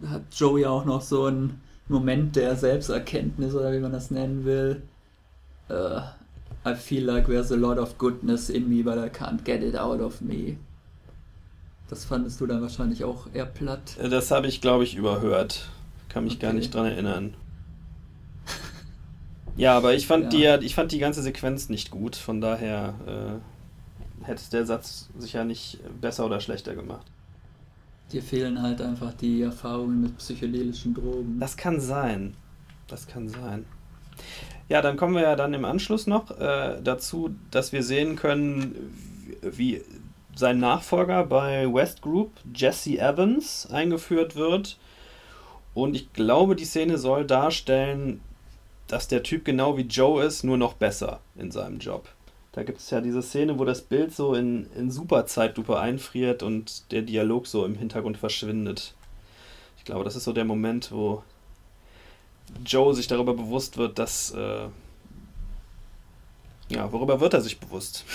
hat 0.09 0.23
Joe 0.35 0.61
ja 0.61 0.69
auch 0.69 0.85
noch 0.85 1.01
so 1.01 1.25
einen 1.25 1.61
Moment 1.87 2.35
der 2.35 2.55
Selbsterkenntnis 2.55 3.53
oder 3.53 3.71
wie 3.71 3.79
man 3.79 3.91
das 3.91 4.09
nennen 4.09 4.45
will 4.45 4.81
uh, 5.69 6.01
I 6.63 6.73
feel 6.73 7.03
like 7.03 7.27
there's 7.27 7.51
a 7.51 7.57
lot 7.57 7.77
of 7.77 7.97
goodness 7.97 8.49
in 8.49 8.69
me, 8.69 8.81
but 8.81 8.97
I 8.97 9.09
can't 9.09 9.43
get 9.43 9.63
it 9.63 9.75
out 9.75 10.01
of 10.01 10.21
me. 10.21 10.57
Das 11.89 12.05
fandest 12.05 12.41
du 12.41 12.47
dann 12.47 12.61
wahrscheinlich 12.61 13.03
auch 13.03 13.27
eher 13.33 13.45
platt. 13.45 13.97
Äh, 13.99 14.09
das 14.09 14.31
habe 14.31 14.47
ich, 14.47 14.61
glaube 14.61 14.83
ich, 14.83 14.95
überhört. 14.95 15.69
Kann 16.09 16.23
mich 16.23 16.35
okay. 16.35 16.47
gar 16.47 16.53
nicht 16.53 16.73
dran 16.73 16.85
erinnern. 16.85 17.35
ja, 19.55 19.77
aber 19.77 19.93
ich 19.93 20.07
fand, 20.07 20.33
ja. 20.33 20.57
die, 20.57 20.65
ich 20.65 20.75
fand 20.75 20.91
die 20.91 20.99
ganze 20.99 21.21
Sequenz 21.21 21.69
nicht 21.69 21.91
gut. 21.91 22.15
Von 22.15 22.41
daher 22.41 22.95
äh, 23.05 24.25
hätte 24.25 24.49
der 24.51 24.65
Satz 24.65 25.09
sicher 25.17 25.43
nicht 25.43 25.79
besser 26.01 26.25
oder 26.25 26.39
schlechter 26.39 26.75
gemacht. 26.75 27.05
Dir 28.11 28.23
fehlen 28.23 28.61
halt 28.61 28.81
einfach 28.81 29.13
die 29.13 29.41
Erfahrungen 29.41 30.01
mit 30.01 30.17
psychedelischen 30.17 30.93
Drogen. 30.93 31.39
Das 31.39 31.57
kann 31.57 31.79
sein. 31.79 32.35
Das 32.87 33.07
kann 33.07 33.29
sein. 33.29 33.65
Ja, 34.69 34.81
dann 34.81 34.97
kommen 34.97 35.15
wir 35.15 35.21
ja 35.21 35.35
dann 35.35 35.53
im 35.53 35.65
Anschluss 35.65 36.07
noch 36.07 36.39
äh, 36.39 36.79
dazu, 36.83 37.35
dass 37.51 37.71
wir 37.71 37.83
sehen 37.83 38.15
können, 38.15 38.75
wie 39.41 39.81
sein 40.35 40.59
Nachfolger 40.59 41.25
bei 41.25 41.73
West 41.73 42.01
Group, 42.01 42.31
Jesse 42.53 42.99
Evans, 42.99 43.67
eingeführt 43.71 44.35
wird. 44.35 44.77
Und 45.73 45.95
ich 45.95 46.13
glaube, 46.13 46.55
die 46.55 46.65
Szene 46.65 46.97
soll 46.97 47.25
darstellen, 47.25 48.21
dass 48.87 49.07
der 49.07 49.23
Typ 49.23 49.45
genau 49.45 49.77
wie 49.77 49.83
Joe 49.83 50.23
ist, 50.23 50.43
nur 50.43 50.57
noch 50.57 50.73
besser 50.73 51.19
in 51.35 51.51
seinem 51.51 51.79
Job. 51.79 52.07
Da 52.51 52.63
gibt 52.63 52.79
es 52.79 52.89
ja 52.89 53.01
diese 53.01 53.21
Szene, 53.21 53.59
wo 53.59 53.65
das 53.65 53.81
Bild 53.81 54.13
so 54.13 54.33
in, 54.33 54.67
in 54.75 54.89
Superzeitlupe 54.89 55.77
einfriert 55.77 56.43
und 56.43 56.89
der 56.91 57.01
Dialog 57.01 57.47
so 57.47 57.65
im 57.65 57.75
Hintergrund 57.75 58.17
verschwindet. 58.17 58.93
Ich 59.77 59.83
glaube, 59.83 60.05
das 60.05 60.15
ist 60.15 60.23
so 60.23 60.31
der 60.31 60.45
Moment, 60.45 60.91
wo 60.91 61.23
Joe 62.65 62.93
sich 62.93 63.07
darüber 63.07 63.33
bewusst 63.33 63.77
wird, 63.77 63.99
dass. 63.99 64.31
Äh, 64.31 64.67
ja, 66.69 66.91
worüber 66.91 67.19
wird 67.19 67.33
er 67.33 67.41
sich 67.41 67.59
bewusst? 67.59 68.05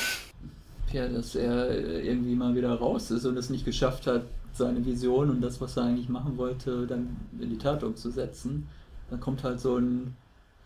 Ja, 0.92 1.06
dass 1.08 1.36
er 1.36 1.70
irgendwie 2.02 2.34
mal 2.34 2.54
wieder 2.54 2.74
raus 2.74 3.10
ist 3.10 3.24
und 3.24 3.36
es 3.36 3.48
nicht 3.48 3.64
geschafft 3.64 4.06
hat, 4.06 4.22
seine 4.52 4.84
Vision 4.84 5.30
und 5.30 5.40
das, 5.40 5.60
was 5.60 5.76
er 5.76 5.84
eigentlich 5.84 6.08
machen 6.08 6.36
wollte, 6.36 6.86
dann 6.86 7.16
in 7.38 7.50
die 7.50 7.58
Tat 7.58 7.84
umzusetzen. 7.84 8.66
Dann 9.08 9.20
kommt 9.20 9.44
halt 9.44 9.60
so 9.60 9.76
ein 9.76 10.16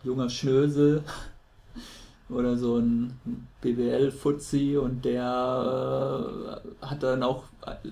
junger 0.03 0.29
Schnösel 0.29 1.03
oder 2.29 2.57
so 2.57 2.77
ein 2.77 3.19
BWL-Fuzzi 3.61 4.77
und 4.77 5.05
der 5.05 6.61
äh, 6.81 6.85
hat 6.85 7.03
dann 7.03 7.21
auch 7.21 7.43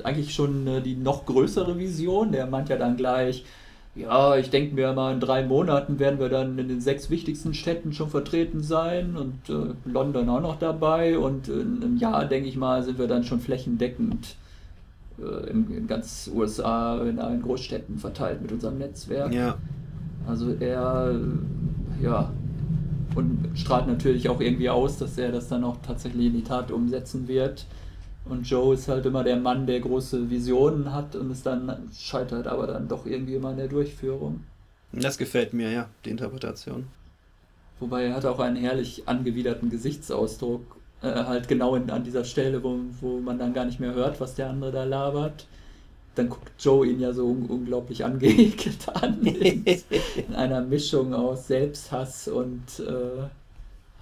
eigentlich 0.04 0.34
schon 0.34 0.65
äh, 0.67 0.82
die 0.82 0.96
noch 0.96 1.26
größere 1.26 1.78
Vision. 1.78 2.32
Der 2.32 2.48
meint 2.48 2.69
ja 2.69 2.78
dann 2.78 2.98
gleich, 2.98 3.46
ja, 3.95 4.36
ich 4.38 4.49
denke 4.49 4.73
mir 4.73 4.93
mal, 4.93 5.13
in 5.13 5.19
drei 5.19 5.45
Monaten 5.45 5.99
werden 5.99 6.19
wir 6.19 6.29
dann 6.29 6.58
in 6.58 6.67
den 6.67 6.82
sechs 6.82 7.10
wichtigsten 7.10 7.53
Städten 7.53 7.93
schon 7.93 8.10
vertreten 8.10 8.63
sein 8.63 9.15
und 9.15 9.49
äh, 9.49 9.73
London 9.86 10.29
auch 10.29 10.41
noch 10.41 10.58
dabei 10.58 11.17
und 11.17 11.47
in 11.47 11.84
einem 11.84 11.97
Jahr, 11.97 12.25
denke 12.25 12.49
ich 12.49 12.58
mal, 12.58 12.82
sind 12.82 12.97
wir 12.97 13.08
dann 13.08 13.23
schon 13.23 13.39
flächendeckend 13.39 14.36
äh, 15.19 15.49
in, 15.49 15.69
in, 15.71 15.88
ganz 15.88 16.29
USA, 16.34 17.03
in 17.03 17.19
allen 17.19 17.43
Großstädten 17.43 17.99
verteilt 17.99 18.41
mit 18.41 18.51
unserem 18.51 18.79
Netzwerk. 18.79 19.32
Ja. 19.32 19.58
Also 20.27 20.56
er, 20.60 21.15
ja, 22.01 22.32
und 23.15 23.49
strahlt 23.53 23.88
natürlich 23.88 24.27
auch 24.29 24.41
irgendwie 24.41 24.69
aus, 24.69 24.97
dass 24.97 25.17
er 25.19 25.32
das 25.32 25.49
dann 25.49 25.63
auch 25.63 25.77
tatsächlich 25.86 26.27
in 26.27 26.34
die 26.34 26.43
Tat 26.43 26.71
umsetzen 26.71 27.27
wird. 27.27 27.65
Und 28.26 28.50
Joe 28.50 28.74
ist 28.74 28.88
halt 28.88 29.06
immer 29.06 29.24
der 29.24 29.36
Mann, 29.36 29.68
der 29.68 29.82
große 29.82 30.30
Visionen 30.30 30.94
hat 30.94 31.16
und 31.16 31.30
es 31.32 31.44
dann 31.44 31.90
scheitert 31.98 32.48
aber 32.48 32.68
dann 32.68 32.88
doch 32.88 33.06
irgendwie 33.06 33.36
immer 33.36 33.52
in 33.52 33.58
der 33.58 33.68
Durchführung. 33.68 34.46
Das 34.94 35.18
gefällt 35.18 35.54
mir, 35.54 35.72
ja, 35.72 35.90
die 36.06 36.12
Interpretation. 36.12 36.88
Wobei 37.80 38.06
er 38.06 38.16
hat 38.16 38.26
auch 38.26 38.40
einen 38.40 38.56
herrlich 38.56 39.08
angewiderten 39.08 39.70
Gesichtsausdruck, 39.70 40.78
äh, 41.02 41.08
halt 41.08 41.48
genau 41.48 41.76
in, 41.76 41.90
an 41.90 42.04
dieser 42.04 42.24
Stelle, 42.24 42.64
wo, 42.64 42.80
wo 43.02 43.20
man 43.20 43.40
dann 43.40 43.54
gar 43.54 43.66
nicht 43.66 43.80
mehr 43.80 43.94
hört, 43.94 44.22
was 44.22 44.36
der 44.36 44.50
andere 44.50 44.72
da 44.72 44.84
labert. 44.84 45.48
Dann 46.16 46.30
guckt 46.30 46.52
Joe 46.60 46.86
ihn 46.86 47.00
ja 47.00 47.12
so 47.12 47.26
un 47.26 47.48
unglaublich 47.48 48.06
angeekelt 48.06 48.88
an, 48.94 49.22
in, 49.26 49.66
in, 49.66 50.36
einer 50.36 50.62
Mischung 50.62 51.14
aus 51.14 51.48
Selbsthass 51.48 52.28
und 52.28 52.80
äh, 52.80 53.28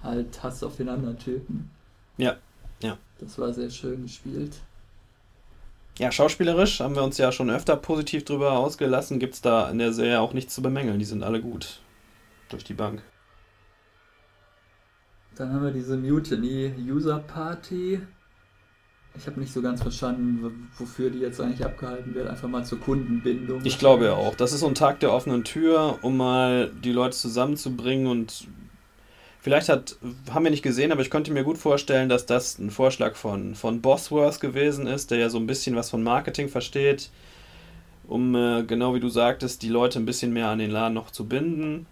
halt 0.02 0.42
Hass 0.42 0.62
auf 0.62 0.76
den 0.76 0.90
anderen 0.90 1.18
Typen. 1.18 1.70
Ja, 2.18 2.32
ja. 2.32 2.36
Das 3.22 3.38
war 3.38 3.52
sehr 3.52 3.70
schön 3.70 4.02
gespielt. 4.02 4.52
Ja, 5.98 6.10
schauspielerisch 6.10 6.80
haben 6.80 6.96
wir 6.96 7.04
uns 7.04 7.18
ja 7.18 7.30
schon 7.30 7.50
öfter 7.50 7.76
positiv 7.76 8.24
drüber 8.24 8.52
ausgelassen. 8.52 9.20
Gibt 9.20 9.34
es 9.34 9.40
da 9.42 9.70
in 9.70 9.78
der 9.78 9.92
Serie 9.92 10.20
auch 10.20 10.32
nichts 10.32 10.54
zu 10.54 10.62
bemängeln. 10.62 10.98
Die 10.98 11.04
sind 11.04 11.22
alle 11.22 11.40
gut. 11.40 11.80
Durch 12.48 12.64
die 12.64 12.74
Bank. 12.74 13.02
Dann 15.36 15.52
haben 15.52 15.62
wir 15.62 15.70
diese 15.70 15.96
Mutiny 15.96 16.74
User 16.78 17.20
Party. 17.20 18.00
Ich 19.16 19.26
habe 19.26 19.38
nicht 19.38 19.52
so 19.52 19.62
ganz 19.62 19.82
verstanden, 19.82 20.68
wofür 20.76 21.10
die 21.10 21.20
jetzt 21.20 21.40
eigentlich 21.40 21.64
abgehalten 21.64 22.14
wird. 22.14 22.28
Einfach 22.28 22.48
mal 22.48 22.64
zur 22.64 22.80
Kundenbindung. 22.80 23.60
Ich 23.64 23.78
glaube 23.78 24.06
ja 24.06 24.14
auch. 24.14 24.34
Das 24.34 24.52
ist 24.52 24.60
so 24.60 24.66
ein 24.66 24.74
Tag 24.74 25.00
der 25.00 25.12
offenen 25.12 25.44
Tür, 25.44 25.98
um 26.02 26.16
mal 26.16 26.70
die 26.82 26.92
Leute 26.92 27.16
zusammenzubringen 27.16 28.06
und 28.06 28.48
vielleicht 29.42 29.68
hat, 29.68 29.96
haben 30.32 30.44
wir 30.44 30.50
nicht 30.50 30.62
gesehen, 30.62 30.92
aber 30.92 31.02
ich 31.02 31.10
könnte 31.10 31.32
mir 31.32 31.44
gut 31.44 31.58
vorstellen, 31.58 32.08
dass 32.08 32.24
das 32.24 32.58
ein 32.58 32.70
Vorschlag 32.70 33.14
von, 33.16 33.54
von 33.54 33.82
Bosworth 33.82 34.40
gewesen 34.40 34.86
ist, 34.86 35.10
der 35.10 35.18
ja 35.18 35.28
so 35.28 35.38
ein 35.38 35.46
bisschen 35.46 35.76
was 35.76 35.90
von 35.90 36.02
Marketing 36.02 36.48
versteht, 36.48 37.10
um 38.08 38.34
äh, 38.34 38.62
genau 38.62 38.94
wie 38.94 39.00
du 39.00 39.10
sagtest, 39.10 39.62
die 39.62 39.68
Leute 39.68 39.98
ein 39.98 40.06
bisschen 40.06 40.32
mehr 40.32 40.48
an 40.48 40.58
den 40.58 40.70
Laden 40.70 40.94
noch 40.94 41.10
zu 41.10 41.26
binden 41.26 41.86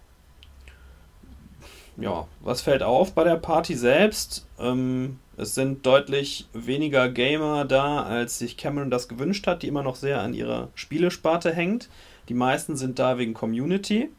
ja, 2.01 2.27
was 2.41 2.61
fällt 2.61 2.83
auf 2.83 3.13
bei 3.13 3.23
der 3.23 3.35
Party 3.35 3.75
selbst? 3.75 4.47
Ähm, 4.59 5.19
es 5.37 5.55
sind 5.55 5.85
deutlich 5.85 6.47
weniger 6.53 7.09
Gamer 7.09 7.65
da, 7.65 8.03
als 8.03 8.39
sich 8.39 8.57
Cameron 8.57 8.89
das 8.89 9.07
gewünscht 9.07 9.47
hat, 9.47 9.63
die 9.63 9.67
immer 9.67 9.83
noch 9.83 9.95
sehr 9.95 10.21
an 10.21 10.33
ihrer 10.33 10.69
Spielesparte 10.75 11.53
hängt. 11.53 11.89
Die 12.29 12.33
meisten 12.33 12.75
sind 12.75 12.99
da 12.99 13.17
wegen 13.17 13.33
Community 13.33 14.09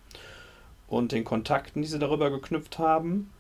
und 0.93 1.13
den 1.13 1.25
Kontakten, 1.25 1.83
die 1.83 1.89
sie 1.89 1.99
darüber 1.99 2.31
geknüpft 2.31 2.79
haben. 2.79 3.31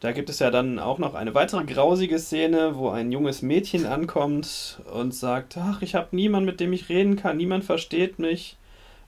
Da 0.00 0.12
gibt 0.12 0.28
es 0.28 0.38
ja 0.38 0.50
dann 0.50 0.78
auch 0.78 0.98
noch 0.98 1.14
eine 1.14 1.34
weitere 1.34 1.64
grausige 1.64 2.18
Szene, 2.18 2.76
wo 2.76 2.90
ein 2.90 3.12
junges 3.12 3.42
Mädchen 3.42 3.86
ankommt 3.86 4.80
und 4.92 5.14
sagt, 5.14 5.56
ach, 5.56 5.80
ich 5.82 5.94
habe 5.94 6.14
niemanden, 6.14 6.46
mit 6.46 6.60
dem 6.60 6.72
ich 6.72 6.88
reden 6.88 7.16
kann, 7.16 7.36
niemand 7.36 7.64
versteht 7.64 8.18
mich 8.18 8.56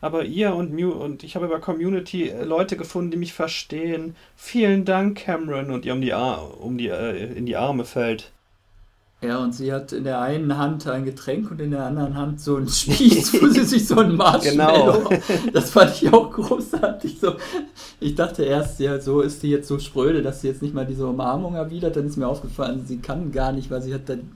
aber 0.01 0.25
ihr 0.25 0.55
und 0.55 0.73
Mew 0.73 0.91
und 0.91 1.25
ich 1.25 1.35
habe 1.35 1.47
über 1.47 1.61
Community 1.61 2.29
äh, 2.29 2.45
Leute 2.45 2.77
gefunden, 2.77 3.11
die 3.11 3.17
mich 3.17 3.33
verstehen. 3.33 4.15
Vielen 4.37 4.85
Dank, 4.85 5.19
Cameron. 5.19 5.71
Und 5.71 5.85
ihr 5.85 5.93
um 5.93 6.01
die, 6.01 6.13
Ar 6.13 6.61
um 6.61 6.79
die 6.79 6.89
äh, 6.89 7.33
in 7.35 7.47
die 7.47 7.57
Arme 7.57 7.85
fällt. 7.85 8.33
Ja, 9.21 9.39
und 9.39 9.53
sie 9.53 9.73
hat 9.73 9.93
in 9.93 10.05
der 10.05 10.21
einen 10.21 10.59
Hand 10.59 10.87
ein 10.87 11.05
Getränk 11.05 11.51
und 11.51 11.61
in 11.61 11.73
der 11.73 11.85
anderen 11.85 12.15
Hand 12.15 12.41
so 12.41 12.57
ein 12.57 12.69
Spieß, 12.69 13.43
wo 13.43 13.49
sie 13.49 13.65
sich 13.65 13.89
so 13.89 13.99
ein 13.99 14.15
Marshmallow. 14.15 15.09
Genau. 15.09 15.23
Das 15.53 15.71
fand 15.71 16.01
ich 16.01 16.13
auch 16.13 16.31
großartig. 16.31 17.19
So, 17.21 17.35
ich 17.99 18.15
dachte 18.15 18.45
erst, 18.45 18.79
ja, 18.79 19.01
so 19.01 19.21
ist 19.21 19.43
die 19.43 19.51
jetzt 19.51 19.67
so 19.67 19.81
spröde, 19.81 20.23
dass 20.23 20.41
sie 20.41 20.49
jetzt 20.49 20.63
nicht 20.63 20.73
mal 20.73 20.87
diese 20.87 21.05
Umarmung 21.05 21.57
erwidert. 21.57 21.97
Dann 21.97 22.07
ist 22.07 22.17
mir 22.17 22.29
aufgefallen, 22.29 22.85
sie 22.87 22.99
kann 22.99 23.33
gar 23.33 23.51
nicht, 23.51 23.73
weil 23.73 23.83
sie 23.83 23.93
hat 23.93 24.09
dann 24.09 24.31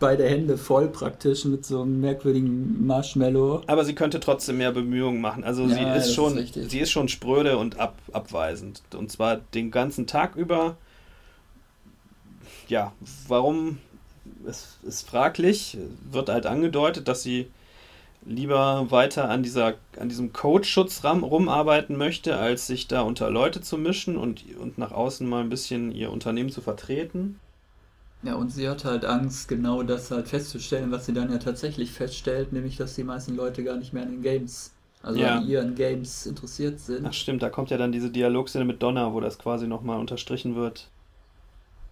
beide 0.00 0.28
Hände 0.28 0.58
voll 0.58 0.88
praktisch 0.88 1.44
mit 1.44 1.64
so 1.64 1.82
einem 1.82 2.00
merkwürdigen 2.00 2.84
Marshmallow. 2.84 3.62
Aber 3.68 3.84
sie 3.84 3.94
könnte 3.94 4.18
trotzdem 4.18 4.58
mehr 4.58 4.72
Bemühungen 4.72 5.20
machen. 5.20 5.44
Also 5.44 5.62
ja, 5.66 5.68
sie 5.68 5.98
ist 5.98 6.14
schon, 6.14 6.36
ist 6.36 6.70
sie 6.70 6.80
ist 6.80 6.90
schon 6.90 7.08
spröde 7.08 7.58
und 7.58 7.78
ab, 7.78 7.96
abweisend. 8.12 8.82
Und 8.92 9.12
zwar 9.12 9.36
den 9.36 9.70
ganzen 9.70 10.08
Tag 10.08 10.34
über. 10.34 10.76
Ja, 12.68 12.92
warum 13.28 13.78
ist, 14.46 14.78
ist 14.84 15.08
fraglich. 15.08 15.78
Wird 16.10 16.28
halt 16.28 16.46
angedeutet, 16.46 17.08
dass 17.08 17.22
sie 17.22 17.48
lieber 18.24 18.90
weiter 18.90 19.30
an 19.30 19.42
dieser 19.42 19.74
an 19.98 20.08
diesem 20.08 20.32
Codeschutz 20.32 21.04
rumarbeiten 21.04 21.96
möchte, 21.96 22.36
als 22.36 22.66
sich 22.66 22.88
da 22.88 23.02
unter 23.02 23.30
Leute 23.30 23.60
zu 23.60 23.78
mischen 23.78 24.16
und, 24.16 24.44
und 24.60 24.78
nach 24.78 24.92
außen 24.92 25.28
mal 25.28 25.42
ein 25.42 25.48
bisschen 25.48 25.92
ihr 25.92 26.10
Unternehmen 26.10 26.50
zu 26.50 26.60
vertreten. 26.60 27.38
Ja, 28.22 28.34
und 28.34 28.50
sie 28.50 28.68
hat 28.68 28.84
halt 28.84 29.04
Angst, 29.04 29.46
genau 29.48 29.82
das 29.82 30.10
halt 30.10 30.26
festzustellen, 30.26 30.90
was 30.90 31.06
sie 31.06 31.12
dann 31.12 31.30
ja 31.30 31.38
tatsächlich 31.38 31.92
feststellt, 31.92 32.52
nämlich, 32.52 32.76
dass 32.76 32.94
die 32.94 33.04
meisten 33.04 33.36
Leute 33.36 33.62
gar 33.62 33.76
nicht 33.76 33.92
mehr 33.92 34.02
an 34.02 34.10
den 34.10 34.22
Games, 34.22 34.72
also 35.02 35.20
ja. 35.20 35.36
an 35.36 35.46
ihren 35.46 35.74
Games 35.76 36.26
interessiert 36.26 36.80
sind. 36.80 37.06
Ach 37.06 37.12
stimmt, 37.12 37.42
da 37.42 37.50
kommt 37.50 37.70
ja 37.70 37.76
dann 37.76 37.92
diese 37.92 38.10
Dialogszene 38.10 38.64
mit 38.64 38.82
Donna, 38.82 39.12
wo 39.12 39.20
das 39.20 39.38
quasi 39.38 39.68
nochmal 39.68 40.00
unterstrichen 40.00 40.56
wird. 40.56 40.88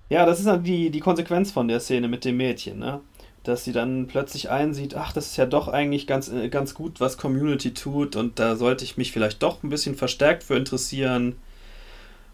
Ja, 0.09 0.27
das 0.27 0.39
ist 0.39 0.47
dann 0.47 0.63
die, 0.63 0.91
die 0.91 1.01
Konsequenz 1.01 1.51
von 1.51 1.69
der 1.69 1.81
Szene 1.81 2.09
mit 2.09 2.25
dem 2.25 2.37
Mädchen, 2.37 2.79
ne? 2.79 3.01
Dass 3.43 3.65
sie 3.65 3.73
dann 3.73 4.07
plötzlich 4.07 4.51
einsieht, 4.51 4.95
ach, 4.95 5.13
das 5.13 5.27
ist 5.27 5.37
ja 5.37 5.47
doch 5.47 5.69
eigentlich 5.69 6.07
ganz, 6.07 6.29
äh, 6.31 6.49
ganz 6.49 6.75
gut, 6.75 7.01
was 7.01 7.19
Community 7.19 7.75
tut 7.75 8.17
und 8.17 8.39
da 8.39 8.57
sollte 8.57 8.85
ich 8.85 8.97
mich 8.97 9.13
vielleicht 9.13 9.43
doch 9.43 9.63
ein 9.63 9.69
bisschen 9.71 9.97
verstärkt 9.97 10.43
für 10.43 10.57
interessieren. 10.57 11.37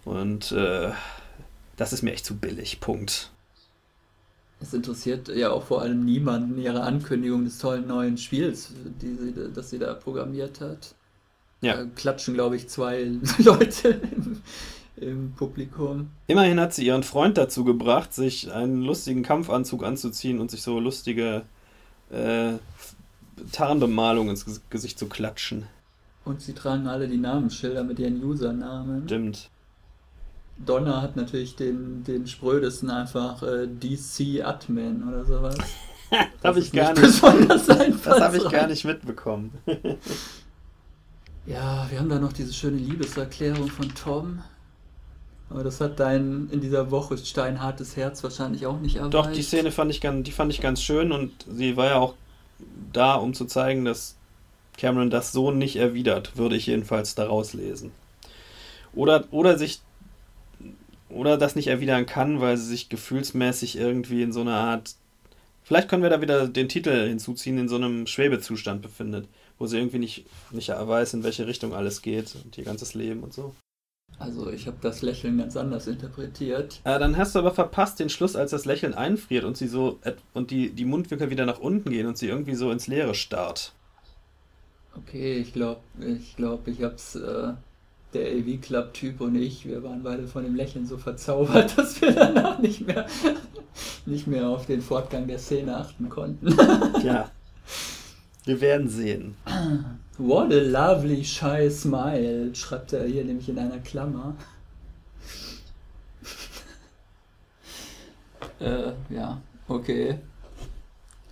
Und 0.04 0.52
äh, 0.52 0.90
das 1.76 1.92
ist 1.92 2.02
mir 2.02 2.12
echt 2.12 2.24
zu 2.24 2.36
billig, 2.36 2.80
Punkt. 2.80 3.30
Es 4.60 4.74
interessiert 4.74 5.28
ja 5.28 5.50
auch 5.50 5.64
vor 5.64 5.80
allem 5.80 6.04
niemanden 6.04 6.60
ihre 6.60 6.82
Ankündigung 6.82 7.44
des 7.44 7.58
tollen 7.58 7.86
neuen 7.86 8.18
Spiels, 8.18 8.72
die 9.00 9.14
sie, 9.14 9.34
das 9.54 9.70
sie 9.70 9.78
da 9.78 9.94
programmiert 9.94 10.60
hat. 10.60 10.94
Ja. 11.62 11.76
Da 11.76 11.84
klatschen, 11.94 12.34
glaube 12.34 12.56
ich, 12.56 12.68
zwei 12.68 13.10
Leute 13.38 13.88
im, 13.88 14.42
im, 15.00 15.32
Publikum. 15.32 16.10
Immerhin 16.26 16.60
hat 16.60 16.74
sie 16.74 16.86
ihren 16.86 17.02
Freund 17.02 17.36
dazu 17.36 17.64
gebracht, 17.64 18.12
sich 18.12 18.52
einen 18.52 18.82
lustigen 18.82 19.22
Kampfanzug 19.22 19.84
anzuziehen 19.84 20.40
und 20.40 20.50
sich 20.50 20.62
so 20.62 20.78
lustige 20.80 21.42
äh, 22.10 22.52
Tarnbemalung 23.52 24.28
ins 24.30 24.60
Gesicht 24.70 24.98
zu 24.98 25.08
klatschen. 25.08 25.66
Und 26.24 26.42
sie 26.42 26.52
tragen 26.52 26.86
alle 26.86 27.08
die 27.08 27.16
Namensschilder 27.16 27.82
mit 27.82 27.98
ihren 27.98 28.22
Usernamen. 28.22 29.04
Stimmt. 29.04 29.50
Donner 30.64 31.00
hat 31.00 31.16
natürlich 31.16 31.56
den, 31.56 32.04
den 32.04 32.26
sprödesten 32.26 32.90
einfach 32.90 33.42
äh, 33.42 33.66
DC 33.66 34.44
Admin 34.44 35.08
oder 35.08 35.24
sowas. 35.24 35.56
habe 36.44 36.58
ich 36.60 36.72
gar 36.72 36.92
nicht. 36.92 37.02
Besonders 37.02 37.66
das 38.04 38.20
habe 38.20 38.36
ich 38.36 38.48
gar 38.48 38.66
nicht 38.66 38.84
mitbekommen. 38.84 39.52
ja, 41.46 41.86
wir 41.88 41.98
haben 41.98 42.08
da 42.08 42.18
noch 42.18 42.32
diese 42.32 42.52
schöne 42.52 42.76
Liebeserklärung 42.76 43.68
von 43.68 43.94
Tom. 43.94 44.42
Aber 45.50 45.64
das 45.64 45.80
hat 45.80 45.98
dein 45.98 46.48
in 46.52 46.60
dieser 46.60 46.92
Woche 46.92 47.18
steinhartes 47.18 47.96
Herz 47.96 48.22
wahrscheinlich 48.22 48.66
auch 48.66 48.78
nicht 48.78 48.96
erreicht. 48.96 49.14
Doch, 49.14 49.30
die 49.30 49.42
Szene 49.42 49.72
fand 49.72 49.90
ich 49.90 50.00
ganz, 50.00 50.24
die 50.24 50.32
fand 50.32 50.52
ich 50.52 50.60
ganz 50.60 50.80
schön 50.80 51.10
und 51.10 51.32
sie 51.50 51.76
war 51.76 51.86
ja 51.86 51.96
auch 51.96 52.14
da, 52.92 53.16
um 53.16 53.34
zu 53.34 53.46
zeigen, 53.46 53.84
dass 53.84 54.16
Cameron 54.78 55.10
das 55.10 55.32
so 55.32 55.50
nicht 55.50 55.76
erwidert, 55.76 56.36
würde 56.36 56.56
ich 56.56 56.66
jedenfalls 56.66 57.16
daraus 57.16 57.52
lesen. 57.52 57.90
Oder, 58.94 59.24
oder 59.32 59.58
sich 59.58 59.80
oder 61.08 61.36
das 61.36 61.56
nicht 61.56 61.66
erwidern 61.66 62.06
kann, 62.06 62.40
weil 62.40 62.56
sie 62.56 62.66
sich 62.66 62.88
gefühlsmäßig 62.88 63.76
irgendwie 63.76 64.22
in 64.22 64.32
so 64.32 64.42
einer 64.42 64.56
Art. 64.56 64.94
Vielleicht 65.64 65.88
können 65.88 66.04
wir 66.04 66.10
da 66.10 66.20
wieder 66.20 66.46
den 66.46 66.68
Titel 66.68 67.08
hinzuziehen, 67.08 67.58
in 67.58 67.68
so 67.68 67.76
einem 67.76 68.06
Schwebezustand 68.06 68.82
befindet, 68.82 69.28
wo 69.58 69.66
sie 69.66 69.78
irgendwie 69.78 69.98
nicht, 69.98 70.26
nicht 70.52 70.68
weiß, 70.68 71.14
in 71.14 71.24
welche 71.24 71.46
Richtung 71.48 71.74
alles 71.74 72.02
geht 72.02 72.36
und 72.36 72.56
ihr 72.56 72.64
ganzes 72.64 72.94
Leben 72.94 73.22
und 73.24 73.34
so. 73.34 73.54
Also 74.18 74.50
ich 74.50 74.66
habe 74.66 74.76
das 74.82 75.00
Lächeln 75.00 75.38
ganz 75.38 75.56
anders 75.56 75.86
interpretiert. 75.86 76.80
Äh, 76.84 76.98
dann 76.98 77.16
hast 77.16 77.34
du 77.34 77.38
aber 77.38 77.52
verpasst 77.52 78.00
den 78.00 78.10
Schluss, 78.10 78.36
als 78.36 78.50
das 78.50 78.66
Lächeln 78.66 78.92
einfriert 78.92 79.44
und 79.44 79.56
sie 79.56 79.66
so 79.66 79.98
und 80.34 80.50
die, 80.50 80.70
die 80.70 80.84
Mundwinkel 80.84 81.30
wieder 81.30 81.46
nach 81.46 81.58
unten 81.58 81.90
gehen 81.90 82.06
und 82.06 82.18
sie 82.18 82.28
irgendwie 82.28 82.54
so 82.54 82.70
ins 82.70 82.86
Leere 82.86 83.14
starrt. 83.14 83.72
Okay, 84.96 85.38
ich 85.38 85.52
glaube, 85.52 85.80
ich 86.00 86.36
glaube, 86.36 86.70
ich 86.70 86.82
habe 86.82 86.96
es 86.96 87.14
äh, 87.14 87.52
der 88.12 88.32
AV 88.32 88.60
Club 88.60 88.92
Typ 88.92 89.20
und 89.20 89.36
ich, 89.36 89.66
wir 89.66 89.82
waren 89.82 90.02
beide 90.02 90.26
von 90.26 90.44
dem 90.44 90.54
Lächeln 90.54 90.86
so 90.86 90.98
verzaubert, 90.98 91.72
dass 91.78 92.00
wir 92.02 92.12
danach 92.12 92.58
nicht 92.58 92.86
mehr, 92.86 93.06
nicht 94.04 94.26
mehr 94.26 94.48
auf 94.48 94.66
den 94.66 94.82
Fortgang 94.82 95.28
der 95.28 95.38
Szene 95.38 95.76
achten 95.76 96.08
konnten. 96.08 96.54
ja. 97.04 97.30
Wir 98.50 98.60
werden 98.60 98.88
sehen. 98.88 99.36
What 100.18 100.52
a 100.52 100.60
lovely 100.60 101.24
shy 101.24 101.70
smile, 101.70 102.54
schreibt 102.54 102.92
er 102.92 103.04
hier 103.04 103.24
nämlich 103.24 103.48
in 103.48 103.58
einer 103.58 103.78
Klammer. 103.78 104.34
äh, 108.60 108.92
ja, 109.08 109.40
okay. 109.68 110.18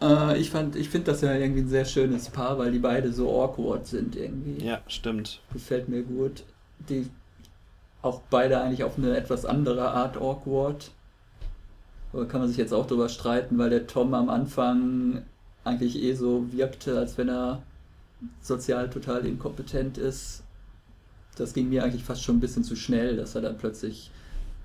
Äh, 0.01 0.39
ich 0.39 0.55
ich 0.55 0.89
finde 0.89 1.11
das 1.11 1.21
ja 1.23 1.35
irgendwie 1.35 1.63
ein 1.63 1.69
sehr 1.69 1.85
schönes 1.85 2.29
Paar, 2.29 2.57
weil 2.59 2.71
die 2.71 2.79
beide 2.79 3.13
so 3.13 3.29
awkward 3.43 3.87
sind 3.87 4.15
irgendwie. 4.15 4.65
Ja, 4.65 4.81
stimmt. 4.87 5.43
Gefällt 5.53 5.89
mir 5.89 6.03
gut 6.03 6.45
die 6.89 7.11
auch 8.03 8.21
beide 8.31 8.61
eigentlich 8.61 8.85
auf 8.85 8.97
eine 8.97 9.17
etwas 9.17 9.45
andere 9.45 9.91
Art 9.91 10.17
awkward. 10.17 10.91
Da 12.13 12.25
kann 12.25 12.41
man 12.41 12.49
sich 12.49 12.59
jetzt 12.59 12.73
auch 12.73 12.87
drüber 12.87 13.09
streiten, 13.09 13.59
weil 13.59 13.71
der 13.71 13.87
Tom 13.87 14.15
am 14.15 14.31
Anfang 14.31 15.25
eigentlich 15.69 16.03
eh 16.03 16.15
so 16.15 16.47
wirkte, 16.53 16.99
als 16.99 17.17
wenn 17.19 17.29
er 17.29 17.63
sozial 18.43 18.91
total 18.91 19.25
inkompetent 19.27 19.99
ist. 19.99 20.43
Das 21.37 21.55
ging 21.55 21.69
mir 21.69 21.85
eigentlich 21.85 22.05
fast 22.05 22.25
schon 22.25 22.39
ein 22.39 22.41
bisschen 22.41 22.65
zu 22.65 22.75
schnell, 22.75 23.17
dass 23.17 23.35
er 23.35 23.43
dann 23.43 23.59
plötzlich 23.59 24.11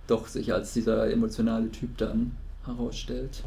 doch 0.08 0.28
sich 0.28 0.54
als 0.54 0.74
dieser 0.74 1.10
emotionale 1.12 1.72
Typ 1.72 1.98
dann 1.98 2.36
herausstellt. 2.66 3.44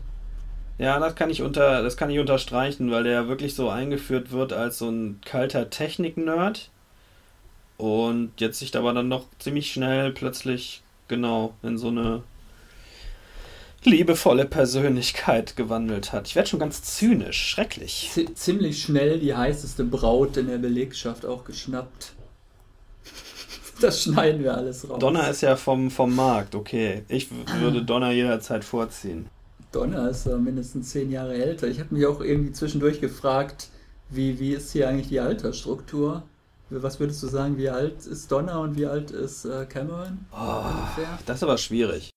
Ja, 0.78 0.98
das 0.98 1.14
kann 1.14 1.30
ich 1.30 1.42
unter, 1.42 1.82
das 1.82 1.96
kann 1.96 2.10
ich 2.10 2.18
unterstreichen, 2.18 2.90
weil 2.90 3.04
der 3.04 3.28
wirklich 3.28 3.54
so 3.54 3.70
eingeführt 3.70 4.30
wird 4.30 4.52
als 4.52 4.78
so 4.78 4.88
ein 4.90 5.20
kalter 5.24 5.70
Technik-Nerd 5.70 6.70
und 7.78 8.32
jetzt 8.38 8.58
sich 8.58 8.76
aber 8.76 8.92
dann 8.92 9.08
noch 9.08 9.26
ziemlich 9.38 9.72
schnell 9.72 10.12
plötzlich 10.12 10.82
genau 11.08 11.54
in 11.62 11.78
so 11.78 11.88
eine 11.88 12.22
liebevolle 13.86 14.44
Persönlichkeit 14.44 15.56
gewandelt 15.56 16.12
hat. 16.12 16.26
Ich 16.28 16.36
werde 16.36 16.48
schon 16.48 16.60
ganz 16.60 16.82
zynisch, 16.82 17.40
schrecklich. 17.40 18.10
Z 18.12 18.36
ziemlich 18.36 18.82
schnell 18.82 19.18
die 19.18 19.34
heißeste 19.34 19.84
Braut 19.84 20.36
in 20.36 20.48
der 20.48 20.58
Belegschaft 20.58 21.24
auch 21.24 21.44
geschnappt. 21.44 22.12
Das 23.78 24.04
schneiden 24.04 24.42
wir 24.42 24.56
alles 24.56 24.88
raus. 24.88 24.98
Donner 24.98 25.28
ist 25.28 25.42
ja 25.42 25.54
vom, 25.54 25.90
vom 25.90 26.16
Markt, 26.16 26.54
okay. 26.54 27.02
Ich 27.08 27.28
würde 27.60 27.82
Donner 27.82 28.10
jederzeit 28.10 28.64
vorziehen. 28.64 29.26
Donner 29.70 30.08
ist 30.08 30.24
ja 30.24 30.38
mindestens 30.38 30.88
zehn 30.88 31.10
Jahre 31.10 31.34
älter. 31.34 31.68
Ich 31.68 31.78
habe 31.78 31.94
mich 31.94 32.06
auch 32.06 32.22
irgendwie 32.22 32.52
zwischendurch 32.52 33.02
gefragt, 33.02 33.68
wie, 34.08 34.40
wie 34.40 34.54
ist 34.54 34.72
hier 34.72 34.88
eigentlich 34.88 35.08
die 35.08 35.20
Altersstruktur? 35.20 36.22
Was 36.70 36.98
würdest 36.98 37.22
du 37.22 37.26
sagen, 37.26 37.58
wie 37.58 37.68
alt 37.68 38.06
ist 38.06 38.32
Donner 38.32 38.60
und 38.60 38.78
wie 38.78 38.86
alt 38.86 39.10
ist 39.10 39.44
äh, 39.44 39.66
Cameron? 39.66 40.24
Oh, 40.32 40.64
das 41.26 41.36
ist 41.36 41.42
aber 41.42 41.58
schwierig. 41.58 42.10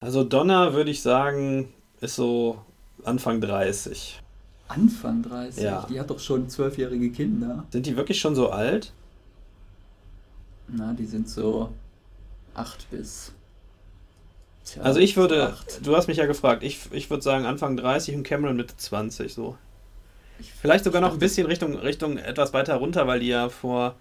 Also 0.00 0.24
Donner 0.24 0.74
würde 0.74 0.90
ich 0.90 1.02
sagen, 1.02 1.72
ist 2.00 2.16
so 2.16 2.62
Anfang 3.04 3.40
30. 3.40 4.20
Anfang 4.68 5.22
30? 5.22 5.62
Ja. 5.62 5.86
Die 5.88 5.98
hat 5.98 6.10
doch 6.10 6.18
schon 6.18 6.48
zwölfjährige 6.48 7.10
Kinder. 7.10 7.64
Sind 7.70 7.86
die 7.86 7.96
wirklich 7.96 8.20
schon 8.20 8.34
so 8.34 8.50
alt? 8.50 8.92
Na, 10.68 10.92
die 10.92 11.06
sind 11.06 11.28
so 11.28 11.70
acht 12.54 12.90
bis. 12.90 13.32
Tja, 14.64 14.82
also 14.82 14.98
ich 14.98 15.16
würde, 15.16 15.50
acht. 15.50 15.86
du 15.86 15.96
hast 15.96 16.08
mich 16.08 16.16
ja 16.16 16.26
gefragt, 16.26 16.64
ich, 16.64 16.80
ich 16.90 17.08
würde 17.08 17.22
sagen 17.22 17.46
Anfang 17.46 17.76
30 17.76 18.16
und 18.16 18.22
Cameron 18.24 18.56
Mitte 18.56 18.76
20 18.76 19.32
so. 19.32 19.56
Ich, 20.38 20.52
Vielleicht 20.52 20.84
sogar 20.84 21.00
noch 21.00 21.12
ein 21.12 21.18
bisschen 21.18 21.46
Richtung, 21.46 21.76
Richtung 21.76 22.18
etwas 22.18 22.52
weiter 22.52 22.74
runter, 22.76 23.06
weil 23.06 23.20
die 23.20 23.28
ja 23.28 23.48
vor 23.48 23.94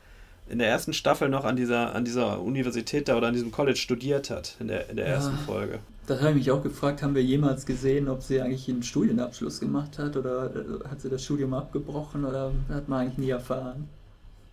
in 0.47 0.59
der 0.59 0.67
ersten 0.67 0.93
Staffel 0.93 1.29
noch 1.29 1.43
an 1.43 1.55
dieser, 1.55 1.95
an 1.95 2.05
dieser 2.05 2.41
Universität 2.41 3.07
da 3.07 3.17
oder 3.17 3.27
an 3.27 3.33
diesem 3.33 3.51
College 3.51 3.77
studiert 3.77 4.29
hat, 4.29 4.55
in 4.59 4.67
der, 4.67 4.89
in 4.89 4.97
der 4.97 5.07
ja, 5.07 5.13
ersten 5.13 5.37
Folge. 5.39 5.79
Da 6.07 6.19
habe 6.19 6.29
ich 6.31 6.35
mich 6.35 6.51
auch 6.51 6.61
gefragt, 6.61 7.01
haben 7.01 7.15
wir 7.15 7.23
jemals 7.23 7.65
gesehen, 7.65 8.07
ob 8.07 8.21
sie 8.21 8.39
eigentlich 8.41 8.69
einen 8.69 8.83
Studienabschluss 8.83 9.59
gemacht 9.59 9.97
hat 9.97 10.15
oder 10.17 10.51
äh, 10.55 10.87
hat 10.87 11.01
sie 11.01 11.09
das 11.09 11.23
Studium 11.23 11.53
abgebrochen 11.53 12.25
oder 12.25 12.51
hat 12.69 12.87
man 12.87 13.01
eigentlich 13.01 13.17
nie 13.17 13.29
erfahren? 13.31 13.89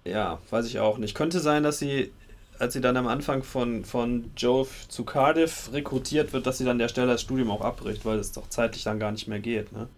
Ja, 0.05 0.39
weiß 0.51 0.67
ich 0.67 0.81
auch 0.81 0.99
nicht. 0.99 1.15
Könnte 1.15 1.41
sein, 1.41 1.63
dass 1.63 1.79
sie, 1.79 2.11
als 2.59 2.73
sie 2.73 2.81
dann 2.81 2.97
am 2.97 3.07
Anfang 3.07 3.43
von, 3.43 3.85
von 3.85 4.31
Jove 4.37 4.71
zu 4.89 5.05
Cardiff 5.05 5.71
rekrutiert 5.73 6.33
wird, 6.33 6.47
dass 6.47 6.59
sie 6.59 6.65
dann 6.65 6.79
der 6.79 6.89
Stelle 6.89 7.09
das 7.09 7.21
Studium 7.21 7.51
auch 7.51 7.61
abbricht, 7.61 8.05
weil 8.07 8.19
es 8.19 8.33
doch 8.33 8.49
zeitlich 8.49 8.85
dann 8.85 8.99
gar 8.99 9.13
nicht 9.13 9.29
mehr 9.29 9.41
geht, 9.41 9.73
ne? 9.73 9.89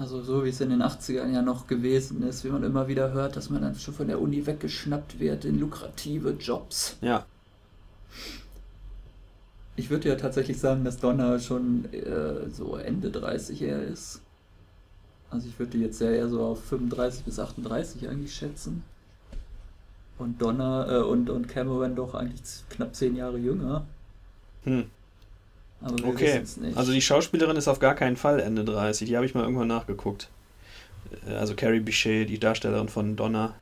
Also 0.00 0.22
so 0.22 0.46
wie 0.46 0.48
es 0.48 0.62
in 0.62 0.70
den 0.70 0.82
80ern 0.82 1.30
ja 1.30 1.42
noch 1.42 1.66
gewesen 1.66 2.22
ist, 2.22 2.42
wie 2.42 2.48
man 2.48 2.62
immer 2.62 2.88
wieder 2.88 3.12
hört, 3.12 3.36
dass 3.36 3.50
man 3.50 3.60
dann 3.60 3.74
schon 3.74 3.92
von 3.92 4.06
der 4.06 4.18
Uni 4.18 4.46
weggeschnappt 4.46 5.20
wird 5.20 5.44
in 5.44 5.60
lukrative 5.60 6.30
Jobs. 6.40 6.96
Ja. 7.02 7.26
Ich 9.76 9.90
würde 9.90 10.08
ja 10.08 10.16
tatsächlich 10.16 10.58
sagen, 10.58 10.84
dass 10.84 10.96
Donner 10.96 11.38
schon 11.38 11.92
äh, 11.92 12.48
so 12.48 12.76
Ende 12.76 13.10
30 13.10 13.60
er 13.60 13.82
ist. 13.82 14.22
Also 15.28 15.48
ich 15.48 15.58
würde 15.58 15.76
jetzt 15.76 16.00
ja 16.00 16.10
eher 16.10 16.30
so 16.30 16.44
auf 16.44 16.64
35 16.64 17.24
bis 17.24 17.38
38 17.38 18.08
eigentlich 18.08 18.34
schätzen. 18.34 18.82
Und 20.16 20.40
Donner 20.40 20.86
äh, 20.90 21.02
und, 21.02 21.28
und 21.28 21.46
Cameron 21.46 21.94
doch 21.94 22.14
eigentlich 22.14 22.64
knapp 22.70 22.94
10 22.94 23.16
Jahre 23.16 23.36
jünger. 23.36 23.84
Hm. 24.64 24.86
Okay, 25.82 26.42
also 26.74 26.92
die 26.92 27.00
Schauspielerin 27.00 27.56
ist 27.56 27.68
auf 27.68 27.78
gar 27.78 27.94
keinen 27.94 28.16
Fall 28.16 28.40
Ende 28.40 28.64
30. 28.64 29.08
Die 29.08 29.16
habe 29.16 29.24
ich 29.24 29.34
mal 29.34 29.44
irgendwann 29.44 29.68
nachgeguckt. 29.68 30.28
Äh, 31.26 31.34
also 31.34 31.54
Carrie 31.54 31.80
Bichet, 31.80 32.28
die 32.28 32.38
Darstellerin 32.38 32.88
von 32.88 33.16
Donna. 33.16 33.54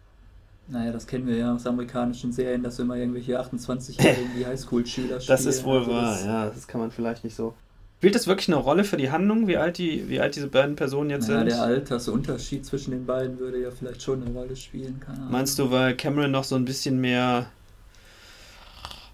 Naja, 0.67 0.93
das 0.93 1.07
kennen 1.07 1.27
wir 1.27 1.37
ja 1.37 1.55
aus 1.55 1.67
amerikanischen 1.67 2.33
Serien, 2.33 2.63
dass 2.63 2.79
immer 2.79 2.97
irgendwelche 2.97 3.41
28-Jährigen 3.41 4.31
die 4.37 4.45
Highschool-Schüler 4.47 5.21
spielen. 5.21 5.37
Das 5.37 5.47
ist 5.47 5.65
wohl 5.65 5.79
also 5.79 5.93
wahr, 5.93 6.19
ja, 6.27 6.51
das 6.51 6.67
kann 6.67 6.81
man 6.81 6.91
vielleicht 6.91 7.25
nicht 7.25 7.37
so. 7.37 7.55
Spielt 7.99 8.15
das 8.15 8.27
wirklich 8.27 8.49
eine 8.49 8.59
Rolle 8.59 8.85
für 8.85 8.97
die 8.97 9.11
Handlung, 9.11 9.49
wie 9.49 9.57
alt, 9.57 9.79
die, 9.79 10.09
wie 10.09 10.21
alt 10.21 10.37
diese 10.37 10.47
beiden 10.47 10.77
Personen 10.77 11.11
jetzt 11.11 11.29
naja, 11.29 11.41
sind? 11.41 11.49
Ja, 11.49 11.57
der 11.57 11.65
Altersunterschied 11.65 12.65
zwischen 12.65 12.93
den 12.93 13.07
beiden 13.07 13.39
würde 13.39 13.61
ja 13.61 13.71
vielleicht 13.71 14.03
schon 14.03 14.23
eine 14.23 14.33
Rolle 14.33 14.55
spielen. 14.55 15.01
Keine 15.01 15.19
Meinst 15.31 15.59
du, 15.59 15.71
weil 15.71 15.97
Cameron 15.97 16.31
noch 16.31 16.45
so 16.45 16.55
ein 16.55 16.65
bisschen 16.65 17.01
mehr 17.01 17.51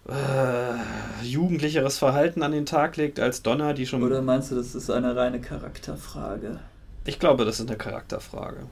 äh, 0.08 1.24
jugendlicheres 1.24 1.98
Verhalten 1.98 2.42
an 2.42 2.52
den 2.52 2.66
Tag 2.66 2.96
legt 2.96 3.20
als 3.20 3.42
Donna, 3.42 3.72
die 3.72 3.86
schon. 3.86 4.02
Oder 4.02 4.22
meinst 4.22 4.50
du, 4.50 4.54
das 4.54 4.74
ist 4.74 4.90
eine 4.90 5.16
reine 5.16 5.40
Charakterfrage? 5.40 6.60
Ich 7.06 7.18
glaube, 7.18 7.44
das 7.44 7.60
ist 7.60 7.68
eine 7.68 7.78
Charakterfrage. 7.78 8.66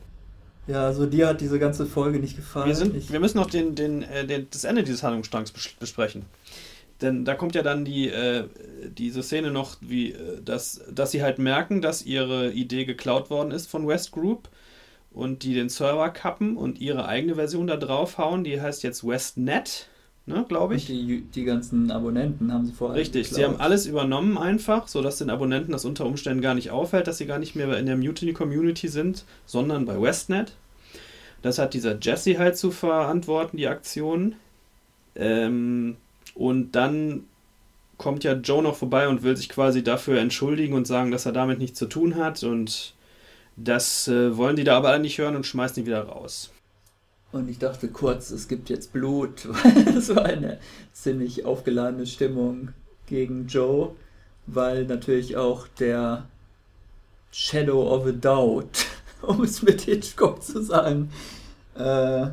Ja, 0.66 0.84
also 0.86 1.06
dir 1.06 1.28
hat 1.28 1.40
diese 1.40 1.58
ganze 1.58 1.86
Folge 1.86 2.18
nicht 2.18 2.36
gefallen. 2.36 2.66
Wir, 2.66 2.74
sind, 2.74 3.12
wir 3.12 3.20
müssen 3.20 3.38
noch 3.38 3.50
den, 3.50 3.74
den, 3.74 4.02
äh, 4.02 4.26
den, 4.26 4.46
das 4.50 4.64
Ende 4.64 4.84
dieses 4.84 5.02
Handlungsstrangs 5.02 5.52
besprechen. 5.52 6.24
Denn 7.00 7.24
da 7.24 7.34
kommt 7.34 7.54
ja 7.56 7.62
dann 7.62 7.84
die, 7.84 8.08
äh, 8.08 8.44
diese 8.96 9.22
Szene 9.22 9.50
noch, 9.50 9.76
wie, 9.80 10.12
äh, 10.12 10.40
dass, 10.42 10.82
dass 10.90 11.10
sie 11.10 11.22
halt 11.22 11.38
merken, 11.38 11.82
dass 11.82 12.02
ihre 12.02 12.52
Idee 12.52 12.84
geklaut 12.84 13.28
worden 13.28 13.50
ist 13.50 13.68
von 13.68 13.88
West 13.88 14.12
Group 14.12 14.48
und 15.10 15.42
die 15.42 15.54
den 15.54 15.68
Server 15.68 16.10
kappen 16.10 16.56
und 16.56 16.80
ihre 16.80 17.06
eigene 17.06 17.34
Version 17.34 17.66
da 17.66 17.76
draufhauen. 17.76 18.44
Die 18.44 18.60
heißt 18.60 18.84
jetzt 18.84 19.04
WestNet 19.04 19.88
ne, 20.26 20.44
glaube 20.48 20.76
ich. 20.76 20.86
Die, 20.86 21.22
die 21.22 21.44
ganzen 21.44 21.90
Abonnenten 21.90 22.52
haben 22.52 22.66
sie 22.66 22.72
vorher. 22.72 23.00
Richtig, 23.00 23.30
sie 23.30 23.44
haben 23.44 23.56
alles 23.60 23.86
übernommen 23.86 24.38
einfach, 24.38 24.88
sodass 24.88 25.18
den 25.18 25.30
Abonnenten 25.30 25.72
das 25.72 25.84
unter 25.84 26.06
Umständen 26.06 26.42
gar 26.42 26.54
nicht 26.54 26.70
auffällt, 26.70 27.06
dass 27.06 27.18
sie 27.18 27.26
gar 27.26 27.38
nicht 27.38 27.56
mehr 27.56 27.76
in 27.78 27.86
der 27.86 27.96
Mutiny-Community 27.96 28.88
sind, 28.88 29.24
sondern 29.46 29.84
bei 29.84 30.00
Westnet. 30.00 30.54
Das 31.42 31.58
hat 31.58 31.74
dieser 31.74 31.98
Jesse 32.00 32.38
halt 32.38 32.56
zu 32.56 32.70
verantworten, 32.70 33.56
die 33.56 33.66
Aktion. 33.66 34.36
Ähm, 35.16 35.96
und 36.34 36.72
dann 36.72 37.24
kommt 37.98 38.24
ja 38.24 38.32
Joe 38.34 38.62
noch 38.62 38.76
vorbei 38.76 39.08
und 39.08 39.22
will 39.22 39.36
sich 39.36 39.48
quasi 39.48 39.82
dafür 39.82 40.18
entschuldigen 40.18 40.74
und 40.74 40.86
sagen, 40.86 41.10
dass 41.10 41.26
er 41.26 41.32
damit 41.32 41.58
nichts 41.58 41.78
zu 41.78 41.86
tun 41.86 42.16
hat. 42.16 42.42
Und 42.44 42.94
das 43.56 44.08
äh, 44.08 44.36
wollen 44.36 44.56
die 44.56 44.64
da 44.64 44.76
aber 44.76 44.90
alle 44.90 45.00
nicht 45.00 45.18
hören 45.18 45.36
und 45.36 45.46
schmeißen 45.46 45.82
ihn 45.82 45.86
wieder 45.86 46.04
raus. 46.04 46.51
Und 47.32 47.48
ich 47.48 47.58
dachte 47.58 47.88
kurz, 47.88 48.30
es 48.30 48.46
gibt 48.46 48.68
jetzt 48.68 48.92
Blut, 48.92 49.48
weil 49.48 49.88
es 49.96 50.14
war 50.14 50.26
eine 50.26 50.58
ziemlich 50.92 51.44
aufgeladene 51.44 52.06
Stimmung 52.06 52.68
gegen 53.06 53.46
Joe, 53.46 53.94
weil 54.46 54.84
natürlich 54.84 55.36
auch 55.36 55.66
der 55.66 56.26
Shadow 57.30 57.90
of 57.90 58.06
a 58.06 58.12
Doubt, 58.12 58.86
um 59.22 59.42
es 59.42 59.62
mit 59.62 59.80
Hitchcock 59.80 60.42
zu 60.42 60.62
sagen, 60.62 61.10
äh, 61.74 62.26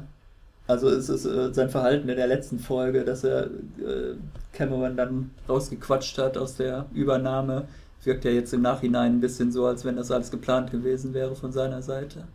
also 0.68 0.90
es 0.90 1.10
ist 1.10 1.26
äh, 1.26 1.52
sein 1.54 1.70
Verhalten 1.70 2.10
in 2.10 2.18
der 2.18 2.28
letzten 2.28 2.60
Folge, 2.60 3.04
dass 3.04 3.24
er 3.24 3.46
äh, 3.46 4.16
Cameron 4.54 4.98
dann 4.98 5.32
rausgequatscht 5.48 6.18
hat 6.18 6.38
aus 6.38 6.58
der 6.58 6.86
Übernahme, 6.94 7.68
wirkt 8.04 8.26
ja 8.26 8.32
jetzt 8.32 8.54
im 8.54 8.62
Nachhinein 8.62 9.14
ein 9.14 9.20
bisschen 9.20 9.52
so, 9.52 9.66
als 9.66 9.84
wenn 9.86 9.96
das 9.96 10.12
alles 10.12 10.30
geplant 10.30 10.72
gewesen 10.72 11.14
wäre 11.14 11.36
von 11.36 11.52
seiner 11.52 11.82
Seite. 11.82 12.28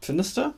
Findest 0.00 0.36
du? 0.36 0.52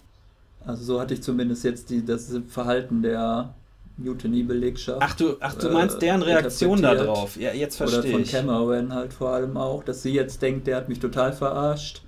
Also 0.66 0.84
so 0.84 1.00
hatte 1.00 1.14
ich 1.14 1.22
zumindest 1.22 1.64
jetzt 1.64 1.90
die, 1.90 2.04
das 2.04 2.32
Verhalten 2.48 3.02
der 3.02 3.54
Mutiny-Belegschaft. 3.96 5.00
Ach 5.00 5.14
du, 5.14 5.36
ach, 5.40 5.54
du 5.54 5.70
meinst 5.70 5.96
äh, 5.96 6.00
deren 6.00 6.22
Reaktion 6.22 6.82
darauf. 6.82 7.36
Ja, 7.36 7.52
jetzt 7.52 7.76
verstehe 7.76 8.00
ich. 8.00 8.14
Oder 8.14 8.24
von 8.24 8.24
Cameron 8.24 8.94
halt 8.94 9.12
vor 9.12 9.30
allem 9.30 9.56
auch, 9.56 9.84
dass 9.84 10.02
sie 10.02 10.12
jetzt 10.12 10.42
denkt, 10.42 10.66
der 10.66 10.76
hat 10.76 10.88
mich 10.88 11.00
total 11.00 11.32
verarscht. 11.32 12.02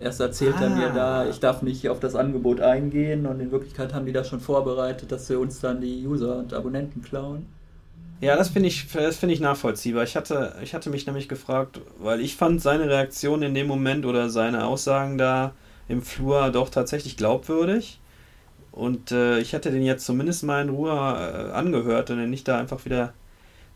Erst 0.00 0.20
erzählt 0.20 0.56
ah. 0.58 0.64
er 0.64 0.70
mir 0.70 0.88
da, 0.90 1.20
ah. 1.20 1.28
ich 1.28 1.40
darf 1.40 1.62
nicht 1.62 1.88
auf 1.88 2.00
das 2.00 2.14
Angebot 2.14 2.60
eingehen 2.60 3.26
und 3.26 3.40
in 3.40 3.52
Wirklichkeit 3.52 3.92
haben 3.92 4.06
die 4.06 4.12
das 4.12 4.28
schon 4.28 4.40
vorbereitet, 4.40 5.12
dass 5.12 5.26
sie 5.26 5.38
uns 5.38 5.60
dann 5.60 5.80
die 5.80 6.06
User 6.06 6.38
und 6.38 6.54
Abonnenten 6.54 7.02
klauen. 7.02 7.46
Ja, 8.20 8.36
das 8.36 8.50
finde 8.50 8.68
ich, 8.68 8.86
das 8.92 9.22
ich 9.22 9.40
nachvollziehbar. 9.40 10.04
Ich 10.04 10.14
hatte, 10.14 10.54
ich 10.62 10.74
hatte 10.74 10.90
mich 10.90 11.06
nämlich 11.06 11.28
gefragt, 11.28 11.80
weil 11.98 12.20
ich 12.20 12.36
fand 12.36 12.60
seine 12.60 12.86
Reaktion 12.86 13.42
in 13.42 13.54
dem 13.54 13.66
Moment 13.66 14.04
oder 14.04 14.28
seine 14.28 14.66
Aussagen 14.66 15.16
da 15.16 15.52
im 15.90 16.02
Flur 16.02 16.50
doch 16.50 16.70
tatsächlich 16.70 17.16
glaubwürdig. 17.16 18.00
Und 18.72 19.10
äh, 19.10 19.40
ich 19.40 19.52
hätte 19.52 19.70
den 19.70 19.82
jetzt 19.82 20.06
zumindest 20.06 20.44
mal 20.44 20.62
in 20.62 20.68
Ruhe 20.68 20.92
äh, 20.92 21.52
angehört 21.52 22.10
und 22.10 22.18
den 22.18 22.30
nicht 22.30 22.46
da 22.46 22.58
einfach 22.58 22.84
wieder 22.84 23.12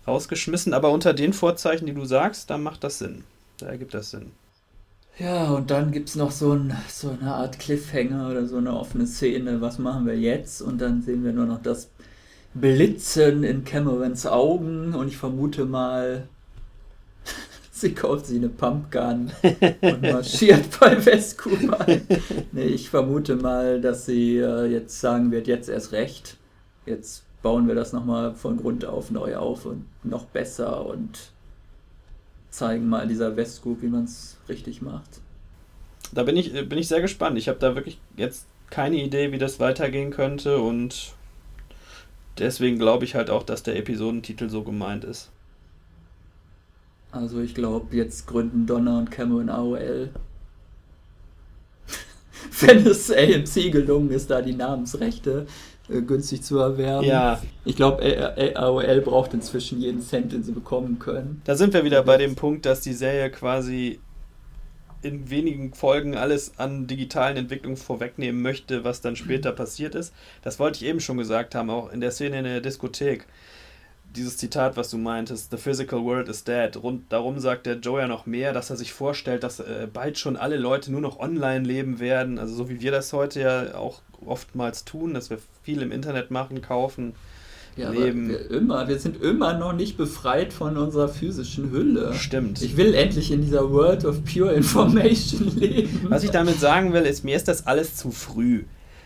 rausgeschmissen. 0.07 0.73
Aber 0.73 0.93
unter 0.93 1.13
den 1.13 1.33
Vorzeichen, 1.33 1.87
die 1.87 1.95
du 1.95 2.05
sagst, 2.05 2.51
da 2.51 2.59
macht 2.59 2.85
das 2.85 2.99
Sinn. 2.99 3.25
Da 3.59 3.67
ergibt 3.67 3.95
das 3.95 4.11
Sinn. 4.13 4.31
Ja, 5.19 5.51
und 5.51 5.71
dann 5.71 5.93
gibt 5.93 6.09
es 6.09 6.17
noch 6.17 6.31
so, 6.31 6.53
ein, 6.53 6.77
so 6.89 7.11
eine 7.11 7.35
Art 7.35 7.59
Cliffhanger 7.59 8.31
oder 8.31 8.47
so 8.47 8.59
eine 8.59 8.77
offene 8.77 9.07
Szene. 9.07 9.61
Was 9.61 9.79
machen 9.79 10.07
wir 10.07 10.19
jetzt? 10.19 10.63
Und 10.63 10.81
dann 10.81 11.03
sehen 11.03 11.25
wir 11.25 11.33
nur 11.33 11.47
noch 11.47 11.63
das 11.63 11.91
Blitzen 12.55 13.43
in 13.43 13.65
Camerons 13.65 14.27
Augen. 14.27 14.95
Und 14.95 15.09
ich 15.09 15.17
vermute 15.17 15.65
mal, 15.65 16.29
Sie 17.85 17.93
kauft 17.93 18.25
sich 18.25 18.39
eine 18.39 18.49
Pumpgun 18.49 19.31
und 19.83 20.01
marschiert 20.01 20.81
bei 20.81 20.97
ein. 20.97 22.01
Nee, 22.51 22.65
ich 22.65 22.89
vermute 22.89 23.37
mal, 23.37 23.79
dass 23.79 24.07
sie 24.07 24.39
äh, 24.39 24.65
jetzt 24.65 25.03
sagen 25.03 25.31
wird, 25.31 25.47
jetzt 25.47 25.69
erst 25.69 25.93
recht. 25.93 26.39
Jetzt 26.87 27.25
bauen 27.43 27.69
wir 27.69 27.75
das 27.75 27.93
nochmal 27.93 28.35
von 28.37 28.57
Grund 28.57 28.87
auf 28.87 29.11
neu 29.11 29.37
auf 29.37 29.67
und 29.67 29.85
noch 30.03 30.25
besser 30.25 30.87
und 30.87 31.31
zeigen 32.49 32.89
mal 32.89 33.07
dieser 33.07 33.37
Westcoup, 33.37 33.83
wie 33.83 33.89
man 33.89 34.05
es 34.05 34.39
richtig 34.49 34.81
macht. 34.81 35.21
Da 36.11 36.23
bin 36.23 36.39
ich, 36.39 36.55
bin 36.67 36.79
ich 36.79 36.89
sehr 36.89 37.03
gespannt. 37.03 37.37
Ich 37.37 37.49
habe 37.49 37.59
da 37.59 37.75
wirklich 37.75 37.99
jetzt 38.17 38.47
keine 38.71 38.97
Idee, 38.97 39.31
wie 39.31 39.39
das 39.39 39.61
weitergehen 39.61 40.11
könnte 40.11 40.59
und 40.59 41.13
deswegen 42.39 42.79
glaube 42.79 43.05
ich 43.05 43.15
halt 43.15 43.29
auch, 43.29 43.43
dass 43.43 43.63
der 43.63 43.77
Episodentitel 43.77 44.49
so 44.49 44.63
gemeint 44.63 45.05
ist. 45.05 45.31
Also 47.15 47.41
ich 47.41 47.55
glaube, 47.55 47.95
jetzt 47.95 48.27
gründen 48.27 48.67
Donner 48.67 48.99
und 48.99 49.11
Cameron 49.11 49.49
AOL. 49.49 50.11
Wenn 52.61 52.87
es 52.87 53.11
AMC 53.11 53.71
gelungen 53.71 54.11
ist, 54.11 54.31
da 54.31 54.43
die 54.43 54.55
Namensrechte 54.55 55.47
äh, 55.89 56.03
günstig 56.03 56.43
zu 56.43 56.59
erwerben. 56.59 57.07
Ja. 57.07 57.41
Ich 57.65 57.77
glaube, 57.77 58.03
AOL 58.57 59.01
braucht 59.03 59.33
inzwischen 59.33 59.81
jeden 59.81 60.01
Cent, 60.01 60.33
den 60.33 60.43
sie 60.43 60.51
bekommen 60.51 60.99
können. 60.99 61.41
Da 61.45 61.55
sind 61.55 61.73
wir 61.73 61.85
wieder 61.85 62.03
bei 62.03 62.17
dem 62.17 62.35
Punkt, 62.35 62.67
dass 62.67 62.81
die 62.81 62.95
Serie 62.95 63.31
quasi 63.31 64.01
in 65.03 65.31
wenigen 65.31 65.73
Folgen 65.73 66.17
alles 66.17 66.59
an 66.59 66.89
digitalen 66.89 67.37
Entwicklungen 67.37 67.77
vorwegnehmen 67.77 68.43
möchte, 68.43 68.83
was 68.83 69.03
dann 69.03 69.15
später 69.15 69.53
passiert 69.53 69.95
ist. 69.95 70.13
Das 70.43 70.59
wollte 70.59 70.83
ich 70.83 70.89
eben 70.91 71.01
schon 71.01 71.19
gesagt 71.19 71.55
haben, 71.55 71.71
auch 71.71 71.93
in 71.93 72.01
der 72.01 72.11
Szene 72.11 72.39
in 72.39 72.45
der 72.45 72.61
Diskothek. 72.61 73.27
Dieses 74.17 74.37
Zitat, 74.37 74.77
was 74.77 74.91
du 74.91 74.99
meintest, 74.99 75.51
The 75.51 75.57
physical 75.57 76.05
world 76.05 76.29
is 76.29 76.45
dead. 76.45 76.77
Rund, 76.77 77.05
darum 77.11 77.39
sagt 77.41 77.67
der 77.67 77.79
Joe 77.79 78.01
ja 78.01 78.07
noch 78.07 78.27
mehr, 78.27 78.53
dass 78.53 78.71
er 78.71 78.77
sich 78.77 78.93
vorstellt, 78.93 79.43
dass 79.43 79.61
äh, 79.61 79.89
bald 79.93 80.19
schon 80.19 80.37
alle 80.37 80.57
Leute 80.57 80.93
nur 80.93 81.01
noch 81.01 81.19
online 81.19 81.67
leben 81.67 81.99
werden. 81.99 82.39
Also 82.39 82.55
so 82.55 82.69
wie 82.69 82.81
wir 82.81 82.93
das 82.93 83.13
heute 83.13 83.41
ja 83.41 83.75
auch 83.75 84.03
oftmals 84.25 84.85
tun, 84.85 85.15
dass 85.15 85.31
wir 85.31 85.39
viel 85.63 85.83
im 85.83 85.91
Internet 85.91 86.31
machen, 86.31 86.63
kaufen 86.63 87.15
ja, 87.77 87.91
leben. 87.91 88.29
Wir, 88.29 88.51
immer, 88.51 88.89
wir 88.89 88.99
sind 88.99 89.21
immer 89.23 89.59
noch 89.59 89.73
nicht 89.73 89.97
befreit 89.97 90.53
von 90.53 90.77
unserer 90.77 91.09
physischen 91.09 91.71
Hülle. 91.71 92.15
Stimmt. 92.15 92.63
Ich 92.63 92.77
will 92.77 92.95
endlich 92.95 93.31
in 93.31 93.43
dieser 93.43 93.71
World 93.73 94.05
of 94.05 94.25
Pure 94.25 94.53
Information 94.53 95.49
leben. 95.57 96.07
Was 96.09 96.23
ich 96.23 96.31
damit 96.31 96.61
sagen 96.61 96.93
will, 96.93 97.03
ist, 97.03 97.25
mir 97.25 97.37
ist 97.37 97.49
das 97.49 97.67
alles 97.67 97.97
zu 97.97 98.11
früh. 98.11 98.65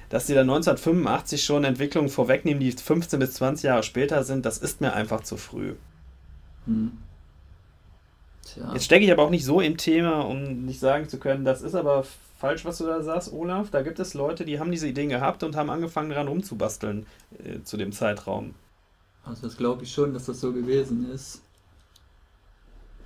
Dass 0.08 0.26
sie 0.26 0.34
da 0.34 0.40
1985 0.40 1.44
schon 1.44 1.64
Entwicklungen 1.64 2.08
vorwegnehmen, 2.08 2.60
die 2.60 2.72
15 2.72 3.18
bis 3.18 3.34
20 3.34 3.64
Jahre 3.64 3.82
später 3.82 4.24
sind, 4.24 4.46
das 4.46 4.58
ist 4.58 4.80
mir 4.80 4.92
einfach 4.94 5.22
zu 5.22 5.36
früh. 5.36 5.74
Hm. 6.66 6.92
Tja. 8.44 8.72
Jetzt 8.72 8.84
stecke 8.84 9.04
ich 9.04 9.12
aber 9.12 9.24
auch 9.24 9.30
nicht 9.30 9.44
so 9.44 9.60
im 9.60 9.76
Thema, 9.76 10.20
um 10.20 10.64
nicht 10.64 10.80
sagen 10.80 11.08
zu 11.08 11.18
können, 11.18 11.44
das 11.44 11.60
ist 11.60 11.74
aber 11.74 12.04
falsch, 12.38 12.64
was 12.64 12.78
du 12.78 12.86
da 12.86 13.02
sagst, 13.02 13.32
Olaf. 13.32 13.70
Da 13.70 13.82
gibt 13.82 13.98
es 13.98 14.14
Leute, 14.14 14.44
die 14.44 14.58
haben 14.58 14.70
diese 14.70 14.88
Ideen 14.88 15.08
gehabt 15.08 15.42
und 15.42 15.56
haben 15.56 15.70
angefangen 15.70 16.10
daran 16.10 16.28
rumzubasteln 16.28 17.06
äh, 17.44 17.62
zu 17.64 17.76
dem 17.76 17.92
Zeitraum. 17.92 18.54
Also 19.24 19.42
das 19.42 19.56
glaube 19.56 19.84
ich 19.84 19.92
schon, 19.92 20.14
dass 20.14 20.26
das 20.26 20.40
so 20.40 20.52
gewesen 20.52 21.10
ist. 21.10 21.42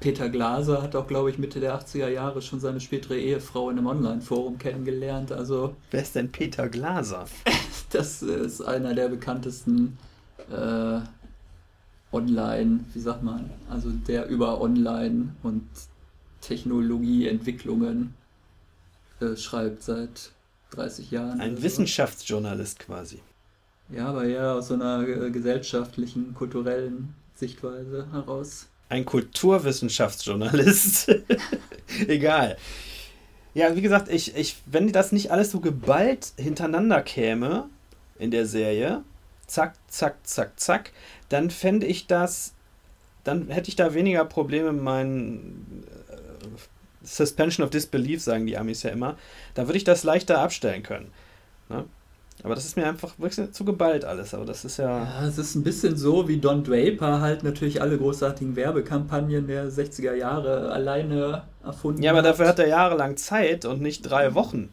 Peter 0.03 0.29
Glaser 0.29 0.83
hat 0.83 0.97
auch, 0.97 1.07
glaube 1.07 1.31
ich, 1.31 1.39
Mitte 1.39 1.61
der 1.61 1.81
80er 1.81 2.09
Jahre 2.09 2.43
schon 2.43 2.59
seine 2.59 2.81
spätere 2.81 3.15
Ehefrau 3.15 3.71
in 3.71 3.79
einem 3.79 3.87
Online-Forum 3.87 4.59
kennengelernt. 4.59 5.31
Also 5.31 5.77
Wer 5.93 6.03
ist 6.03 6.17
denn 6.17 6.33
Peter 6.33 6.69
Glaser? 6.69 7.27
das 7.91 8.21
ist 8.21 8.63
einer 8.63 8.95
der 8.95 9.09
bekanntesten 9.09 9.97
äh, 10.51 10.99
Online, 12.11 12.81
wie 12.93 12.99
sagt 12.99 13.23
man, 13.23 13.49
also 13.71 13.91
der 13.91 14.27
über 14.27 14.61
Online 14.61 15.37
und 15.45 15.69
Technologieentwicklungen 16.41 18.15
äh, 19.21 19.37
schreibt 19.37 19.85
seit 19.85 20.33
30 20.71 21.13
Jahren. 21.13 21.41
Ein 21.41 21.57
so. 21.57 21.63
Wissenschaftsjournalist 21.63 22.81
quasi. 22.81 23.21
Ja, 23.89 24.09
aber 24.09 24.25
eher 24.25 24.55
aus 24.55 24.67
so 24.67 24.75
einer 24.75 25.07
äh, 25.07 25.31
gesellschaftlichen, 25.31 26.35
kulturellen 26.35 27.15
Sichtweise 27.37 28.09
heraus. 28.11 28.67
Ein 28.93 29.07
Kulturwissenschaftsjournalist. 29.07 31.11
Egal. 32.09 32.59
Ja, 33.55 33.75
wie 33.75 33.81
gesagt, 33.81 34.11
ich, 34.11 34.37
ich, 34.37 34.57
wenn 34.67 34.93
das 34.93 35.13
nicht 35.13 35.31
alles 35.31 35.51
so 35.51 35.61
geballt 35.61 36.35
hintereinander 36.37 37.01
käme 37.01 37.71
in 38.19 38.31
der 38.31 38.45
Serie, 38.45 39.03
zack, 39.47 39.77
zack, 39.89 40.17
zack, 40.25 40.61
zack, 40.61 40.93
dann 41.31 41.49
fände 41.49 41.87
ich 41.87 42.07
das, 42.07 42.53
dann 43.25 43.49
hätte 43.49 43.71
ich 43.71 43.77
da 43.77 43.95
weniger 43.95 44.27
Probleme, 44.27 44.75
meinen 44.75 45.87
Suspension 47.03 47.65
of 47.65 47.71
Disbelief, 47.71 48.21
sagen 48.21 48.45
die 48.45 48.59
Amis 48.59 48.83
ja 48.83 48.91
immer, 48.91 49.17
da 49.55 49.69
würde 49.69 49.79
ich 49.79 49.85
das 49.85 50.05
leichter 50.05 50.41
abstellen 50.41 50.83
können. 50.83 51.11
Ne? 51.71 51.87
Aber 52.45 52.55
das 52.57 52.65
ist 52.65 52.77
mir 52.77 52.87
einfach 52.89 53.13
wirklich 53.19 53.53
zu 53.53 53.65
geballt 53.65 54.05
alles. 54.05 54.35
Aber 54.35 54.45
das 54.45 54.65
ist 54.65 54.77
ja. 54.79 55.05
Ja, 55.05 55.27
es 55.29 55.39
ist 55.39 55.55
ein 55.55 55.63
bisschen 55.63 55.97
so, 55.97 56.27
wie 56.29 56.39
Don 56.39 56.65
Draper 56.65 57.21
halt 57.21 57.45
natürlich 57.45 57.81
alle 57.81 57.97
großartigen 57.99 58.57
Werbekampagnen 58.57 59.47
der 59.47 59.71
60er 59.71 60.15
Jahre 60.15 60.71
alleine 60.73 61.45
erfunden 61.65 62.03
Ja, 62.03 62.11
aber 62.11 62.19
hat. 62.19 62.27
dafür 62.27 62.49
hat 62.49 62.59
er 62.59 62.67
jahrelang 62.69 63.17
Zeit 63.17 63.65
und 63.65 63.81
nicht 63.81 64.03
drei 64.03 64.35
Wochen. 64.35 64.71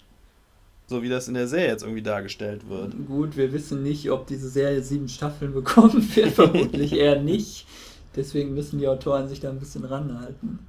So 0.88 1.04
wie 1.04 1.10
das 1.10 1.28
in 1.28 1.36
der 1.36 1.48
Serie 1.48 1.68
jetzt 1.68 1.84
irgendwie 1.84 2.02
dargestellt 2.02 2.68
wird. 2.68 2.94
Gut, 3.08 3.38
wir 3.38 3.54
wissen 3.54 3.84
nicht, 3.84 4.10
ob 4.10 4.26
diese 4.26 4.50
Serie 4.50 4.82
sieben 4.82 5.08
Staffeln 5.08 5.54
bekommen 5.54 6.10
wird. 6.16 6.32
Vermutlich 6.32 6.94
eher 6.94 7.22
nicht. 7.22 7.68
Deswegen 8.16 8.56
müssen 8.56 8.80
die 8.80 8.88
Autoren 8.88 9.28
sich 9.28 9.40
da 9.40 9.50
ein 9.52 9.60
bisschen 9.60 9.86
ranhalten 9.86 10.60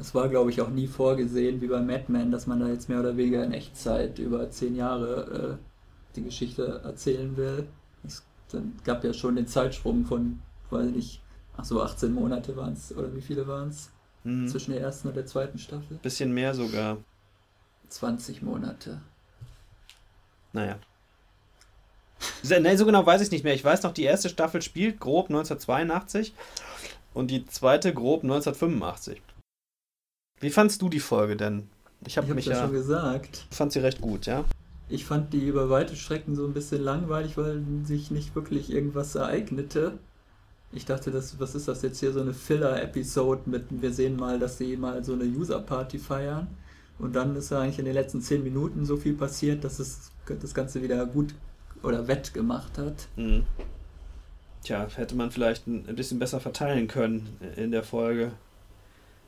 es 0.00 0.14
war, 0.14 0.28
glaube 0.28 0.50
ich, 0.50 0.60
auch 0.62 0.70
nie 0.70 0.86
vorgesehen, 0.86 1.60
wie 1.60 1.66
bei 1.66 1.80
Mad 1.80 2.04
Men, 2.08 2.30
dass 2.30 2.46
man 2.46 2.58
da 2.58 2.68
jetzt 2.68 2.88
mehr 2.88 3.00
oder 3.00 3.16
weniger 3.16 3.44
in 3.44 3.52
Echtzeit 3.52 4.18
über 4.18 4.50
zehn 4.50 4.74
Jahre 4.74 5.58
äh, 5.60 6.16
die 6.16 6.22
Geschichte 6.22 6.80
erzählen 6.82 7.36
will. 7.36 7.68
Es 8.02 8.24
gab 8.84 9.04
ja 9.04 9.12
schon 9.12 9.36
den 9.36 9.46
Zeitsprung 9.46 10.06
von, 10.06 10.40
weiß 10.70 10.86
ich 10.86 10.96
nicht, 10.96 11.22
ach 11.56 11.64
so, 11.64 11.82
18 11.82 12.12
Monate 12.12 12.56
waren 12.56 12.72
es, 12.72 12.96
oder 12.96 13.14
wie 13.14 13.20
viele 13.20 13.46
waren 13.46 13.68
es? 13.68 13.90
Mhm. 14.24 14.48
Zwischen 14.48 14.72
der 14.72 14.80
ersten 14.80 15.08
und 15.08 15.16
der 15.16 15.26
zweiten 15.26 15.58
Staffel? 15.58 15.98
Bisschen 16.02 16.32
mehr 16.32 16.54
sogar. 16.54 16.96
20 17.88 18.42
Monate. 18.42 19.02
Naja. 20.52 20.78
Ne, 22.42 22.76
so 22.76 22.86
genau 22.86 23.04
weiß 23.04 23.20
ich 23.22 23.30
nicht 23.30 23.44
mehr. 23.44 23.54
Ich 23.54 23.64
weiß 23.64 23.82
noch, 23.82 23.92
die 23.92 24.04
erste 24.04 24.28
Staffel 24.28 24.62
spielt 24.62 25.00
grob 25.00 25.26
1982 25.26 26.34
und 27.14 27.30
die 27.30 27.44
zweite 27.46 27.92
grob 27.94 28.22
1985. 28.22 29.22
Wie 30.40 30.50
fandst 30.50 30.80
du 30.80 30.88
die 30.88 31.00
Folge 31.00 31.36
denn? 31.36 31.68
Ich 32.06 32.16
habe 32.16 32.28
hab 32.28 32.34
mich 32.34 32.46
ja 32.46 32.62
schon 32.62 32.72
gesagt. 32.72 33.46
Fand 33.50 33.72
sie 33.72 33.80
recht 33.80 34.00
gut, 34.00 34.24
ja? 34.24 34.44
Ich 34.88 35.04
fand 35.04 35.32
die 35.34 35.46
über 35.46 35.68
weite 35.68 35.94
Strecken 35.94 36.34
so 36.34 36.46
ein 36.46 36.54
bisschen 36.54 36.82
langweilig, 36.82 37.36
weil 37.36 37.62
sich 37.84 38.10
nicht 38.10 38.34
wirklich 38.34 38.72
irgendwas 38.72 39.14
ereignete. 39.14 39.98
Ich 40.72 40.86
dachte, 40.86 41.10
das, 41.10 41.38
was 41.38 41.54
ist 41.54 41.68
das 41.68 41.82
jetzt 41.82 42.00
hier, 42.00 42.12
so 42.12 42.20
eine 42.20 42.32
Filler-Episode 42.32 43.42
mit, 43.46 43.66
wir 43.70 43.92
sehen 43.92 44.16
mal, 44.16 44.38
dass 44.38 44.56
sie 44.56 44.76
mal 44.76 45.04
so 45.04 45.12
eine 45.12 45.24
User-Party 45.24 45.98
feiern. 45.98 46.48
Und 46.98 47.14
dann 47.14 47.36
ist 47.36 47.52
eigentlich 47.52 47.78
in 47.78 47.84
den 47.84 47.94
letzten 47.94 48.22
zehn 48.22 48.42
Minuten 48.42 48.86
so 48.86 48.96
viel 48.96 49.14
passiert, 49.14 49.62
dass 49.62 49.78
es 49.78 50.10
das 50.26 50.54
Ganze 50.54 50.82
wieder 50.82 51.04
gut 51.06 51.34
oder 51.82 52.08
wett 52.08 52.32
gemacht 52.32 52.78
hat. 52.78 53.08
Mhm. 53.16 53.44
Tja, 54.62 54.86
hätte 54.94 55.16
man 55.16 55.30
vielleicht 55.30 55.66
ein 55.66 55.84
bisschen 55.96 56.18
besser 56.18 56.40
verteilen 56.40 56.88
können 56.88 57.36
in 57.56 57.70
der 57.70 57.82
Folge. 57.82 58.32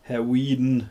Herr 0.03 0.27
Whedon 0.27 0.88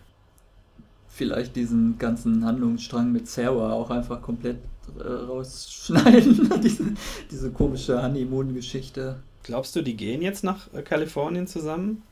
vielleicht 1.13 1.55
diesen 1.55 1.97
ganzen 1.97 2.45
Handlungsstrang 2.45 3.11
mit 3.11 3.27
Sarah 3.27 3.73
auch 3.73 3.89
einfach 3.89 4.21
komplett 4.21 4.57
äh, 4.99 5.07
rausschneiden. 5.07 6.49
diese, 6.63 6.85
diese 7.29 7.51
komische 7.51 8.01
Honeymoon-Geschichte. 8.01 9.17
Glaubst 9.43 9.75
du, 9.75 9.81
die 9.81 9.95
gehen 9.95 10.21
jetzt 10.21 10.43
nach 10.43 10.73
äh, 10.73 10.81
Kalifornien 10.81 11.47
zusammen? 11.47 12.03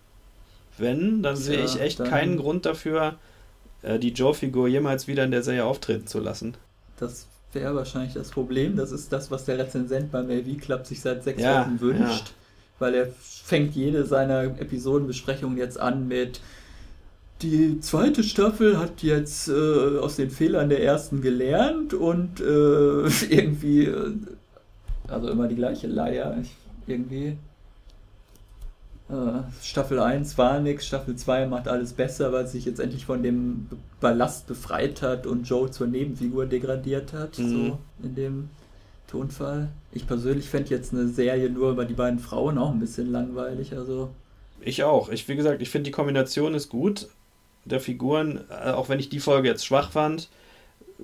Wenn, 0.77 1.23
dann 1.23 1.35
ja, 1.35 1.41
sehe 1.41 1.63
ich 1.63 1.79
echt 1.79 2.03
keinen 2.03 2.37
Grund 2.37 2.65
dafür, 2.65 3.15
äh, 3.81 3.99
die 3.99 4.09
Joe-Figur 4.09 4.67
jemals 4.67 5.07
wieder 5.07 5.23
in 5.23 5.31
der 5.31 5.43
Serie 5.43 5.65
auftreten 5.65 6.07
zu 6.07 6.19
lassen. 6.19 6.55
Das 6.97 7.27
wäre 7.53 7.75
wahrscheinlich 7.75 8.13
das 8.13 8.29
Problem. 8.29 8.75
Das 8.77 8.91
ist 8.91 9.11
das, 9.11 9.31
was 9.31 9.45
der 9.45 9.57
Rezensent 9.57 10.11
beim 10.11 10.29
AV 10.29 10.57
Club 10.61 10.85
sich 10.85 11.01
seit 11.01 11.23
sechs 11.23 11.41
ja, 11.41 11.61
Wochen 11.61 11.79
wünscht. 11.81 12.27
Ja. 12.27 12.33
Weil 12.79 12.95
er 12.95 13.07
fängt 13.19 13.75
jede 13.75 14.05
seiner 14.05 14.43
Episodenbesprechungen 14.43 15.57
jetzt 15.57 15.79
an 15.79 16.07
mit 16.07 16.39
die 17.41 17.79
zweite 17.79 18.23
Staffel 18.23 18.77
hat 18.77 19.01
jetzt 19.01 19.47
äh, 19.47 19.97
aus 19.97 20.17
den 20.17 20.29
Fehlern 20.29 20.69
der 20.69 20.83
ersten 20.83 21.21
gelernt 21.21 21.93
und 21.93 22.41
äh, 22.41 22.43
irgendwie, 23.29 23.85
äh, 23.85 24.13
also 25.07 25.29
immer 25.29 25.47
die 25.47 25.55
gleiche 25.55 25.87
Leier, 25.87 26.37
ich, 26.41 26.53
irgendwie. 26.87 27.37
Äh, 29.09 29.41
Staffel 29.63 29.99
1 29.99 30.37
war 30.37 30.59
nichts, 30.59 30.85
Staffel 30.85 31.15
2 31.15 31.47
macht 31.47 31.67
alles 31.67 31.93
besser, 31.93 32.31
weil 32.33 32.45
sich 32.45 32.65
jetzt 32.65 32.79
endlich 32.79 33.05
von 33.05 33.23
dem 33.23 33.67
Ballast 34.01 34.47
befreit 34.47 35.01
hat 35.01 35.25
und 35.25 35.47
Joe 35.47 35.71
zur 35.71 35.87
Nebenfigur 35.87 36.45
degradiert 36.45 37.13
hat, 37.13 37.39
mhm. 37.39 37.49
so 37.49 37.79
in 38.03 38.15
dem 38.15 38.49
Tonfall. 39.07 39.69
Ich 39.93 40.05
persönlich 40.05 40.49
fände 40.49 40.69
jetzt 40.69 40.93
eine 40.93 41.07
Serie 41.07 41.49
nur 41.49 41.71
über 41.71 41.85
die 41.85 41.95
beiden 41.95 42.19
Frauen 42.19 42.57
auch 42.57 42.71
ein 42.71 42.79
bisschen 42.79 43.11
langweilig, 43.11 43.75
also. 43.75 44.09
Ich 44.61 44.83
auch. 44.83 45.09
Ich, 45.09 45.27
wie 45.27 45.37
gesagt, 45.37 45.61
ich 45.61 45.69
finde 45.69 45.85
die 45.85 45.91
Kombination 45.91 46.53
ist 46.53 46.69
gut, 46.69 47.07
der 47.71 47.79
Figuren, 47.79 48.45
äh, 48.49 48.71
auch 48.71 48.89
wenn 48.89 48.99
ich 48.99 49.09
die 49.09 49.19
Folge 49.19 49.47
jetzt 49.47 49.65
schwach 49.65 49.91
fand, 49.91 50.29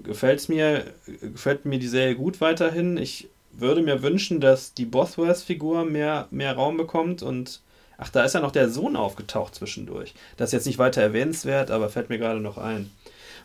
gefällt's 0.04 0.50
mir, 0.50 0.86
gefällt 1.22 1.66
mir 1.66 1.80
die 1.80 1.88
Serie 1.88 2.16
gut 2.16 2.42
weiterhin. 2.42 2.98
Ich 2.98 3.30
würde 3.52 3.82
mir 3.82 4.04
wünschen, 4.04 4.42
dass 4.42 4.74
die 4.74 4.86
Bothworth-Figur 4.86 5.86
mehr, 5.86 6.28
mehr 6.32 6.54
Raum 6.54 6.78
bekommt 6.78 7.24
und 7.24 7.62
ach, 7.98 8.10
da 8.10 8.24
ist 8.24 8.34
ja 8.34 8.42
noch 8.42 8.52
der 8.52 8.70
Sohn 8.70 8.96
aufgetaucht 8.96 9.56
zwischendurch. 9.56 10.14
Das 10.38 10.50
ist 10.50 10.54
jetzt 10.54 10.68
nicht 10.68 10.80
weiter 10.80 11.02
erwähnenswert, 11.02 11.72
aber 11.72 11.90
fällt 11.90 12.10
mir 12.10 12.18
gerade 12.18 12.42
noch 12.42 12.58
ein. 12.58 12.92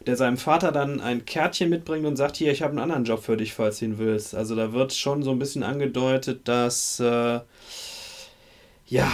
Der 0.06 0.16
seinem 0.16 0.38
Vater 0.38 0.72
dann 0.72 1.00
ein 1.00 1.26
Kärtchen 1.26 1.68
mitbringt 1.68 2.06
und 2.06 2.16
sagt, 2.16 2.36
hier, 2.36 2.50
ich 2.50 2.62
habe 2.62 2.70
einen 2.70 2.80
anderen 2.80 3.04
Job 3.04 3.22
für 3.22 3.36
dich, 3.36 3.52
falls 3.52 3.78
du 3.78 3.84
ihn 3.84 3.98
willst. 3.98 4.34
Also 4.34 4.56
da 4.56 4.72
wird 4.72 4.94
schon 4.94 5.22
so 5.22 5.30
ein 5.30 5.38
bisschen 5.38 5.62
angedeutet, 5.62 6.48
dass 6.48 6.98
äh, 7.00 7.40
ja, 8.86 9.12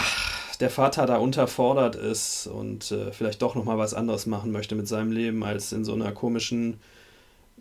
der 0.59 0.71
Vater 0.71 1.07
da 1.07 1.17
unterfordert 1.17 1.97
ist 1.97 2.47
und 2.47 2.93
äh, 2.93 3.13
vielleicht 3.13 3.43
doch 3.43 3.55
nochmal 3.55 3.79
was 3.79 3.95
anderes 3.95 4.27
machen 4.27 4.53
möchte 4.53 4.75
mit 4.75 4.89
seinem 4.89 5.13
Leben, 5.13 5.45
als 5.45 5.73
in 5.73 5.85
so 5.85 5.95
einer 5.95 6.13
komischen 6.13 6.79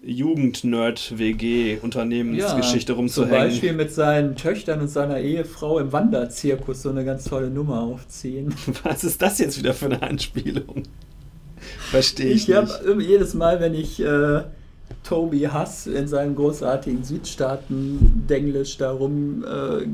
Jugend-Nerd-WG-Unternehmensgeschichte 0.03 2.91
ja, 2.93 2.97
rumzuhängen. 2.97 3.35
Zum 3.35 3.49
Beispiel 3.49 3.73
mit 3.73 3.91
seinen 3.91 4.35
Töchtern 4.35 4.81
und 4.81 4.89
seiner 4.89 5.19
Ehefrau 5.19 5.79
im 5.79 5.91
Wanderzirkus 5.91 6.83
so 6.83 6.89
eine 6.89 7.03
ganz 7.05 7.25
tolle 7.25 7.49
Nummer 7.49 7.81
aufziehen. 7.81 8.53
Was 8.83 9.03
ist 9.03 9.19
das 9.21 9.39
jetzt 9.39 9.57
wieder 9.57 9.73
für 9.73 9.85
eine 9.85 10.01
Anspielung? 10.01 10.83
Verstehe 11.89 12.27
ich, 12.27 12.43
ich 12.43 12.49
nicht. 12.49 12.59
Ich 12.59 12.87
habe 12.87 13.01
jedes 13.01 13.33
Mal, 13.33 13.59
wenn 13.59 13.73
ich 13.73 13.99
äh, 13.99 14.43
Toby 15.03 15.41
Hass 15.41 15.87
in 15.87 16.07
seinem 16.07 16.35
großartigen 16.35 17.03
Südstaaten-Denglisch 17.03 18.77
darum, 18.77 19.43
äh, 19.43 19.87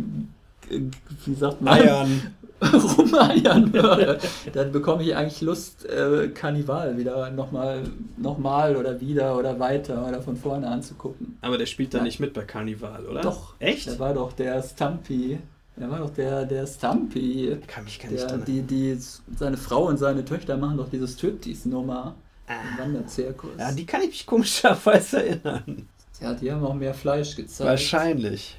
wie 1.26 1.36
sagt 1.36 1.62
man? 1.62 1.74
Eiern. 1.74 2.22
rumeiern 2.98 3.74
höre, 3.74 4.18
dann 4.54 4.72
bekomme 4.72 5.04
ich 5.04 5.16
eigentlich 5.16 5.42
Lust, 5.42 5.86
äh, 5.86 6.30
Karnival 6.30 6.98
wieder 6.98 7.32
nochmal 7.32 7.84
noch 8.18 8.38
mal 8.38 8.76
oder 8.76 9.02
wieder 9.02 9.38
oder 9.38 9.60
weiter 9.60 10.08
oder 10.08 10.22
von 10.22 10.38
vorne 10.38 10.68
anzugucken. 10.68 11.38
Aber 11.42 11.58
der 11.58 11.66
spielt 11.66 11.94
da 11.94 12.00
ja. 12.00 12.04
nicht 12.04 12.20
mit 12.20 12.34
bei 12.34 12.44
Karnival, 12.44 13.06
oder? 13.06 13.22
Doch. 13.22 13.56
Echt? 13.60 13.88
Der 13.88 14.00
war 14.00 14.14
doch 14.14 14.34
der 14.34 14.62
Stumpy. 14.62 15.40
Er 15.80 15.90
war 15.90 16.00
doch 16.00 16.12
der, 16.12 16.46
der 16.46 16.68
Stumpy. 16.68 17.58
Kann 17.66 17.86
mich 17.86 18.00
gar 18.00 18.12
der, 18.12 18.20
nicht 18.20 18.32
dran 18.32 18.44
die, 18.46 18.62
die, 18.62 18.98
Seine 19.36 19.58
Frau 19.58 19.88
und 19.88 19.98
seine 19.98 20.24
Töchter 20.24 20.58
machen 20.58 20.78
doch 20.78 20.90
diese 20.90 21.08
Striptease-Nummer 21.08 22.14
ah. 22.48 22.54
im 22.54 22.80
Wanderzirkus. 22.80 23.52
Ja, 23.58 23.72
die 23.72 23.86
kann 23.86 24.02
ich 24.02 24.10
mich 24.10 24.26
komischerweise 24.28 25.26
erinnern. 25.26 25.88
Ja, 26.22 26.36
die 26.36 26.52
haben 26.52 26.64
auch 26.64 26.76
mehr 26.76 26.94
Fleisch 26.94 27.36
gezeigt. 27.36 27.68
Wahrscheinlich. 27.68 28.56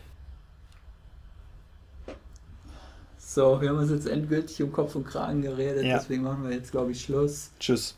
So, 3.34 3.62
wir 3.62 3.70
haben 3.70 3.78
uns 3.78 3.90
jetzt 3.90 4.06
endgültig 4.06 4.62
um 4.62 4.70
Kopf 4.72 4.94
und 4.94 5.06
Kragen 5.06 5.40
geredet, 5.40 5.84
ja. 5.84 5.96
deswegen 5.96 6.22
machen 6.22 6.44
wir 6.44 6.54
jetzt, 6.54 6.70
glaube 6.70 6.92
ich, 6.92 7.00
Schluss. 7.00 7.50
Tschüss. 7.58 7.96